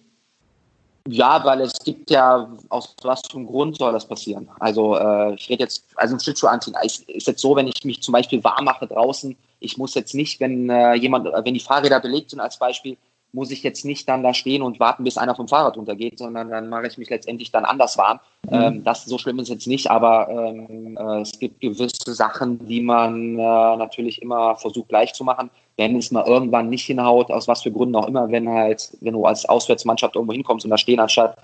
Ja, 1.08 1.44
weil 1.44 1.60
es 1.60 1.78
gibt 1.84 2.10
ja, 2.10 2.48
aus 2.68 2.94
was 3.02 3.22
für 3.30 3.36
einem 3.36 3.46
Grund 3.46 3.76
soll 3.76 3.92
das 3.92 4.06
passieren? 4.06 4.48
Also 4.58 4.96
äh, 4.96 5.34
ich 5.34 5.48
rede 5.48 5.62
jetzt, 5.62 5.84
also 5.94 6.14
ein 6.14 6.20
Schlittschuh 6.20 6.48
anziehen. 6.48 6.74
Ist, 6.82 7.08
ist 7.08 7.26
jetzt 7.26 7.40
so, 7.40 7.54
wenn 7.54 7.68
ich 7.68 7.84
mich 7.84 8.02
zum 8.02 8.12
Beispiel 8.12 8.42
warm 8.42 8.64
mache 8.64 8.86
draußen, 8.86 9.36
ich 9.60 9.78
muss 9.78 9.94
jetzt 9.94 10.14
nicht, 10.14 10.40
wenn 10.40 10.68
äh, 10.68 10.94
jemand, 10.94 11.26
wenn 11.26 11.54
die 11.54 11.60
Fahrräder 11.60 12.00
belegt 12.00 12.30
sind 12.30 12.40
als 12.40 12.58
Beispiel, 12.58 12.96
muss 13.32 13.50
ich 13.50 13.62
jetzt 13.62 13.84
nicht 13.84 14.08
dann 14.08 14.22
da 14.22 14.32
stehen 14.32 14.62
und 14.62 14.80
warten, 14.80 15.04
bis 15.04 15.18
einer 15.18 15.34
vom 15.34 15.46
Fahrrad 15.46 15.76
runtergeht, 15.76 16.18
sondern 16.18 16.48
dann 16.48 16.68
mache 16.68 16.86
ich 16.86 16.96
mich 16.96 17.10
letztendlich 17.10 17.50
dann 17.52 17.64
anders 17.64 17.98
warm. 17.98 18.18
Mhm. 18.44 18.52
Ähm, 18.52 18.84
das 18.84 19.04
so 19.04 19.18
schlimm 19.18 19.38
ist 19.38 19.48
jetzt 19.48 19.66
nicht, 19.66 19.90
aber 19.90 20.28
ähm, 20.28 20.96
äh, 20.98 21.20
es 21.20 21.38
gibt 21.38 21.60
gewisse 21.60 22.14
Sachen, 22.14 22.66
die 22.66 22.80
man 22.80 23.38
äh, 23.38 23.76
natürlich 23.76 24.22
immer 24.22 24.56
versucht 24.56 24.88
gleich 24.88 25.12
zu 25.12 25.22
machen. 25.22 25.50
Wenn 25.76 25.96
es 25.96 26.10
mal 26.10 26.26
irgendwann 26.26 26.70
nicht 26.70 26.86
hinhaut, 26.86 27.30
aus 27.30 27.48
was 27.48 27.62
für 27.62 27.70
Gründen 27.70 27.96
auch 27.96 28.08
immer, 28.08 28.30
wenn 28.30 28.48
halt, 28.48 28.96
wenn 29.00 29.12
du 29.12 29.24
als 29.24 29.44
Auswärtsmannschaft 29.44 30.16
irgendwo 30.16 30.32
hinkommst 30.32 30.64
und 30.64 30.70
da 30.70 30.78
stehen 30.78 31.00
anstatt 31.00 31.36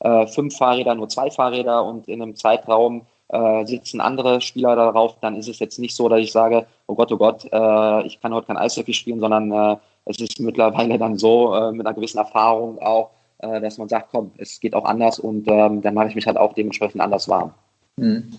äh, 0.00 0.26
fünf 0.26 0.56
Fahrräder 0.56 0.94
nur 0.94 1.08
zwei 1.08 1.30
Fahrräder 1.30 1.84
und 1.84 2.06
in 2.08 2.22
einem 2.22 2.36
Zeitraum 2.36 3.06
äh, 3.28 3.66
sitzen 3.66 4.00
andere 4.00 4.40
Spieler 4.40 4.76
darauf, 4.76 5.18
dann 5.20 5.36
ist 5.36 5.48
es 5.48 5.58
jetzt 5.58 5.78
nicht 5.78 5.94
so, 5.94 6.08
dass 6.08 6.20
ich 6.20 6.32
sage, 6.32 6.66
oh 6.86 6.94
Gott, 6.94 7.12
oh 7.12 7.16
Gott, 7.16 7.44
äh, 7.50 8.06
ich 8.06 8.20
kann 8.20 8.32
heute 8.32 8.46
kein 8.46 8.56
Eishockey 8.56 8.94
spielen, 8.94 9.20
sondern 9.20 9.52
äh, 9.52 9.76
es 10.06 10.18
ist 10.18 10.40
mittlerweile 10.40 10.98
dann 10.98 11.18
so, 11.18 11.54
äh, 11.54 11.72
mit 11.72 11.86
einer 11.86 11.94
gewissen 11.94 12.18
Erfahrung 12.18 12.78
auch, 12.78 13.10
äh, 13.38 13.60
dass 13.60 13.78
man 13.78 13.88
sagt, 13.88 14.08
komm, 14.12 14.30
es 14.38 14.60
geht 14.60 14.74
auch 14.74 14.84
anders 14.84 15.18
und 15.18 15.46
ähm, 15.48 15.82
dann 15.82 15.94
mache 15.94 16.08
ich 16.08 16.14
mich 16.14 16.26
halt 16.26 16.36
auch 16.36 16.54
dementsprechend 16.54 17.00
anders 17.00 17.28
warm. 17.28 17.52
Hm. 17.98 18.32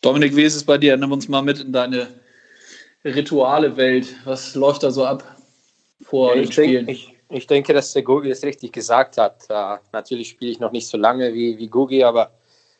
Dominik, 0.00 0.36
wie 0.36 0.42
ist 0.42 0.56
es 0.56 0.64
bei 0.64 0.78
dir? 0.78 0.96
Nimm 0.96 1.12
uns 1.12 1.28
mal 1.28 1.42
mit 1.42 1.60
in 1.60 1.72
deine 1.72 2.08
Rituale-Welt. 3.04 4.14
Was 4.24 4.54
läuft 4.54 4.82
da 4.82 4.90
so 4.90 5.04
ab 5.04 5.36
vor 6.00 6.34
ja, 6.34 6.42
ich 6.42 6.52
Spielen? 6.52 6.86
Denk, 6.86 6.98
ich, 6.98 7.14
ich, 7.30 7.46
denke, 7.46 7.72
dass 7.72 7.92
der 7.92 8.02
Gugi 8.02 8.30
es 8.30 8.42
richtig 8.42 8.72
gesagt 8.72 9.18
hat. 9.18 9.44
Uh, 9.50 9.76
natürlich 9.92 10.30
spiele 10.30 10.50
ich 10.50 10.60
noch 10.60 10.72
nicht 10.72 10.86
so 10.86 10.96
lange 10.96 11.34
wie, 11.34 11.58
wie 11.58 11.68
Gugi, 11.68 12.02
aber 12.02 12.30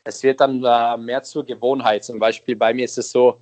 es 0.04 0.22
wird 0.22 0.40
dann 0.40 0.62
äh, 0.64 0.96
mehr 0.96 1.22
zur 1.22 1.44
Gewohnheit. 1.44 2.04
Zum 2.04 2.18
Beispiel 2.18 2.56
bei 2.56 2.74
mir 2.74 2.84
ist 2.84 2.98
es 2.98 3.10
so, 3.10 3.40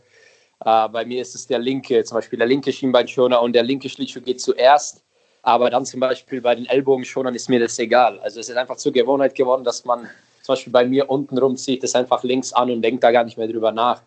äh, 0.64 0.88
bei 0.88 1.04
mir 1.04 1.20
ist 1.20 1.34
es 1.34 1.46
der 1.46 1.58
linke, 1.58 2.04
zum 2.04 2.16
Beispiel 2.16 2.38
der 2.38 2.46
linke 2.46 2.72
Schienbeinschoner 2.72 3.42
und 3.42 3.52
der 3.52 3.64
linke 3.64 3.88
Schlittschuh 3.88 4.20
geht 4.20 4.40
zuerst. 4.40 5.02
Aber 5.42 5.70
dann 5.70 5.84
zum 5.84 5.98
Beispiel 5.98 6.40
bei 6.40 6.54
den 6.54 6.66
Ellbogenschonern 6.66 7.34
ist 7.34 7.48
mir 7.48 7.58
das 7.58 7.78
egal. 7.80 8.20
Also 8.20 8.38
es 8.38 8.48
ist 8.48 8.56
einfach 8.56 8.76
zur 8.76 8.92
Gewohnheit 8.92 9.34
geworden, 9.34 9.64
dass 9.64 9.84
man 9.84 10.08
zum 10.42 10.52
Beispiel 10.52 10.72
bei 10.72 10.84
mir 10.84 11.10
unten 11.10 11.36
rum 11.36 11.56
zieht 11.56 11.82
es 11.82 11.96
einfach 11.96 12.22
links 12.22 12.52
an 12.52 12.70
und 12.70 12.82
denkt 12.82 13.02
da 13.02 13.10
gar 13.10 13.24
nicht 13.24 13.38
mehr 13.38 13.48
drüber 13.48 13.72
nach. 13.72 14.02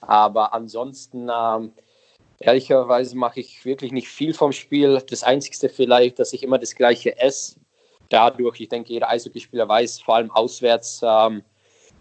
Aber 0.00 0.54
ansonsten, 0.54 1.28
ähm, 1.28 1.72
ehrlicherweise 2.40 3.16
mache 3.16 3.40
ich 3.40 3.64
wirklich 3.64 3.92
nicht 3.92 4.08
viel 4.08 4.34
vom 4.34 4.52
Spiel. 4.52 5.00
Das 5.08 5.22
Einzige 5.22 5.68
vielleicht, 5.68 6.18
dass 6.18 6.32
ich 6.32 6.42
immer 6.42 6.58
das 6.58 6.74
Gleiche 6.74 7.18
esse. 7.18 7.56
Dadurch, 8.08 8.60
ich 8.60 8.68
denke, 8.68 8.92
jeder 8.92 9.10
Eishockeyspieler 9.10 9.68
weiß, 9.68 10.00
vor 10.00 10.16
allem 10.16 10.30
auswärts, 10.30 11.00
ähm, 11.02 11.42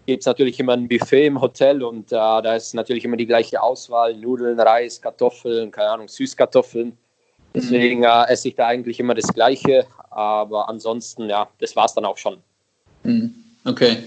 gibt 0.06 0.22
es 0.22 0.26
natürlich 0.26 0.60
immer 0.60 0.74
ein 0.74 0.88
Buffet 0.88 1.26
im 1.26 1.42
Hotel 1.42 1.84
und 1.84 2.12
äh, 2.14 2.16
da 2.16 2.56
ist 2.56 2.74
natürlich 2.74 3.04
immer 3.04 3.18
die 3.18 3.26
gleiche 3.26 3.62
Auswahl: 3.62 4.16
Nudeln, 4.16 4.60
Reis, 4.60 5.02
Kartoffeln, 5.02 5.70
keine 5.70 5.90
Ahnung, 5.90 6.08
Süßkartoffeln. 6.08 6.98
Deswegen 7.54 8.04
äh, 8.04 8.26
esse 8.30 8.50
ich 8.50 8.56
da 8.56 8.68
eigentlich 8.68 9.00
immer 9.00 9.16
das 9.16 9.34
Gleiche, 9.34 9.86
aber 10.12 10.70
ansonsten, 10.70 11.30
ja, 11.30 11.50
das 11.60 11.76
war 11.76 11.86
es 11.86 11.94
dann 11.94 12.06
auch 12.06 12.18
schon. 12.18 12.38
Mhm. 13.04 13.34
Okay. 13.66 13.98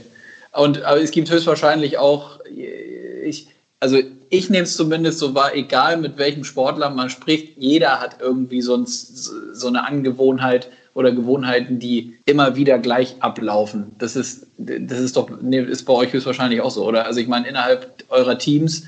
Und 0.52 0.82
aber 0.82 1.00
es 1.00 1.10
gibt 1.10 1.30
höchstwahrscheinlich 1.30 1.98
auch, 1.98 2.40
ich, 2.46 3.48
also 3.80 3.98
ich 4.28 4.50
nehme 4.50 4.64
es 4.64 4.76
zumindest 4.76 5.18
so 5.18 5.34
wahr, 5.34 5.54
egal 5.54 5.96
mit 5.96 6.18
welchem 6.18 6.44
Sportler 6.44 6.90
man 6.90 7.10
spricht, 7.10 7.56
jeder 7.58 8.00
hat 8.00 8.18
irgendwie 8.20 8.60
so, 8.60 8.76
ein, 8.76 8.86
so 8.86 9.66
eine 9.66 9.86
Angewohnheit, 9.86 10.70
oder 10.94 11.12
Gewohnheiten, 11.12 11.78
die 11.78 12.18
immer 12.26 12.56
wieder 12.56 12.78
gleich 12.78 13.16
ablaufen. 13.20 13.94
Das 13.98 14.16
ist, 14.16 14.46
das 14.58 14.98
ist 14.98 15.16
doch, 15.16 15.30
nee, 15.40 15.60
ist 15.60 15.84
bei 15.84 15.92
euch 15.92 16.12
höchstwahrscheinlich 16.12 16.60
auch 16.60 16.70
so, 16.70 16.84
oder? 16.84 17.06
Also 17.06 17.20
ich 17.20 17.28
meine, 17.28 17.48
innerhalb 17.48 18.04
eurer 18.08 18.38
Teams 18.38 18.84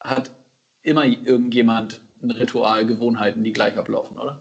hat 0.00 0.30
immer 0.82 1.04
irgendjemand 1.04 2.02
ein 2.22 2.30
Ritual, 2.30 2.86
Gewohnheiten, 2.86 3.42
die 3.42 3.52
gleich 3.52 3.76
ablaufen, 3.76 4.18
oder? 4.18 4.40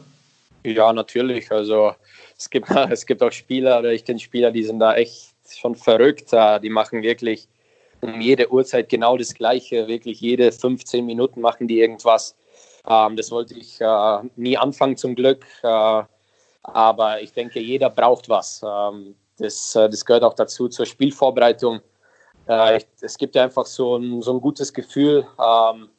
Ja, 0.64 0.94
natürlich. 0.94 1.52
Also 1.52 1.94
es 2.38 2.50
gibt, 2.50 2.70
es 2.90 3.06
gibt 3.06 3.24
auch 3.24 3.32
Spieler, 3.32 3.80
oder 3.80 3.92
ich 3.92 4.06
kenne 4.06 4.20
Spieler, 4.20 4.52
die 4.52 4.64
sind 4.64 4.80
da 4.80 4.96
echt 4.96 5.34
schon 5.50 5.76
verrückt. 5.76 6.32
Die 6.64 6.70
machen 6.70 7.02
wirklich 7.02 7.48
um 8.04 8.20
jede 8.20 8.52
Uhrzeit 8.52 8.90
genau 8.90 9.18
das 9.18 9.34
Gleiche. 9.34 9.88
Wirklich 9.88 10.20
jede 10.20 10.52
15 10.52 11.06
Minuten 11.06 11.42
machen 11.42 11.68
die 11.68 11.80
irgendwas. 11.80 12.36
Ähm, 12.88 13.16
das 13.16 13.32
wollte 13.32 13.56
ich 13.58 13.80
äh, 13.80 14.20
nie 14.36 14.58
anfangen 14.58 14.98
zum 14.98 15.16
Glück. 15.16 15.46
Äh, 15.64 16.04
aber 16.64 17.22
ich 17.22 17.34
denke, 17.34 17.60
jeder 17.60 17.90
braucht 17.90 18.30
was. 18.30 18.62
Ähm, 18.66 19.16
das, 19.38 19.76
äh, 19.76 19.90
das 19.90 20.06
gehört 20.06 20.24
auch 20.24 20.34
dazu 20.34 20.68
zur 20.68 20.86
Spielvorbereitung. 20.86 21.82
Äh, 22.48 22.82
es 23.02 23.18
gibt 23.18 23.36
ja 23.36 23.44
einfach 23.44 23.66
so 23.66 23.96
ein, 23.98 24.22
so 24.22 24.34
ein 24.34 24.42
gutes 24.42 24.74
Gefühl, 24.74 25.26
ähm, 25.40 25.90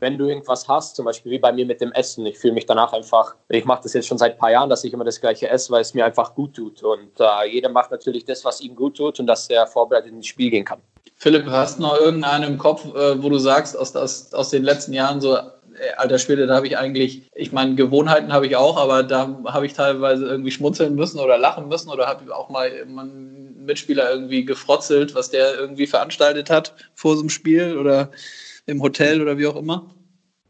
wenn 0.00 0.18
du 0.18 0.26
irgendwas 0.26 0.66
hast, 0.66 0.96
zum 0.96 1.04
Beispiel 1.04 1.30
wie 1.30 1.38
bei 1.38 1.52
mir 1.52 1.64
mit 1.64 1.80
dem 1.80 1.92
Essen. 1.92 2.26
Ich 2.26 2.36
fühle 2.36 2.54
mich 2.54 2.66
danach 2.66 2.92
einfach, 2.92 3.36
ich 3.48 3.64
mache 3.64 3.84
das 3.84 3.92
jetzt 3.92 4.08
schon 4.08 4.18
seit 4.18 4.32
ein 4.32 4.38
paar 4.38 4.50
Jahren, 4.50 4.68
dass 4.68 4.82
ich 4.82 4.92
immer 4.92 5.04
das 5.04 5.20
gleiche 5.20 5.48
esse, 5.48 5.70
weil 5.70 5.82
es 5.82 5.94
mir 5.94 6.04
einfach 6.04 6.34
gut 6.34 6.56
tut. 6.56 6.82
Und 6.82 7.20
äh, 7.20 7.48
jeder 7.48 7.68
macht 7.68 7.92
natürlich 7.92 8.24
das, 8.24 8.44
was 8.44 8.60
ihm 8.60 8.74
gut 8.74 8.96
tut 8.96 9.20
und 9.20 9.28
dass 9.28 9.48
er 9.48 9.64
vorbereitet 9.68 10.10
ins 10.10 10.26
Spiel 10.26 10.50
gehen 10.50 10.64
kann. 10.64 10.80
Philipp, 11.16 11.46
hast 11.46 11.78
du 11.78 11.82
noch 11.82 12.00
irgendeinen 12.00 12.52
im 12.52 12.58
Kopf, 12.58 12.84
wo 12.84 13.28
du 13.28 13.38
sagst, 13.38 13.76
aus, 13.76 13.94
aus, 13.94 14.32
aus 14.34 14.50
den 14.50 14.64
letzten 14.64 14.92
Jahren 14.92 15.20
so, 15.20 15.36
äh, 15.82 15.94
alter 15.96 16.18
Schwede, 16.18 16.46
da 16.46 16.56
habe 16.56 16.66
ich 16.66 16.76
eigentlich, 16.76 17.22
ich 17.34 17.52
meine, 17.52 17.74
Gewohnheiten 17.74 18.32
habe 18.32 18.46
ich 18.46 18.56
auch, 18.56 18.76
aber 18.76 19.02
da 19.02 19.38
habe 19.46 19.66
ich 19.66 19.72
teilweise 19.72 20.26
irgendwie 20.26 20.50
schmunzeln 20.50 20.94
müssen 20.94 21.18
oder 21.18 21.38
lachen 21.38 21.68
müssen 21.68 21.90
oder 21.90 22.06
habe 22.06 22.34
auch 22.34 22.48
mal 22.50 22.70
einen 22.70 23.64
Mitspieler 23.64 24.10
irgendwie 24.10 24.44
gefrotzelt, 24.44 25.14
was 25.14 25.30
der 25.30 25.54
irgendwie 25.58 25.86
veranstaltet 25.86 26.50
hat 26.50 26.74
vor 26.94 27.14
so 27.14 27.22
einem 27.22 27.30
Spiel 27.30 27.78
oder 27.78 28.10
im 28.66 28.82
Hotel 28.82 29.22
oder 29.22 29.38
wie 29.38 29.46
auch 29.46 29.56
immer? 29.56 29.90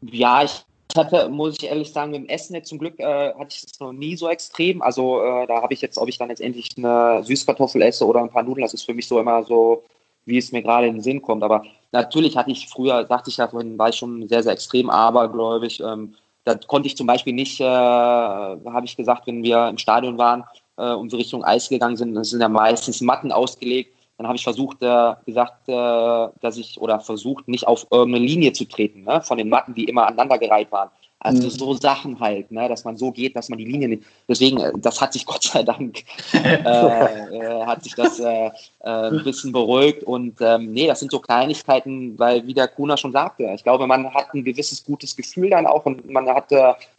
Ja, 0.01 0.43
ich 0.43 0.63
hatte, 0.95 1.29
muss 1.29 1.57
ich 1.57 1.69
ehrlich 1.69 1.91
sagen, 1.91 2.11
mit 2.11 2.21
dem 2.21 2.29
Essen 2.29 2.55
jetzt 2.55 2.69
zum 2.69 2.79
Glück 2.79 2.99
äh, 2.99 3.33
hatte 3.33 3.55
ich 3.55 3.63
es 3.63 3.79
noch 3.79 3.93
nie 3.93 4.15
so 4.15 4.29
extrem. 4.29 4.81
Also 4.81 5.21
äh, 5.21 5.47
da 5.47 5.61
habe 5.61 5.73
ich 5.73 5.81
jetzt, 5.81 5.97
ob 5.97 6.09
ich 6.09 6.17
dann 6.17 6.29
jetzt 6.29 6.41
endlich 6.41 6.69
eine 6.77 7.23
Süßkartoffel 7.23 7.81
esse 7.81 8.05
oder 8.05 8.21
ein 8.21 8.29
paar 8.29 8.43
Nudeln, 8.43 8.63
das 8.63 8.73
ist 8.73 8.83
für 8.83 8.93
mich 8.93 9.07
so 9.07 9.19
immer 9.19 9.43
so 9.43 9.83
wie 10.25 10.37
es 10.37 10.51
mir 10.51 10.61
gerade 10.61 10.87
in 10.87 10.95
den 10.95 11.01
Sinn 11.01 11.21
kommt. 11.21 11.43
Aber 11.43 11.63
natürlich 11.91 12.37
hatte 12.37 12.51
ich 12.51 12.67
früher, 12.67 13.03
dachte 13.03 13.29
ich 13.29 13.37
ja 13.37 13.47
vorhin, 13.47 13.77
war 13.77 13.89
ich 13.89 13.95
schon 13.95 14.27
sehr, 14.27 14.43
sehr 14.43 14.53
extrem 14.53 14.89
abergläubig. 14.89 15.81
Ähm, 15.81 16.15
da 16.45 16.55
konnte 16.55 16.87
ich 16.87 16.97
zum 16.97 17.07
Beispiel 17.07 17.33
nicht, 17.33 17.59
äh, 17.59 17.63
habe 17.63 18.85
ich 18.85 18.97
gesagt, 18.97 19.27
wenn 19.27 19.43
wir 19.43 19.67
im 19.69 19.77
Stadion 19.77 20.17
waren 20.17 20.43
äh, 20.77 20.93
und 20.93 21.11
wir 21.11 21.19
Richtung 21.19 21.43
Eis 21.43 21.69
gegangen 21.69 21.97
sind, 21.97 22.15
das 22.15 22.29
sind 22.29 22.41
ja 22.41 22.49
meistens 22.49 23.01
Matten 23.01 23.31
ausgelegt. 23.31 23.95
Dann 24.17 24.27
habe 24.27 24.37
ich 24.37 24.43
versucht, 24.43 24.81
äh, 24.81 25.13
gesagt, 25.25 25.67
äh, 25.67 26.27
dass 26.41 26.57
ich 26.57 26.79
oder 26.79 26.99
versucht, 26.99 27.47
nicht 27.47 27.67
auf 27.67 27.87
irgendeine 27.89 28.25
Linie 28.25 28.53
zu 28.53 28.65
treten, 28.65 29.03
ne, 29.03 29.21
von 29.21 29.37
den 29.37 29.49
Matten, 29.49 29.73
die 29.73 29.85
immer 29.85 30.05
aneinandergereiht 30.05 30.71
waren. 30.71 30.89
Also 31.23 31.43
mhm. 31.43 31.49
so 31.49 31.73
Sachen 31.75 32.19
halt, 32.19 32.51
ne, 32.51 32.67
dass 32.67 32.83
man 32.83 32.97
so 32.97 33.11
geht, 33.11 33.35
dass 33.35 33.49
man 33.49 33.57
die 33.57 33.65
Linie 33.65 33.87
nicht. 33.87 34.03
Deswegen, 34.27 34.59
äh, 34.59 34.71
das 34.77 34.99
hat 35.01 35.13
sich 35.13 35.25
Gott 35.33 35.43
sei 35.43 35.63
Dank, 35.63 36.03
äh, 36.33 36.55
äh, 36.57 37.65
hat 37.65 37.83
sich 37.83 37.95
das 37.95 38.19
äh, 38.19 38.51
ein 38.81 39.23
bisschen 39.23 39.51
beruhigt. 39.51 40.03
Und 40.03 40.35
ähm, 40.41 40.73
nee, 40.73 40.87
das 40.87 40.99
sind 40.99 41.11
so 41.11 41.19
Kleinigkeiten, 41.19 42.19
weil, 42.19 42.45
wie 42.45 42.53
der 42.53 42.67
Kuna 42.67 42.97
schon 42.97 43.13
sagte, 43.13 43.51
ich 43.55 43.63
glaube, 43.63 43.87
man 43.87 44.13
hat 44.13 44.33
ein 44.33 44.43
gewisses 44.43 44.83
gutes 44.83 45.15
Gefühl 45.15 45.49
dann 45.49 45.65
auch 45.65 45.85
und 45.85 46.09
man 46.09 46.27
hat, 46.27 46.51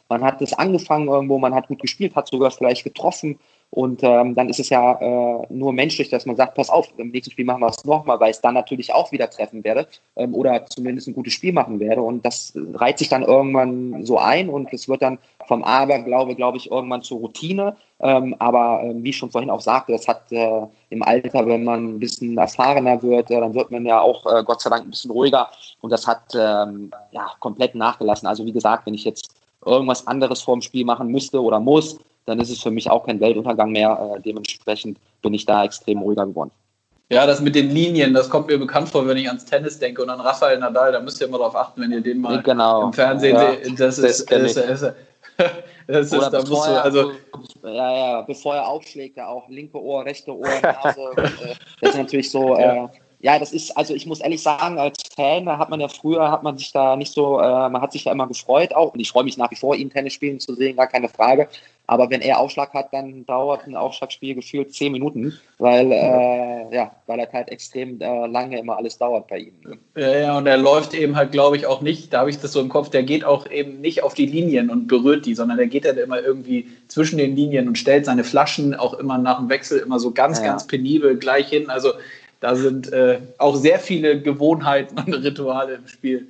man 0.09 0.25
hat 0.25 0.41
es 0.41 0.53
angefangen 0.55 1.09
irgendwo, 1.09 1.39
man 1.39 1.55
hat 1.55 1.69
gut 1.69 1.81
gespielt, 1.81 2.17
hat 2.17 2.29
sogar 2.29 2.51
vielleicht 2.51 2.85
getroffen 2.85 3.39
und 3.75 4.05
ähm, 4.05 4.37
dann 4.37 4.49
ist 4.49 4.61
es 4.61 4.69
ja 4.69 4.93
äh, 5.01 5.47
nur 5.49 5.73
menschlich, 5.73 6.09
dass 6.09 6.27
man 6.27 6.37
sagt, 6.37 6.55
pass 6.55 6.71
auf, 6.71 6.87
im 6.97 7.11
nächsten 7.11 7.33
Spiel 7.33 7.45
machen 7.45 7.61
wir 7.61 7.71
es 7.71 7.85
nochmal, 7.85 8.21
weil 8.21 8.31
ich 8.31 8.39
dann 8.39 8.55
natürlich 8.55 8.95
auch 8.95 9.11
wieder 9.11 9.29
treffen 9.29 9.65
werde 9.65 9.89
ähm, 10.15 10.33
oder 10.33 10.65
zumindest 10.67 11.09
ein 11.09 11.15
gutes 11.15 11.33
Spiel 11.33 11.53
machen 11.53 11.81
werde. 11.81 12.01
Und 12.01 12.25
das 12.25 12.53
reiht 12.75 12.99
sich 12.99 13.09
dann 13.09 13.25
irgendwann 13.25 14.05
so 14.05 14.17
ein 14.17 14.49
und 14.49 14.73
es 14.73 14.89
wird 14.89 15.03
dann 15.03 15.19
vom 15.49 15.65
Aberglaube, 15.65 16.37
glaube 16.37 16.57
ich, 16.57 16.71
irgendwann 16.71 17.03
zur 17.03 17.19
Routine. 17.19 17.77
Ähm, 17.99 18.37
aber 18.39 18.81
äh, 18.85 18.95
wie 19.03 19.11
ich 19.11 19.17
schon 19.17 19.33
vorhin 19.33 19.51
auch 19.51 19.61
sagte, 19.61 19.91
das 19.91 20.07
hat 20.07 20.31
äh, 20.31 20.61
im 20.91 21.03
Alter, 21.03 21.45
wenn 21.45 21.65
man 21.65 21.97
ein 21.97 21.99
bisschen 21.99 22.39
erfahrener 22.39 23.03
wird, 23.03 23.33
äh, 23.33 23.41
dann 23.41 23.55
wird 23.55 23.73
man 23.73 23.85
ja 23.85 24.01
auch 24.01 24.25
äh, 24.27 24.45
Gott 24.45 24.63
sei 24.63 24.71
Dank 24.71 24.85
ein 24.85 24.91
bisschen 24.91 25.11
ruhiger. 25.11 25.49
Und 25.81 25.91
das 25.91 26.07
hat 26.07 26.23
ähm, 26.37 26.93
ja 27.11 27.29
komplett 27.41 27.75
nachgelassen. 27.75 28.29
Also 28.29 28.47
wie 28.47 28.53
gesagt, 28.53 28.87
wenn 28.87 28.95
ich 28.95 29.05
jetzt 29.05 29.35
irgendwas 29.67 30.07
anderes 30.07 30.43
vorm 30.43 30.63
Spiel 30.63 30.85
machen 30.85 31.09
müsste 31.09 31.43
oder 31.43 31.59
muss, 31.59 31.99
dann 32.27 32.41
ist 32.41 32.51
es 32.51 32.63
für 32.63 32.71
mich 32.71 32.91
auch 32.91 33.07
kein 33.07 33.21
Weltuntergang 33.21 33.73
mehr. 33.73 34.15
Äh, 34.17 34.21
dementsprechend 34.21 34.99
bin 35.23 35.35
ich 35.35 35.47
da 35.47 35.65
extrem 35.65 35.99
ruhiger 35.99 36.27
geworden. 36.27 36.51
Ja, 37.11 37.27
das 37.27 37.41
mit 37.41 37.55
den 37.55 37.71
Linien, 37.71 38.15
das 38.15 38.31
kommt 38.31 38.49
mir 38.49 38.59
bekannt 38.59 38.89
vor, 38.89 39.07
wenn 39.07 39.17
ich 39.19 39.29
ans 39.29 39.45
Tennis 39.45 39.79
denke 39.79 40.03
und 40.03 40.09
an 40.09 40.21
Rafael 40.21 40.59
Nadal, 40.59 40.93
da 40.93 41.01
müsst 41.01 41.21
ihr 41.21 41.27
immer 41.27 41.39
darauf 41.39 41.55
achten, 41.55 41.83
wenn 41.83 41.93
ihr 41.93 42.01
den 42.01 42.21
mal 42.21 42.43
genau. 42.43 42.87
im 42.87 42.93
Fernsehen 42.93 43.37
ja, 43.37 43.51
seht. 43.53 43.79
Das, 43.79 43.97
das 43.97 43.99
ist, 43.99 44.31
das, 44.31 44.57
ist, 44.57 44.95
das 45.87 46.13
ist, 46.13 46.33
da 46.33 46.39
musst 46.39 46.51
du, 46.51 46.83
also. 46.83 47.13
Ja, 47.63 47.93
ja, 47.93 48.21
bevor 48.23 48.55
er 48.55 48.67
aufschlägt, 48.67 49.19
ja 49.19 49.29
auch 49.29 49.47
linke 49.49 49.81
Ohr, 49.81 50.05
rechte 50.05 50.35
Ohr, 50.35 50.49
Nase. 50.63 51.01
Äh, 51.17 51.55
das 51.81 51.91
ist 51.91 51.99
natürlich 51.99 52.31
so, 52.31 52.59
ja. 52.59 52.87
äh, 52.87 52.89
ja, 53.25 53.39
das 53.39 53.55
ist, 53.55 53.75
also 53.75 53.95
ich 53.95 54.05
muss 54.05 54.21
ehrlich 54.21 54.43
sagen, 54.43 54.79
als 54.79 54.99
Fan, 55.17 55.49
hat 55.49 55.71
man 55.71 55.81
ja 55.81 55.89
früher, 55.89 56.31
hat 56.31 56.43
man 56.43 56.59
sich 56.59 56.73
da 56.73 56.95
nicht 56.95 57.11
so, 57.11 57.41
äh, 57.41 57.71
man 57.71 57.81
hat 57.81 57.93
sich 57.93 58.05
ja 58.05 58.13
immer 58.13 58.29
gefreut 58.29 58.75
auch 58.75 58.93
und 58.93 59.01
ich 59.01 59.09
freue 59.09 59.25
mich 59.25 59.39
nach 59.39 59.51
wie 59.51 59.57
vor, 59.57 59.75
ihn 59.75 59.89
Tennis 59.89 60.13
spielen 60.13 60.41
zu 60.41 60.55
sehen, 60.55 60.77
gar 60.77 60.89
keine 60.89 61.09
Frage. 61.09 61.49
Aber 61.87 62.11
wenn 62.11 62.21
er 62.21 62.39
Aufschlag 62.39 62.75
hat, 62.75 62.93
dann 62.93 63.25
dauert 63.25 63.67
ein 63.67 63.77
Aufschlagspiel 63.77 64.35
gefühlt 64.35 64.75
zehn 64.75 64.93
Minuten, 64.93 65.39
weil, 65.57 65.91
äh, 65.93 66.75
ja, 66.75 66.95
weil 67.07 67.19
er 67.19 67.33
halt 67.33 67.49
extrem 67.49 67.99
äh, 68.01 68.27
lange 68.27 68.59
immer 68.59 68.77
alles 68.77 68.99
dauert 68.99 69.27
bei 69.29 69.39
ihm. 69.39 69.55
Ja, 69.97 70.19
ja, 70.19 70.39
und 70.39 70.47
er 70.47 70.59
läuft 70.59 70.93
eben 70.93 71.17
halt, 71.17 71.33
glaube 71.33 71.57
ich, 71.57 71.67
auch 71.67 71.81
nicht, 71.81 72.13
da 72.13 72.21
habe 72.21 72.31
ich 72.31 72.39
das 72.39 72.53
so 72.53 72.61
im 72.61 72.69
Kopf, 72.69 72.91
der 72.91 73.05
geht 73.05 73.25
auch 73.25 73.51
eben 73.51 73.81
nicht 73.81 74.03
auf 74.03 74.13
die 74.13 74.27
Linien 74.27 74.69
und 74.69 74.87
berührt 74.87 75.25
die, 75.25 75.35
sondern 75.35 75.57
der 75.57 75.67
geht 75.67 75.87
dann 75.87 75.97
immer 75.97 76.21
irgendwie 76.21 76.69
zwischen 76.89 77.17
den 77.17 77.37
Linien 77.37 77.69
und 77.69 77.79
stellt 77.79 78.05
seine 78.05 78.25
Flaschen 78.25 78.75
auch 78.75 78.95
immer 78.95 79.17
nach 79.17 79.39
dem 79.39 79.49
Wechsel 79.49 79.79
immer 79.79 79.99
so 79.99 80.11
ganz, 80.11 80.41
ja. 80.41 80.47
ganz 80.47 80.67
penibel 80.67 81.17
gleich 81.19 81.49
hin. 81.49 81.71
Also 81.71 81.93
da 82.45 82.55
sind 82.55 82.93
äh, 82.93 83.21
auch 83.39 83.57
sehr 83.57 83.79
viele 83.79 84.21
Gewohnheiten 84.21 84.99
und 84.99 85.15
Rituale 85.15 85.77
im 85.77 85.89
Spiel. 85.89 86.29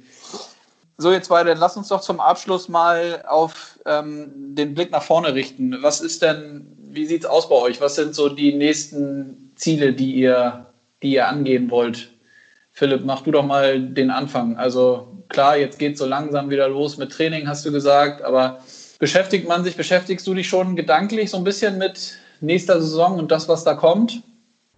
So, 0.96 1.10
jetzt 1.10 1.28
weiter, 1.28 1.56
lass 1.56 1.76
uns 1.76 1.88
doch 1.88 2.02
zum 2.02 2.20
Abschluss 2.20 2.68
mal 2.68 3.24
auf 3.26 3.80
ähm, 3.84 4.30
den 4.54 4.74
Blick 4.74 4.92
nach 4.92 5.02
vorne 5.02 5.34
richten. 5.34 5.76
Was 5.80 6.00
ist 6.00 6.22
denn, 6.22 6.68
wie 6.88 7.04
sieht 7.04 7.24
es 7.24 7.28
aus 7.28 7.48
bei 7.48 7.56
euch? 7.56 7.80
Was 7.80 7.96
sind 7.96 8.14
so 8.14 8.28
die 8.28 8.54
nächsten 8.54 9.50
Ziele, 9.56 9.92
die 9.92 10.12
ihr, 10.12 10.66
die 11.02 11.14
ihr 11.14 11.26
angehen 11.26 11.68
wollt? 11.68 12.12
Philipp, 12.70 13.04
mach 13.04 13.22
du 13.22 13.32
doch 13.32 13.44
mal 13.44 13.80
den 13.80 14.12
Anfang. 14.12 14.56
Also 14.56 15.08
klar, 15.30 15.56
jetzt 15.56 15.80
geht 15.80 15.94
es 15.94 15.98
so 15.98 16.06
langsam 16.06 16.48
wieder 16.48 16.68
los 16.68 16.96
mit 16.96 17.10
Training, 17.10 17.48
hast 17.48 17.66
du 17.66 17.72
gesagt, 17.72 18.22
aber 18.22 18.60
beschäftigt 19.00 19.48
man 19.48 19.64
sich, 19.64 19.76
beschäftigst 19.76 20.24
du 20.28 20.34
dich 20.34 20.48
schon 20.48 20.76
gedanklich 20.76 21.30
so 21.30 21.38
ein 21.38 21.44
bisschen 21.44 21.76
mit 21.76 22.16
nächster 22.40 22.80
Saison 22.80 23.18
und 23.18 23.32
das, 23.32 23.48
was 23.48 23.64
da 23.64 23.74
kommt? 23.74 24.22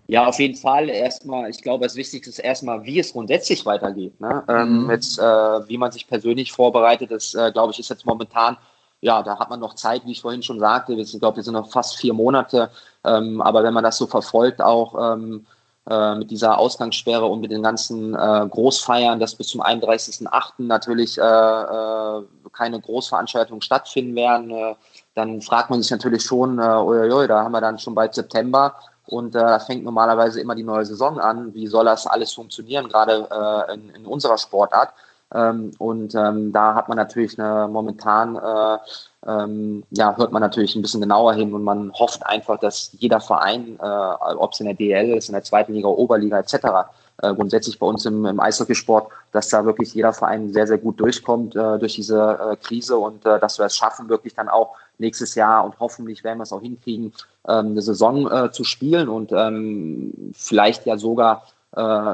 Ja, 0.09 0.26
auf 0.26 0.38
jeden 0.38 0.57
Fall. 0.57 0.88
Erstmal, 0.88 1.50
ich 1.50 1.62
glaube, 1.62 1.84
das 1.84 1.96
Wichtigste 1.96 2.30
ist 2.30 2.38
erstmal, 2.38 2.84
wie 2.84 2.98
es 3.00 3.12
grundsätzlich 3.12 3.66
weitergeht. 3.66 4.20
Ne? 4.20 4.44
Ähm, 4.48 4.84
mhm. 4.84 4.90
jetzt, 4.90 5.18
äh, 5.18 5.22
wie 5.22 5.78
man 5.78 5.90
sich 5.90 6.07
persönlich 6.07 6.52
vorbereitet, 6.52 7.11
das 7.11 7.34
äh, 7.34 7.50
glaube 7.52 7.72
ich, 7.72 7.80
ist 7.80 7.90
jetzt 7.90 8.07
momentan, 8.07 8.57
ja, 9.00 9.22
da 9.22 9.38
hat 9.38 9.50
man 9.50 9.61
noch 9.61 9.74
Zeit, 9.74 10.07
wie 10.07 10.12
ich 10.12 10.20
vorhin 10.20 10.42
schon 10.42 10.61
sagte. 10.61 10.94
Ich 10.94 11.18
glaube, 11.18 11.36
wir 11.36 11.42
sind 11.42 11.54
noch 11.54 11.70
fast 11.70 11.96
vier 11.96 12.12
Monate. 12.12 12.70
Ähm, 13.04 13.42
aber 13.42 13.64
wenn 13.64 13.74
man 13.74 13.84
das 13.84 13.98
so 13.98 14.07
verfolgt, 14.07 14.62
auch, 14.62 15.14
ähm, 15.14 15.46
äh, 15.88 16.16
mit 16.16 16.30
dieser 16.30 16.59
Ausgangssperre 16.59 17.26
und 17.26 17.40
mit 17.40 17.52
den 17.52 17.62
ganzen 17.62 18.14
äh, 18.14 18.46
Großfeiern, 18.50 19.20
dass 19.20 19.36
bis 19.36 19.48
zum 19.48 19.62
31.08. 19.62 20.54
natürlich 20.59 21.16
äh, 21.16 21.22
äh, 21.22 22.22
keine 22.52 22.80
Großveranstaltungen 22.80 23.62
stattfinden 23.62 24.16
werden, 24.16 24.50
äh, 24.50 24.74
dann 25.14 25.40
fragt 25.40 25.70
man 25.70 25.80
sich 25.80 25.90
natürlich 25.90 26.22
schon, 26.22 26.59
äh, 26.59 26.62
oi, 26.62 27.26
da 27.28 27.44
haben 27.44 27.52
wir 27.52 27.61
dann 27.61 27.78
schon 27.78 27.94
bald 27.94 28.14
September 28.14 28.74
und 29.07 29.34
äh, 29.34 29.38
da 29.38 29.59
fängt 29.61 29.84
normalerweise 29.84 30.40
immer 30.40 30.54
die 30.54 30.64
neue 30.64 30.84
Saison 30.84 31.18
an. 31.18 31.54
Wie 31.54 31.66
soll 31.68 31.84
das 31.84 32.07
alles 32.07 32.32
funktionieren, 32.32 32.88
gerade 32.88 33.28
äh, 33.68 33.74
in, 33.74 33.90
in 33.90 34.07
unserer 34.07 34.36
Sportart? 34.36 34.92
Ähm, 35.35 35.72
und 35.79 36.14
ähm, 36.14 36.53
da 36.53 36.74
hat 36.74 36.89
man 36.89 36.97
natürlich 36.97 37.39
eine, 37.39 37.68
momentan, 37.68 38.37
äh, 38.37 38.79
ähm, 39.27 39.83
ja, 39.91 40.16
hört 40.16 40.31
man 40.31 40.41
natürlich 40.41 40.77
ein 40.77 40.83
bisschen 40.83 41.01
genauer 41.01 41.35
hin 41.35 41.53
und 41.53 41.64
man 41.64 41.93
hofft 41.95 42.24
einfach, 42.24 42.61
dass 42.61 42.93
jeder 42.93 43.20
Verein, 43.20 43.79
äh, 43.81 44.35
ob 44.37 44.53
es 44.53 44.61
in 44.61 44.66
der 44.66 44.74
DL 44.74 45.16
ist, 45.16 45.29
in 45.29 45.33
der 45.33 45.43
zweiten 45.43 45.72
Liga, 45.72 45.89
Oberliga 45.89 46.39
etc., 46.39 46.89
äh, 47.22 47.35
grundsätzlich 47.35 47.79
bei 47.79 47.87
uns 47.87 48.05
im, 48.05 48.24
im 48.27 48.39
Eishockeysport, 48.39 49.11
dass 49.33 49.49
da 49.49 49.64
wirklich 49.64 49.95
jeder 49.95 50.12
Verein 50.12 50.53
sehr, 50.53 50.66
sehr 50.66 50.79
gut 50.79 51.01
durchkommt 51.01 51.57
äh, 51.57 51.79
durch 51.79 51.95
diese 51.95 52.39
äh, 52.53 52.57
Krise 52.57 52.97
und 52.99 53.24
äh, 53.24 53.41
dass 53.41 53.59
wir 53.59 53.66
es 53.66 53.77
schaffen, 53.77 54.09
wirklich 54.09 54.35
dann 54.35 54.49
auch 54.49 54.77
nächstes 54.99 55.35
Jahr 55.35 55.64
und 55.64 55.81
hoffentlich 55.81 56.22
werden 56.24 56.39
wir 56.39 56.43
es 56.45 56.53
auch 56.53 56.61
hinkriegen, 56.61 57.12
ähm, 57.49 57.66
eine 57.70 57.83
Saison 57.83 58.53
zu 58.53 58.64
spielen 58.64 59.09
und 59.09 59.33
ähm, 59.33 60.33
vielleicht 60.35 60.87
ja 60.87 60.97
sogar 60.97 61.43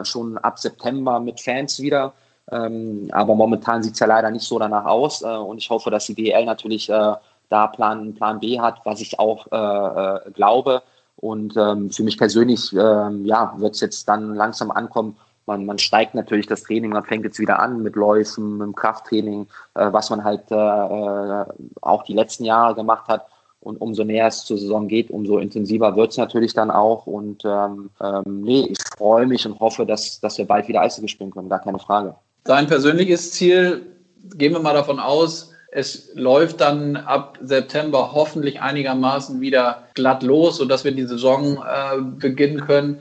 schon 0.02 0.38
ab 0.38 0.58
September 0.58 1.20
mit 1.20 1.40
Fans 1.40 1.78
wieder. 1.78 2.14
Ähm, 2.50 3.08
aber 3.12 3.34
momentan 3.34 3.82
sieht 3.82 3.94
es 3.94 4.00
ja 4.00 4.06
leider 4.06 4.30
nicht 4.30 4.46
so 4.46 4.58
danach 4.58 4.84
aus. 4.84 5.22
Äh, 5.22 5.26
und 5.26 5.58
ich 5.58 5.70
hoffe, 5.70 5.90
dass 5.90 6.06
die 6.06 6.14
DL 6.14 6.44
natürlich 6.44 6.88
äh, 6.90 7.14
da 7.48 7.66
Plan, 7.68 8.14
Plan 8.14 8.40
B 8.40 8.60
hat, 8.60 8.80
was 8.84 9.00
ich 9.00 9.18
auch 9.18 9.46
äh, 9.52 10.26
äh 10.26 10.30
glaube. 10.32 10.82
Und 11.16 11.56
ähm, 11.56 11.90
für 11.90 12.02
mich 12.02 12.18
persönlich 12.18 12.72
ähm, 12.72 13.24
ja, 13.24 13.54
wird 13.58 13.74
es 13.74 13.80
jetzt 13.80 14.08
dann 14.08 14.34
langsam 14.34 14.70
ankommen. 14.70 15.16
Man, 15.46 15.66
man 15.66 15.78
steigt 15.78 16.14
natürlich 16.14 16.46
das 16.46 16.62
Training, 16.62 16.90
man 16.90 17.04
fängt 17.04 17.24
jetzt 17.24 17.38
wieder 17.38 17.58
an 17.58 17.82
mit 17.82 17.96
Läufen, 17.96 18.58
mit 18.58 18.66
dem 18.66 18.74
Krafttraining, 18.74 19.46
äh, 19.74 19.92
was 19.92 20.10
man 20.10 20.24
halt 20.24 20.50
äh, 20.50 21.44
auch 21.80 22.04
die 22.04 22.14
letzten 22.14 22.44
Jahre 22.44 22.74
gemacht 22.74 23.08
hat. 23.08 23.26
Und 23.60 23.80
umso 23.80 24.02
näher 24.02 24.26
es 24.26 24.44
zur 24.44 24.58
Saison 24.58 24.88
geht, 24.88 25.10
umso 25.10 25.38
intensiver 25.38 25.94
wird 25.94 26.10
es 26.10 26.16
natürlich 26.16 26.52
dann 26.52 26.72
auch. 26.72 27.06
Und 27.06 27.44
ähm, 27.44 27.90
ähm, 28.00 28.22
nee, 28.42 28.66
ich 28.70 28.78
freue 28.96 29.26
mich 29.26 29.46
und 29.46 29.60
hoffe, 29.60 29.86
dass, 29.86 30.18
dass 30.18 30.38
wir 30.38 30.46
bald 30.46 30.66
wieder 30.66 30.80
Eishockey 30.80 31.06
spielen 31.08 31.30
können, 31.30 31.48
gar 31.48 31.60
keine 31.60 31.78
Frage. 31.78 32.16
Sein 32.44 32.66
persönliches 32.66 33.32
Ziel, 33.32 33.86
gehen 34.34 34.52
wir 34.52 34.60
mal 34.60 34.74
davon 34.74 34.98
aus, 34.98 35.52
es 35.74 36.10
läuft 36.14 36.60
dann 36.60 36.96
ab 36.96 37.38
September 37.42 38.12
hoffentlich 38.12 38.60
einigermaßen 38.60 39.40
wieder 39.40 39.84
glatt 39.94 40.22
los, 40.22 40.58
sodass 40.58 40.84
wir 40.84 40.92
die 40.92 41.06
Saison 41.06 41.56
äh, 41.56 42.00
beginnen 42.00 42.60
können. 42.60 43.00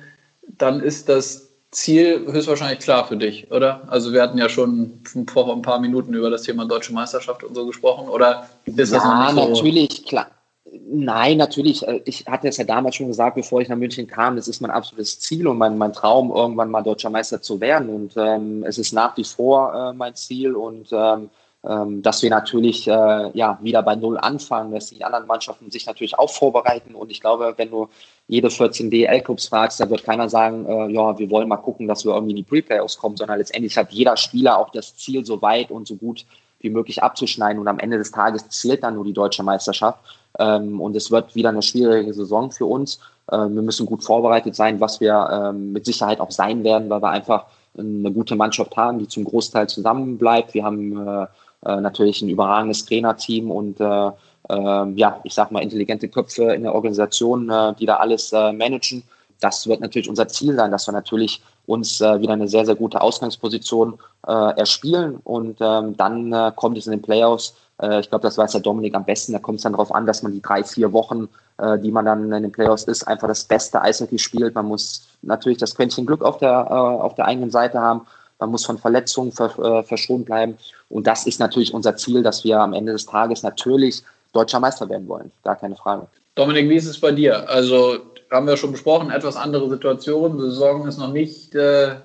Dann 0.58 0.80
ist 0.80 1.10
das 1.10 1.50
Ziel 1.72 2.26
höchstwahrscheinlich 2.32 2.80
klar 2.80 3.06
für 3.06 3.18
dich, 3.18 3.52
oder? 3.52 3.82
Also 3.88 4.14
wir 4.14 4.22
hatten 4.22 4.38
ja 4.38 4.48
schon 4.48 5.00
vor 5.32 5.52
ein 5.54 5.62
paar 5.62 5.80
Minuten 5.80 6.14
über 6.14 6.30
das 6.30 6.44
Thema 6.44 6.66
deutsche 6.66 6.94
Meisterschaft 6.94 7.44
und 7.44 7.56
so 7.56 7.66
gesprochen, 7.66 8.08
oder 8.08 8.50
ist 8.66 8.94
das 8.94 9.04
ja, 9.04 9.26
noch 9.26 9.34
nicht 9.34 9.44
so? 9.44 9.50
natürlich, 9.50 10.06
klar. 10.06 10.28
Nein, 10.74 11.38
natürlich. 11.38 11.86
Äh, 11.88 12.02
ich 12.06 12.26
hatte 12.28 12.48
es 12.48 12.58
ja 12.58 12.64
damals 12.64 12.96
schon 12.96 13.08
gesagt, 13.08 13.36
bevor 13.36 13.62
ich 13.62 13.68
nach 13.68 13.78
München 13.78 14.08
kam, 14.08 14.36
das 14.36 14.48
ist 14.48 14.62
mein 14.62 14.72
absolutes 14.72 15.20
Ziel 15.20 15.48
und 15.48 15.58
mein, 15.58 15.78
mein 15.78 15.94
Traum, 15.94 16.32
irgendwann 16.32 16.72
mal 16.72 16.82
deutscher 16.82 17.10
Meister 17.10 17.42
zu 17.42 17.60
werden. 17.60 17.90
Und 17.90 18.14
ähm, 18.16 18.64
es 18.64 18.78
ist 18.78 18.94
nach 18.94 19.16
wie 19.18 19.24
vor 19.26 19.74
äh, 19.74 19.94
mein 19.94 20.16
Ziel 20.16 20.56
und 20.56 20.90
ähm, 20.94 21.30
ähm, 21.64 22.02
dass 22.02 22.24
wir 22.24 22.30
natürlich 22.32 22.88
äh, 22.88 22.92
ja 23.38 23.60
wieder 23.62 23.84
bei 23.84 23.96
Null 23.96 24.18
anfangen, 24.18 24.72
dass 24.72 24.90
die 24.90 25.04
anderen 25.04 25.28
Mannschaften 25.28 25.70
sich 25.70 25.86
natürlich 25.86 26.18
auch 26.18 26.32
vorbereiten. 26.32 26.96
Und 26.96 27.12
ich 27.12 27.22
glaube, 27.22 27.54
wenn 27.58 27.70
du 27.70 27.90
jede 28.28 28.50
14 28.50 28.90
DL-Clubs 28.90 29.50
fragst, 29.50 29.80
da 29.80 29.90
wird 29.90 30.04
keiner 30.04 30.30
sagen, 30.30 30.66
äh, 30.66 30.92
ja, 30.92 31.20
wir 31.20 31.30
wollen 31.30 31.50
mal 31.50 31.58
gucken, 31.58 31.88
dass 31.88 32.06
wir 32.06 32.14
irgendwie 32.14 32.32
in 32.32 32.38
die 32.38 32.44
Pre-Playoffs 32.44 32.98
kommen, 32.98 33.18
sondern 33.18 33.38
letztendlich 33.38 33.78
hat 33.78 33.92
jeder 33.92 34.18
Spieler 34.18 34.58
auch 34.58 34.72
das 34.72 34.96
Ziel, 34.96 35.26
so 35.26 35.42
weit 35.42 35.70
und 35.70 35.88
so 35.88 35.98
gut 35.98 36.26
wie 36.62 36.70
möglich 36.70 37.04
abzuschneiden. 37.04 37.60
Und 37.60 37.68
am 37.68 37.80
Ende 37.80 37.98
des 37.98 38.12
Tages 38.12 38.48
zählt 38.50 38.84
dann 38.84 38.96
nur 38.96 39.04
die 39.04 39.14
deutsche 39.14 39.44
Meisterschaft. 39.44 40.00
Ähm, 40.40 40.80
und 40.80 40.96
es 40.96 41.12
wird 41.12 41.36
wieder 41.36 41.50
eine 41.50 41.62
schwierige 41.62 42.14
Saison 42.14 42.52
für 42.52 42.66
uns. 42.66 43.00
Ähm, 43.32 43.56
wir 43.56 43.62
müssen 43.62 43.86
gut 43.86 44.04
vorbereitet 44.04 44.56
sein, 44.56 44.80
was 44.80 45.02
wir 45.02 45.30
ähm, 45.32 45.74
mit 45.74 45.86
Sicherheit 45.86 46.20
auch 46.20 46.32
sein 46.32 46.64
werden, 46.64 46.90
weil 46.90 47.02
wir 47.02 47.10
einfach 47.10 47.46
eine 47.78 48.12
gute 48.12 48.36
Mannschaft 48.36 48.76
haben, 48.76 49.00
die 49.00 49.08
zum 49.08 49.24
Großteil 49.24 49.70
zusammenbleibt. 49.70 50.54
Wir 50.54 50.64
haben 50.64 51.08
äh, 51.08 51.28
äh, 51.66 51.80
natürlich 51.80 52.22
ein 52.22 52.30
überragendes 52.30 52.86
Trainerteam 52.86 53.50
und 53.50 53.80
äh, 53.80 54.12
ja, 54.50 55.22
ich 55.24 55.34
sag 55.34 55.52
mal, 55.52 55.64
intelligente 55.64 56.10
Köpfe 56.10 56.52
in 56.54 56.64
der 56.64 56.76
Organisation, 56.76 57.50
die 57.80 57.86
da 57.86 57.98
alles 57.98 58.34
managen. 58.34 59.04
Das 59.42 59.68
wird 59.68 59.82
natürlich 59.82 60.08
unser 60.08 60.28
Ziel 60.28 60.56
sein, 60.56 60.72
dass 60.72 60.88
wir 60.88 60.94
natürlich 60.94 61.42
uns 61.66 62.00
äh, 62.00 62.22
wieder 62.22 62.34
eine 62.34 62.48
sehr, 62.48 62.66
sehr 62.66 62.76
gute 62.76 63.02
Ausgangsposition 63.02 64.00
äh, 64.28 64.58
erspielen 64.58 65.20
und 65.24 65.58
ähm, 65.60 65.98
dann 65.98 66.32
äh, 66.32 66.52
kommt 66.56 66.78
es 66.78 66.86
in 66.86 66.92
den 66.92 67.02
Playoffs. 67.02 67.56
Äh, 67.82 68.02
ich 68.02 68.10
glaube, 68.10 68.22
das 68.22 68.38
weiß 68.38 68.52
der 68.52 68.62
Dominik 68.62 68.94
am 68.96 69.04
besten. 69.04 69.34
Da 69.34 69.40
kommt 69.40 69.58
es 69.58 69.64
dann 69.64 69.74
darauf 69.74 69.94
an, 69.94 70.06
dass 70.06 70.22
man 70.22 70.32
die 70.32 70.42
drei, 70.42 70.64
vier 70.64 70.94
Wochen, 70.94 71.28
äh, 71.58 71.80
die 71.80 71.92
man 71.92 72.06
dann 72.06 72.32
in 72.32 72.44
den 72.44 72.52
Playoffs 72.52 72.84
ist, 72.84 73.04
einfach 73.08 73.28
das 73.28 73.44
beste 73.44 73.82
Eishockey 73.82 74.20
spielt. 74.20 74.54
Man 74.54 74.68
muss 74.68 75.08
natürlich 75.24 75.58
das 75.58 75.76
Quäntchen 75.76 76.06
Glück 76.06 76.24
auf 76.24 76.38
der, 76.38 76.68
äh, 76.70 76.74
auf 76.74 77.16
der 77.16 77.26
eigenen 77.26 77.50
Seite 77.50 77.80
haben. 77.80 78.06
Man 78.40 78.52
muss 78.52 78.66
von 78.66 78.78
Verletzungen 78.78 79.32
ver, 79.32 79.84
verschont 79.84 80.26
bleiben. 80.26 80.58
Und 80.90 81.06
das 81.06 81.28
ist 81.28 81.40
natürlich 81.40 81.74
unser 81.76 81.96
Ziel, 81.96 82.24
dass 82.24 82.44
wir 82.44 82.60
am 82.60 82.74
Ende 82.74 82.92
des 82.92 83.06
Tages 83.06 83.44
natürlich 83.44 84.04
deutscher 84.34 84.60
Meister 84.60 84.90
werden 84.90 85.08
wollen. 85.08 85.32
Gar 85.44 85.58
keine 85.58 85.76
Frage. 85.76 86.08
Dominik, 86.36 86.70
wie 86.70 86.76
ist 86.76 86.86
es 86.88 87.00
bei 87.00 87.12
dir? 87.12 87.50
Also 87.50 88.00
haben 88.30 88.48
wir 88.48 88.58
schon 88.58 88.72
besprochen, 88.72 89.12
etwas 89.12 89.36
andere 89.36 89.70
Situation. 89.70 90.38
Die 90.38 90.46
Saison 90.46 90.88
ist 90.88 90.98
noch 90.98 91.12
nicht 91.12 91.54
äh, 91.56 91.96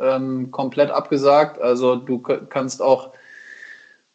ähm, 0.00 0.50
komplett 0.50 0.90
abgesagt. 0.90 1.60
Also 1.60 1.96
du 1.96 2.18
kannst 2.18 2.82
auch 2.82 3.12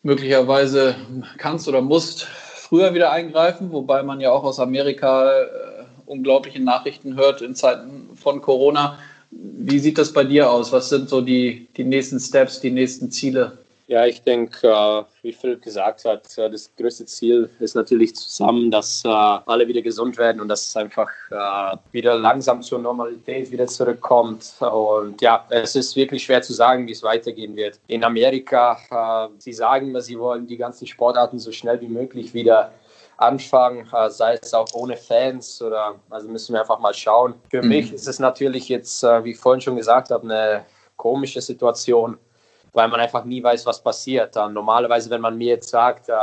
möglicherweise 0.03 0.95
kannst 1.37 1.67
oder 1.67 1.81
musst 1.81 2.23
früher 2.23 2.93
wieder 2.93 3.11
eingreifen, 3.11 3.71
wobei 3.71 4.03
man 4.03 4.19
ja 4.19 4.31
auch 4.31 4.43
aus 4.43 4.59
Amerika 4.59 5.31
äh, 5.41 5.47
unglaubliche 6.05 6.61
Nachrichten 6.61 7.15
hört 7.15 7.41
in 7.41 7.55
Zeiten 7.55 8.15
von 8.15 8.41
Corona. 8.41 8.99
Wie 9.29 9.79
sieht 9.79 9.97
das 9.97 10.11
bei 10.11 10.25
dir 10.25 10.51
aus? 10.51 10.71
Was 10.73 10.89
sind 10.89 11.07
so 11.09 11.21
die, 11.21 11.69
die 11.77 11.85
nächsten 11.85 12.19
Steps, 12.19 12.59
die 12.59 12.71
nächsten 12.71 13.11
Ziele? 13.11 13.60
Ja, 13.91 14.05
ich 14.05 14.23
denke, 14.23 14.69
äh, 14.69 15.03
wie 15.21 15.33
Philipp 15.33 15.63
gesagt 15.63 16.05
hat, 16.05 16.37
äh, 16.37 16.49
das 16.49 16.73
größte 16.77 17.05
Ziel 17.07 17.49
ist 17.59 17.75
natürlich 17.75 18.15
zusammen, 18.15 18.71
dass 18.71 19.03
äh, 19.03 19.09
alle 19.09 19.67
wieder 19.67 19.81
gesund 19.81 20.17
werden 20.17 20.39
und 20.39 20.47
dass 20.47 20.65
es 20.65 20.77
einfach 20.77 21.09
wieder 21.91 22.15
langsam 22.15 22.61
zur 22.61 22.79
Normalität 22.79 23.51
wieder 23.51 23.67
zurückkommt. 23.67 24.53
Und 24.61 25.21
ja, 25.21 25.45
es 25.49 25.75
ist 25.75 25.93
wirklich 25.97 26.23
schwer 26.23 26.41
zu 26.41 26.53
sagen, 26.53 26.87
wie 26.87 26.93
es 26.93 27.03
weitergehen 27.03 27.53
wird. 27.57 27.81
In 27.87 28.05
Amerika, 28.05 29.29
sie 29.37 29.51
sagen 29.51 29.89
immer, 29.89 29.99
sie 29.99 30.17
wollen 30.17 30.47
die 30.47 30.57
ganzen 30.57 30.87
Sportarten 30.87 31.37
so 31.37 31.51
schnell 31.51 31.81
wie 31.81 31.89
möglich 31.89 32.33
wieder 32.33 32.71
anfangen, 33.17 33.87
sei 34.07 34.39
es 34.41 34.53
auch 34.53 34.67
ohne 34.73 34.95
Fans 34.95 35.61
oder 35.61 35.95
also 36.09 36.29
müssen 36.29 36.53
wir 36.53 36.61
einfach 36.61 36.79
mal 36.79 36.93
schauen. 36.93 37.33
Für 37.49 37.61
mhm. 37.61 37.69
mich 37.69 37.93
ist 37.93 38.07
es 38.07 38.19
natürlich 38.19 38.69
jetzt, 38.69 39.03
wie 39.03 39.31
ich 39.31 39.37
vorhin 39.37 39.61
schon 39.61 39.75
gesagt 39.75 40.11
habe, 40.11 40.23
eine 40.23 40.65
komische 40.95 41.41
Situation 41.41 42.17
weil 42.73 42.87
man 42.87 42.99
einfach 42.99 43.25
nie 43.25 43.43
weiß, 43.43 43.65
was 43.65 43.81
passiert. 43.81 44.35
Dann 44.35 44.53
normalerweise, 44.53 45.09
wenn 45.09 45.21
man 45.21 45.37
mir 45.37 45.49
jetzt 45.49 45.69
sagt, 45.69 46.09
äh, 46.09 46.13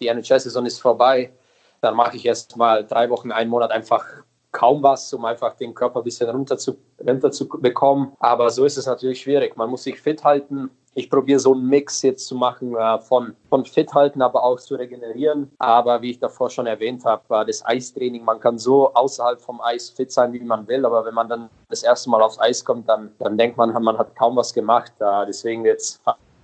die 0.00 0.06
NHL-Saison 0.06 0.66
ist 0.66 0.80
vorbei, 0.80 1.32
dann 1.80 1.94
mache 1.96 2.16
ich 2.16 2.26
erst 2.26 2.56
mal 2.56 2.84
drei 2.86 3.10
Wochen, 3.10 3.32
einen 3.32 3.50
Monat 3.50 3.70
einfach 3.70 4.04
kaum 4.52 4.82
was, 4.82 5.12
um 5.12 5.24
einfach 5.24 5.54
den 5.54 5.74
Körper 5.74 6.00
ein 6.00 6.04
bisschen 6.04 6.28
runter 6.28 6.58
zu, 6.58 6.76
runter 7.06 7.30
zu 7.30 7.48
bekommen. 7.48 8.16
Aber 8.18 8.50
so 8.50 8.64
ist 8.64 8.76
es 8.76 8.86
natürlich 8.86 9.22
schwierig. 9.22 9.56
Man 9.56 9.70
muss 9.70 9.84
sich 9.84 10.00
fit 10.00 10.24
halten 10.24 10.70
ich 10.94 11.08
probiere 11.08 11.38
so 11.38 11.52
einen 11.52 11.68
Mix 11.68 12.02
jetzt 12.02 12.26
zu 12.26 12.34
machen 12.34 12.76
äh, 12.76 12.98
von, 12.98 13.34
von 13.48 13.64
fit 13.64 13.92
halten, 13.94 14.22
aber 14.22 14.42
auch 14.42 14.58
zu 14.58 14.74
regenerieren. 14.74 15.50
Aber 15.58 16.02
wie 16.02 16.10
ich 16.10 16.18
davor 16.18 16.50
schon 16.50 16.66
erwähnt 16.66 17.04
habe, 17.04 17.22
äh, 17.42 17.46
das 17.46 17.64
Eistraining, 17.64 18.24
man 18.24 18.40
kann 18.40 18.58
so 18.58 18.92
außerhalb 18.94 19.40
vom 19.40 19.60
Eis 19.60 19.90
fit 19.90 20.10
sein, 20.10 20.32
wie 20.32 20.40
man 20.40 20.66
will, 20.68 20.84
aber 20.84 21.04
wenn 21.04 21.14
man 21.14 21.28
dann 21.28 21.50
das 21.68 21.82
erste 21.82 22.10
Mal 22.10 22.22
aufs 22.22 22.40
Eis 22.40 22.64
kommt, 22.64 22.88
dann, 22.88 23.12
dann 23.18 23.38
denkt 23.38 23.56
man, 23.56 23.70
man 23.82 23.98
hat 23.98 24.16
kaum 24.16 24.36
was 24.36 24.52
gemacht. 24.52 24.92
Äh, 25.00 25.26
deswegen 25.26 25.64
jetzt 25.64 26.00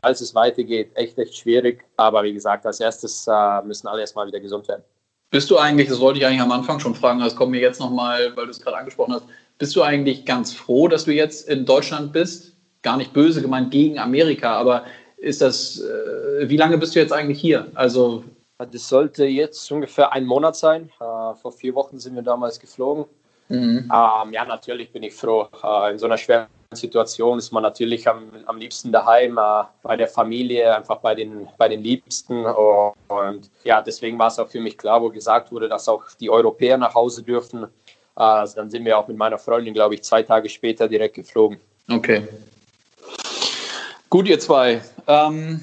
falls 0.06 0.20
es 0.20 0.34
weitergeht, 0.36 0.92
echt, 0.94 1.18
echt 1.18 1.36
schwierig. 1.36 1.84
Aber 1.96 2.22
wie 2.22 2.32
gesagt, 2.32 2.64
als 2.64 2.78
erstes 2.78 3.26
äh, 3.26 3.62
müssen 3.62 3.88
alle 3.88 4.02
erstmal 4.02 4.28
wieder 4.28 4.38
gesund 4.38 4.68
werden. 4.68 4.82
Bist 5.30 5.50
du 5.50 5.58
eigentlich, 5.58 5.88
das 5.88 5.98
wollte 5.98 6.20
ich 6.20 6.26
eigentlich 6.26 6.40
am 6.40 6.52
Anfang 6.52 6.78
schon 6.78 6.94
fragen, 6.94 7.18
das 7.18 7.34
kommt 7.34 7.50
mir 7.50 7.60
jetzt 7.60 7.80
nochmal, 7.80 8.36
weil 8.36 8.44
du 8.44 8.52
es 8.52 8.60
gerade 8.60 8.76
angesprochen 8.76 9.14
hast, 9.14 9.24
bist 9.58 9.74
du 9.74 9.82
eigentlich 9.82 10.24
ganz 10.24 10.54
froh, 10.54 10.86
dass 10.86 11.06
du 11.06 11.12
jetzt 11.12 11.48
in 11.48 11.66
Deutschland 11.66 12.12
bist? 12.12 12.55
Gar 12.86 12.96
nicht 12.96 13.12
böse 13.12 13.42
gemeint 13.42 13.72
gegen 13.72 13.98
Amerika, 13.98 14.54
aber 14.54 14.84
ist 15.16 15.42
das, 15.42 15.80
äh, 15.80 16.48
wie 16.48 16.56
lange 16.56 16.78
bist 16.78 16.94
du 16.94 17.00
jetzt 17.00 17.12
eigentlich 17.12 17.40
hier? 17.40 17.66
Also 17.74 18.22
das 18.58 18.88
sollte 18.88 19.26
jetzt 19.26 19.72
ungefähr 19.72 20.12
ein 20.12 20.24
Monat 20.24 20.54
sein. 20.54 20.88
Äh, 21.00 21.34
vor 21.34 21.50
vier 21.50 21.74
Wochen 21.74 21.98
sind 21.98 22.14
wir 22.14 22.22
damals 22.22 22.60
geflogen. 22.60 23.06
Mhm. 23.48 23.90
Ähm, 23.92 24.32
ja, 24.32 24.44
natürlich 24.44 24.92
bin 24.92 25.02
ich 25.02 25.14
froh. 25.14 25.48
Äh, 25.64 25.90
in 25.90 25.98
so 25.98 26.06
einer 26.06 26.16
schweren 26.16 26.46
Situation 26.72 27.38
ist 27.38 27.50
man 27.50 27.64
natürlich 27.64 28.06
am, 28.06 28.30
am 28.46 28.56
liebsten 28.56 28.92
daheim, 28.92 29.36
äh, 29.36 29.64
bei 29.82 29.96
der 29.96 30.06
Familie, 30.06 30.76
einfach 30.76 30.98
bei 30.98 31.16
den, 31.16 31.48
bei 31.58 31.68
den 31.68 31.82
Liebsten. 31.82 32.44
Und 32.46 33.50
ja, 33.64 33.82
deswegen 33.82 34.16
war 34.16 34.28
es 34.28 34.38
auch 34.38 34.48
für 34.48 34.60
mich 34.60 34.78
klar, 34.78 35.02
wo 35.02 35.10
gesagt 35.10 35.50
wurde, 35.50 35.68
dass 35.68 35.88
auch 35.88 36.04
die 36.20 36.30
Europäer 36.30 36.78
nach 36.78 36.94
Hause 36.94 37.24
dürfen. 37.24 37.66
also 38.14 38.54
dann 38.54 38.70
sind 38.70 38.84
wir 38.84 38.96
auch 38.96 39.08
mit 39.08 39.16
meiner 39.16 39.38
Freundin, 39.38 39.74
glaube 39.74 39.96
ich, 39.96 40.04
zwei 40.04 40.22
Tage 40.22 40.48
später 40.48 40.86
direkt 40.86 41.16
geflogen. 41.16 41.58
Okay. 41.90 42.22
Gut, 44.16 44.28
ihr 44.28 44.38
zwei. 44.38 44.80
Ähm, 45.08 45.62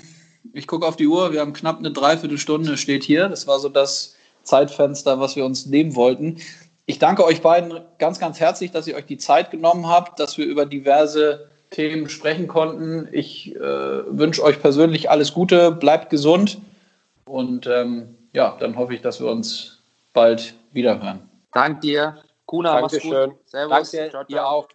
ich 0.54 0.68
gucke 0.68 0.86
auf 0.86 0.96
die 0.96 1.08
Uhr, 1.08 1.34
wir 1.34 1.40
haben 1.40 1.54
knapp 1.54 1.80
eine 1.80 1.90
Dreiviertelstunde, 1.90 2.78
steht 2.78 3.04
hier. 3.04 3.28
Das 3.28 3.48
war 3.48 3.58
so 3.58 3.68
das 3.68 4.16
Zeitfenster, 4.44 5.20
was 5.20 5.36
wir 5.36 5.44
uns 5.44 5.66
nehmen 5.66 5.96
wollten. 5.96 6.38
Ich 6.86 7.00
danke 7.00 7.26
euch 7.26 7.42
beiden 7.42 7.82
ganz, 7.98 8.20
ganz 8.20 8.40
herzlich, 8.40 8.70
dass 8.70 8.86
ihr 8.86 8.96
euch 8.96 9.08
die 9.08 9.18
Zeit 9.18 9.50
genommen 9.50 9.88
habt, 9.88 10.20
dass 10.20 10.38
wir 10.38 10.46
über 10.46 10.68
diverse 10.68 11.50
Themen 11.72 12.08
sprechen 12.10 12.48
konnten. 12.48 13.10
Ich 13.12 13.56
äh, 13.56 13.60
wünsche 13.60 14.44
euch 14.44 14.62
persönlich 14.62 15.10
alles 15.10 15.34
Gute, 15.34 15.72
bleibt 15.72 16.12
gesund 16.12 16.60
und 17.26 17.66
ähm, 17.66 18.16
ja, 18.36 18.56
dann 18.60 18.78
hoffe 18.78 18.94
ich, 18.94 19.02
dass 19.02 19.20
wir 19.20 19.32
uns 19.32 19.82
bald 20.14 20.54
wiederhören. 20.74 21.28
Dank 21.54 21.82
dir. 21.82 22.20
Kuna, 22.46 22.82
Dankeschön. 22.82 23.34
Servus. 23.46 23.90
Danke, 23.90 24.12
ciao, 24.12 24.12
ciao. 24.12 24.24
dir 24.26 24.48
auch. 24.48 24.68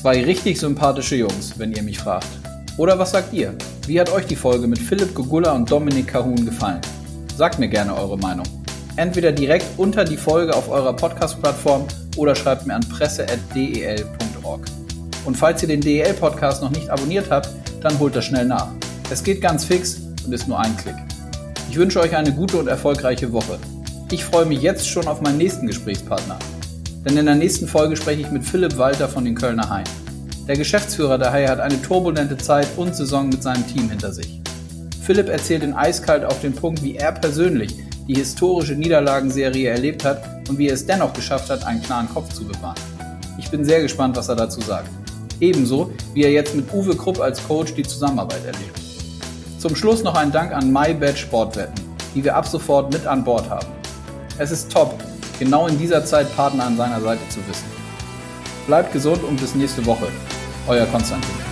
Zwei 0.00 0.22
richtig 0.24 0.60
sympathische 0.60 1.16
Jungs, 1.16 1.54
wenn 1.56 1.72
ihr 1.72 1.82
mich 1.82 1.98
fragt. 1.98 2.28
Oder 2.76 2.96
was 3.00 3.10
sagt 3.10 3.32
ihr? 3.32 3.52
Wie 3.88 4.00
hat 4.00 4.12
euch 4.12 4.26
die 4.26 4.36
Folge 4.36 4.68
mit 4.68 4.78
Philipp 4.78 5.12
Gugula 5.12 5.50
und 5.50 5.68
Dominik 5.68 6.06
Kahun 6.06 6.46
gefallen? 6.46 6.80
Sagt 7.36 7.58
mir 7.58 7.66
gerne 7.66 7.96
eure 7.96 8.16
Meinung. 8.16 8.46
Entweder 8.94 9.32
direkt 9.32 9.66
unter 9.76 10.04
die 10.04 10.16
Folge 10.16 10.54
auf 10.54 10.68
eurer 10.70 10.92
Podcast-Plattform 10.92 11.84
oder 12.16 12.36
schreibt 12.36 12.64
mir 12.64 12.76
an 12.76 12.88
presse.del.org. 12.88 14.66
Und 15.24 15.36
falls 15.36 15.62
ihr 15.62 15.68
den 15.68 15.80
DEL-Podcast 15.80 16.62
noch 16.62 16.70
nicht 16.70 16.88
abonniert 16.90 17.28
habt, 17.28 17.48
dann 17.82 17.98
holt 17.98 18.14
das 18.14 18.24
schnell 18.24 18.44
nach. 18.44 18.68
Es 19.10 19.24
geht 19.24 19.40
ganz 19.40 19.64
fix 19.64 20.00
und 20.24 20.32
ist 20.32 20.46
nur 20.46 20.60
ein 20.60 20.76
Klick. 20.76 20.94
Ich 21.70 21.76
wünsche 21.76 21.98
euch 21.98 22.14
eine 22.14 22.32
gute 22.32 22.58
und 22.58 22.68
erfolgreiche 22.68 23.32
Woche. 23.32 23.58
Ich 24.12 24.22
freue 24.22 24.46
mich 24.46 24.62
jetzt 24.62 24.88
schon 24.88 25.08
auf 25.08 25.22
meinen 25.22 25.38
nächsten 25.38 25.66
Gesprächspartner. 25.66 26.38
Denn 27.04 27.16
in 27.16 27.26
der 27.26 27.34
nächsten 27.34 27.68
Folge 27.68 27.96
spreche 27.96 28.22
ich 28.22 28.30
mit 28.30 28.44
Philipp 28.44 28.76
Walter 28.76 29.08
von 29.08 29.24
den 29.24 29.34
Kölner 29.34 29.68
Haien. 29.68 29.88
Der 30.46 30.56
Geschäftsführer 30.56 31.18
der 31.18 31.32
Haie 31.32 31.48
hat 31.48 31.60
eine 31.60 31.80
turbulente 31.80 32.36
Zeit 32.36 32.66
und 32.76 32.96
Saison 32.96 33.28
mit 33.28 33.42
seinem 33.42 33.66
Team 33.66 33.88
hinter 33.88 34.12
sich. 34.12 34.40
Philipp 35.02 35.28
erzählt 35.28 35.62
in 35.62 35.74
Eiskalt 35.74 36.24
auf 36.24 36.40
den 36.40 36.52
Punkt, 36.52 36.82
wie 36.82 36.96
er 36.96 37.12
persönlich 37.12 37.74
die 38.06 38.14
historische 38.14 38.74
Niederlagenserie 38.74 39.68
erlebt 39.68 40.04
hat 40.04 40.22
und 40.48 40.58
wie 40.58 40.68
er 40.68 40.74
es 40.74 40.86
dennoch 40.86 41.12
geschafft 41.12 41.50
hat, 41.50 41.66
einen 41.66 41.82
klaren 41.82 42.08
Kopf 42.08 42.32
zu 42.32 42.44
bewahren. 42.44 42.80
Ich 43.38 43.50
bin 43.50 43.64
sehr 43.64 43.82
gespannt, 43.82 44.16
was 44.16 44.28
er 44.28 44.36
dazu 44.36 44.60
sagt. 44.60 44.88
Ebenso, 45.40 45.92
wie 46.14 46.24
er 46.24 46.32
jetzt 46.32 46.56
mit 46.56 46.72
Uwe 46.72 46.96
Krupp 46.96 47.20
als 47.20 47.46
Coach 47.46 47.74
die 47.74 47.84
Zusammenarbeit 47.84 48.44
erlebt. 48.44 48.80
Zum 49.58 49.76
Schluss 49.76 50.02
noch 50.02 50.14
ein 50.14 50.32
Dank 50.32 50.52
an 50.52 50.72
MyBet 50.72 51.18
Sportwetten, 51.18 51.74
die 52.14 52.24
wir 52.24 52.34
ab 52.34 52.46
sofort 52.46 52.92
mit 52.92 53.06
an 53.06 53.22
Bord 53.22 53.48
haben. 53.48 53.68
Es 54.38 54.50
ist 54.50 54.72
top, 54.72 54.94
genau 55.38 55.66
in 55.66 55.78
dieser 55.78 56.04
Zeit 56.04 56.34
Partner 56.36 56.64
an 56.66 56.76
seiner 56.76 57.00
Seite 57.00 57.26
zu 57.28 57.40
wissen. 57.48 57.66
Bleibt 58.66 58.92
gesund 58.92 59.22
und 59.22 59.40
bis 59.40 59.54
nächste 59.54 59.84
Woche. 59.86 60.08
Euer 60.66 60.86
Konstantin. 60.86 61.47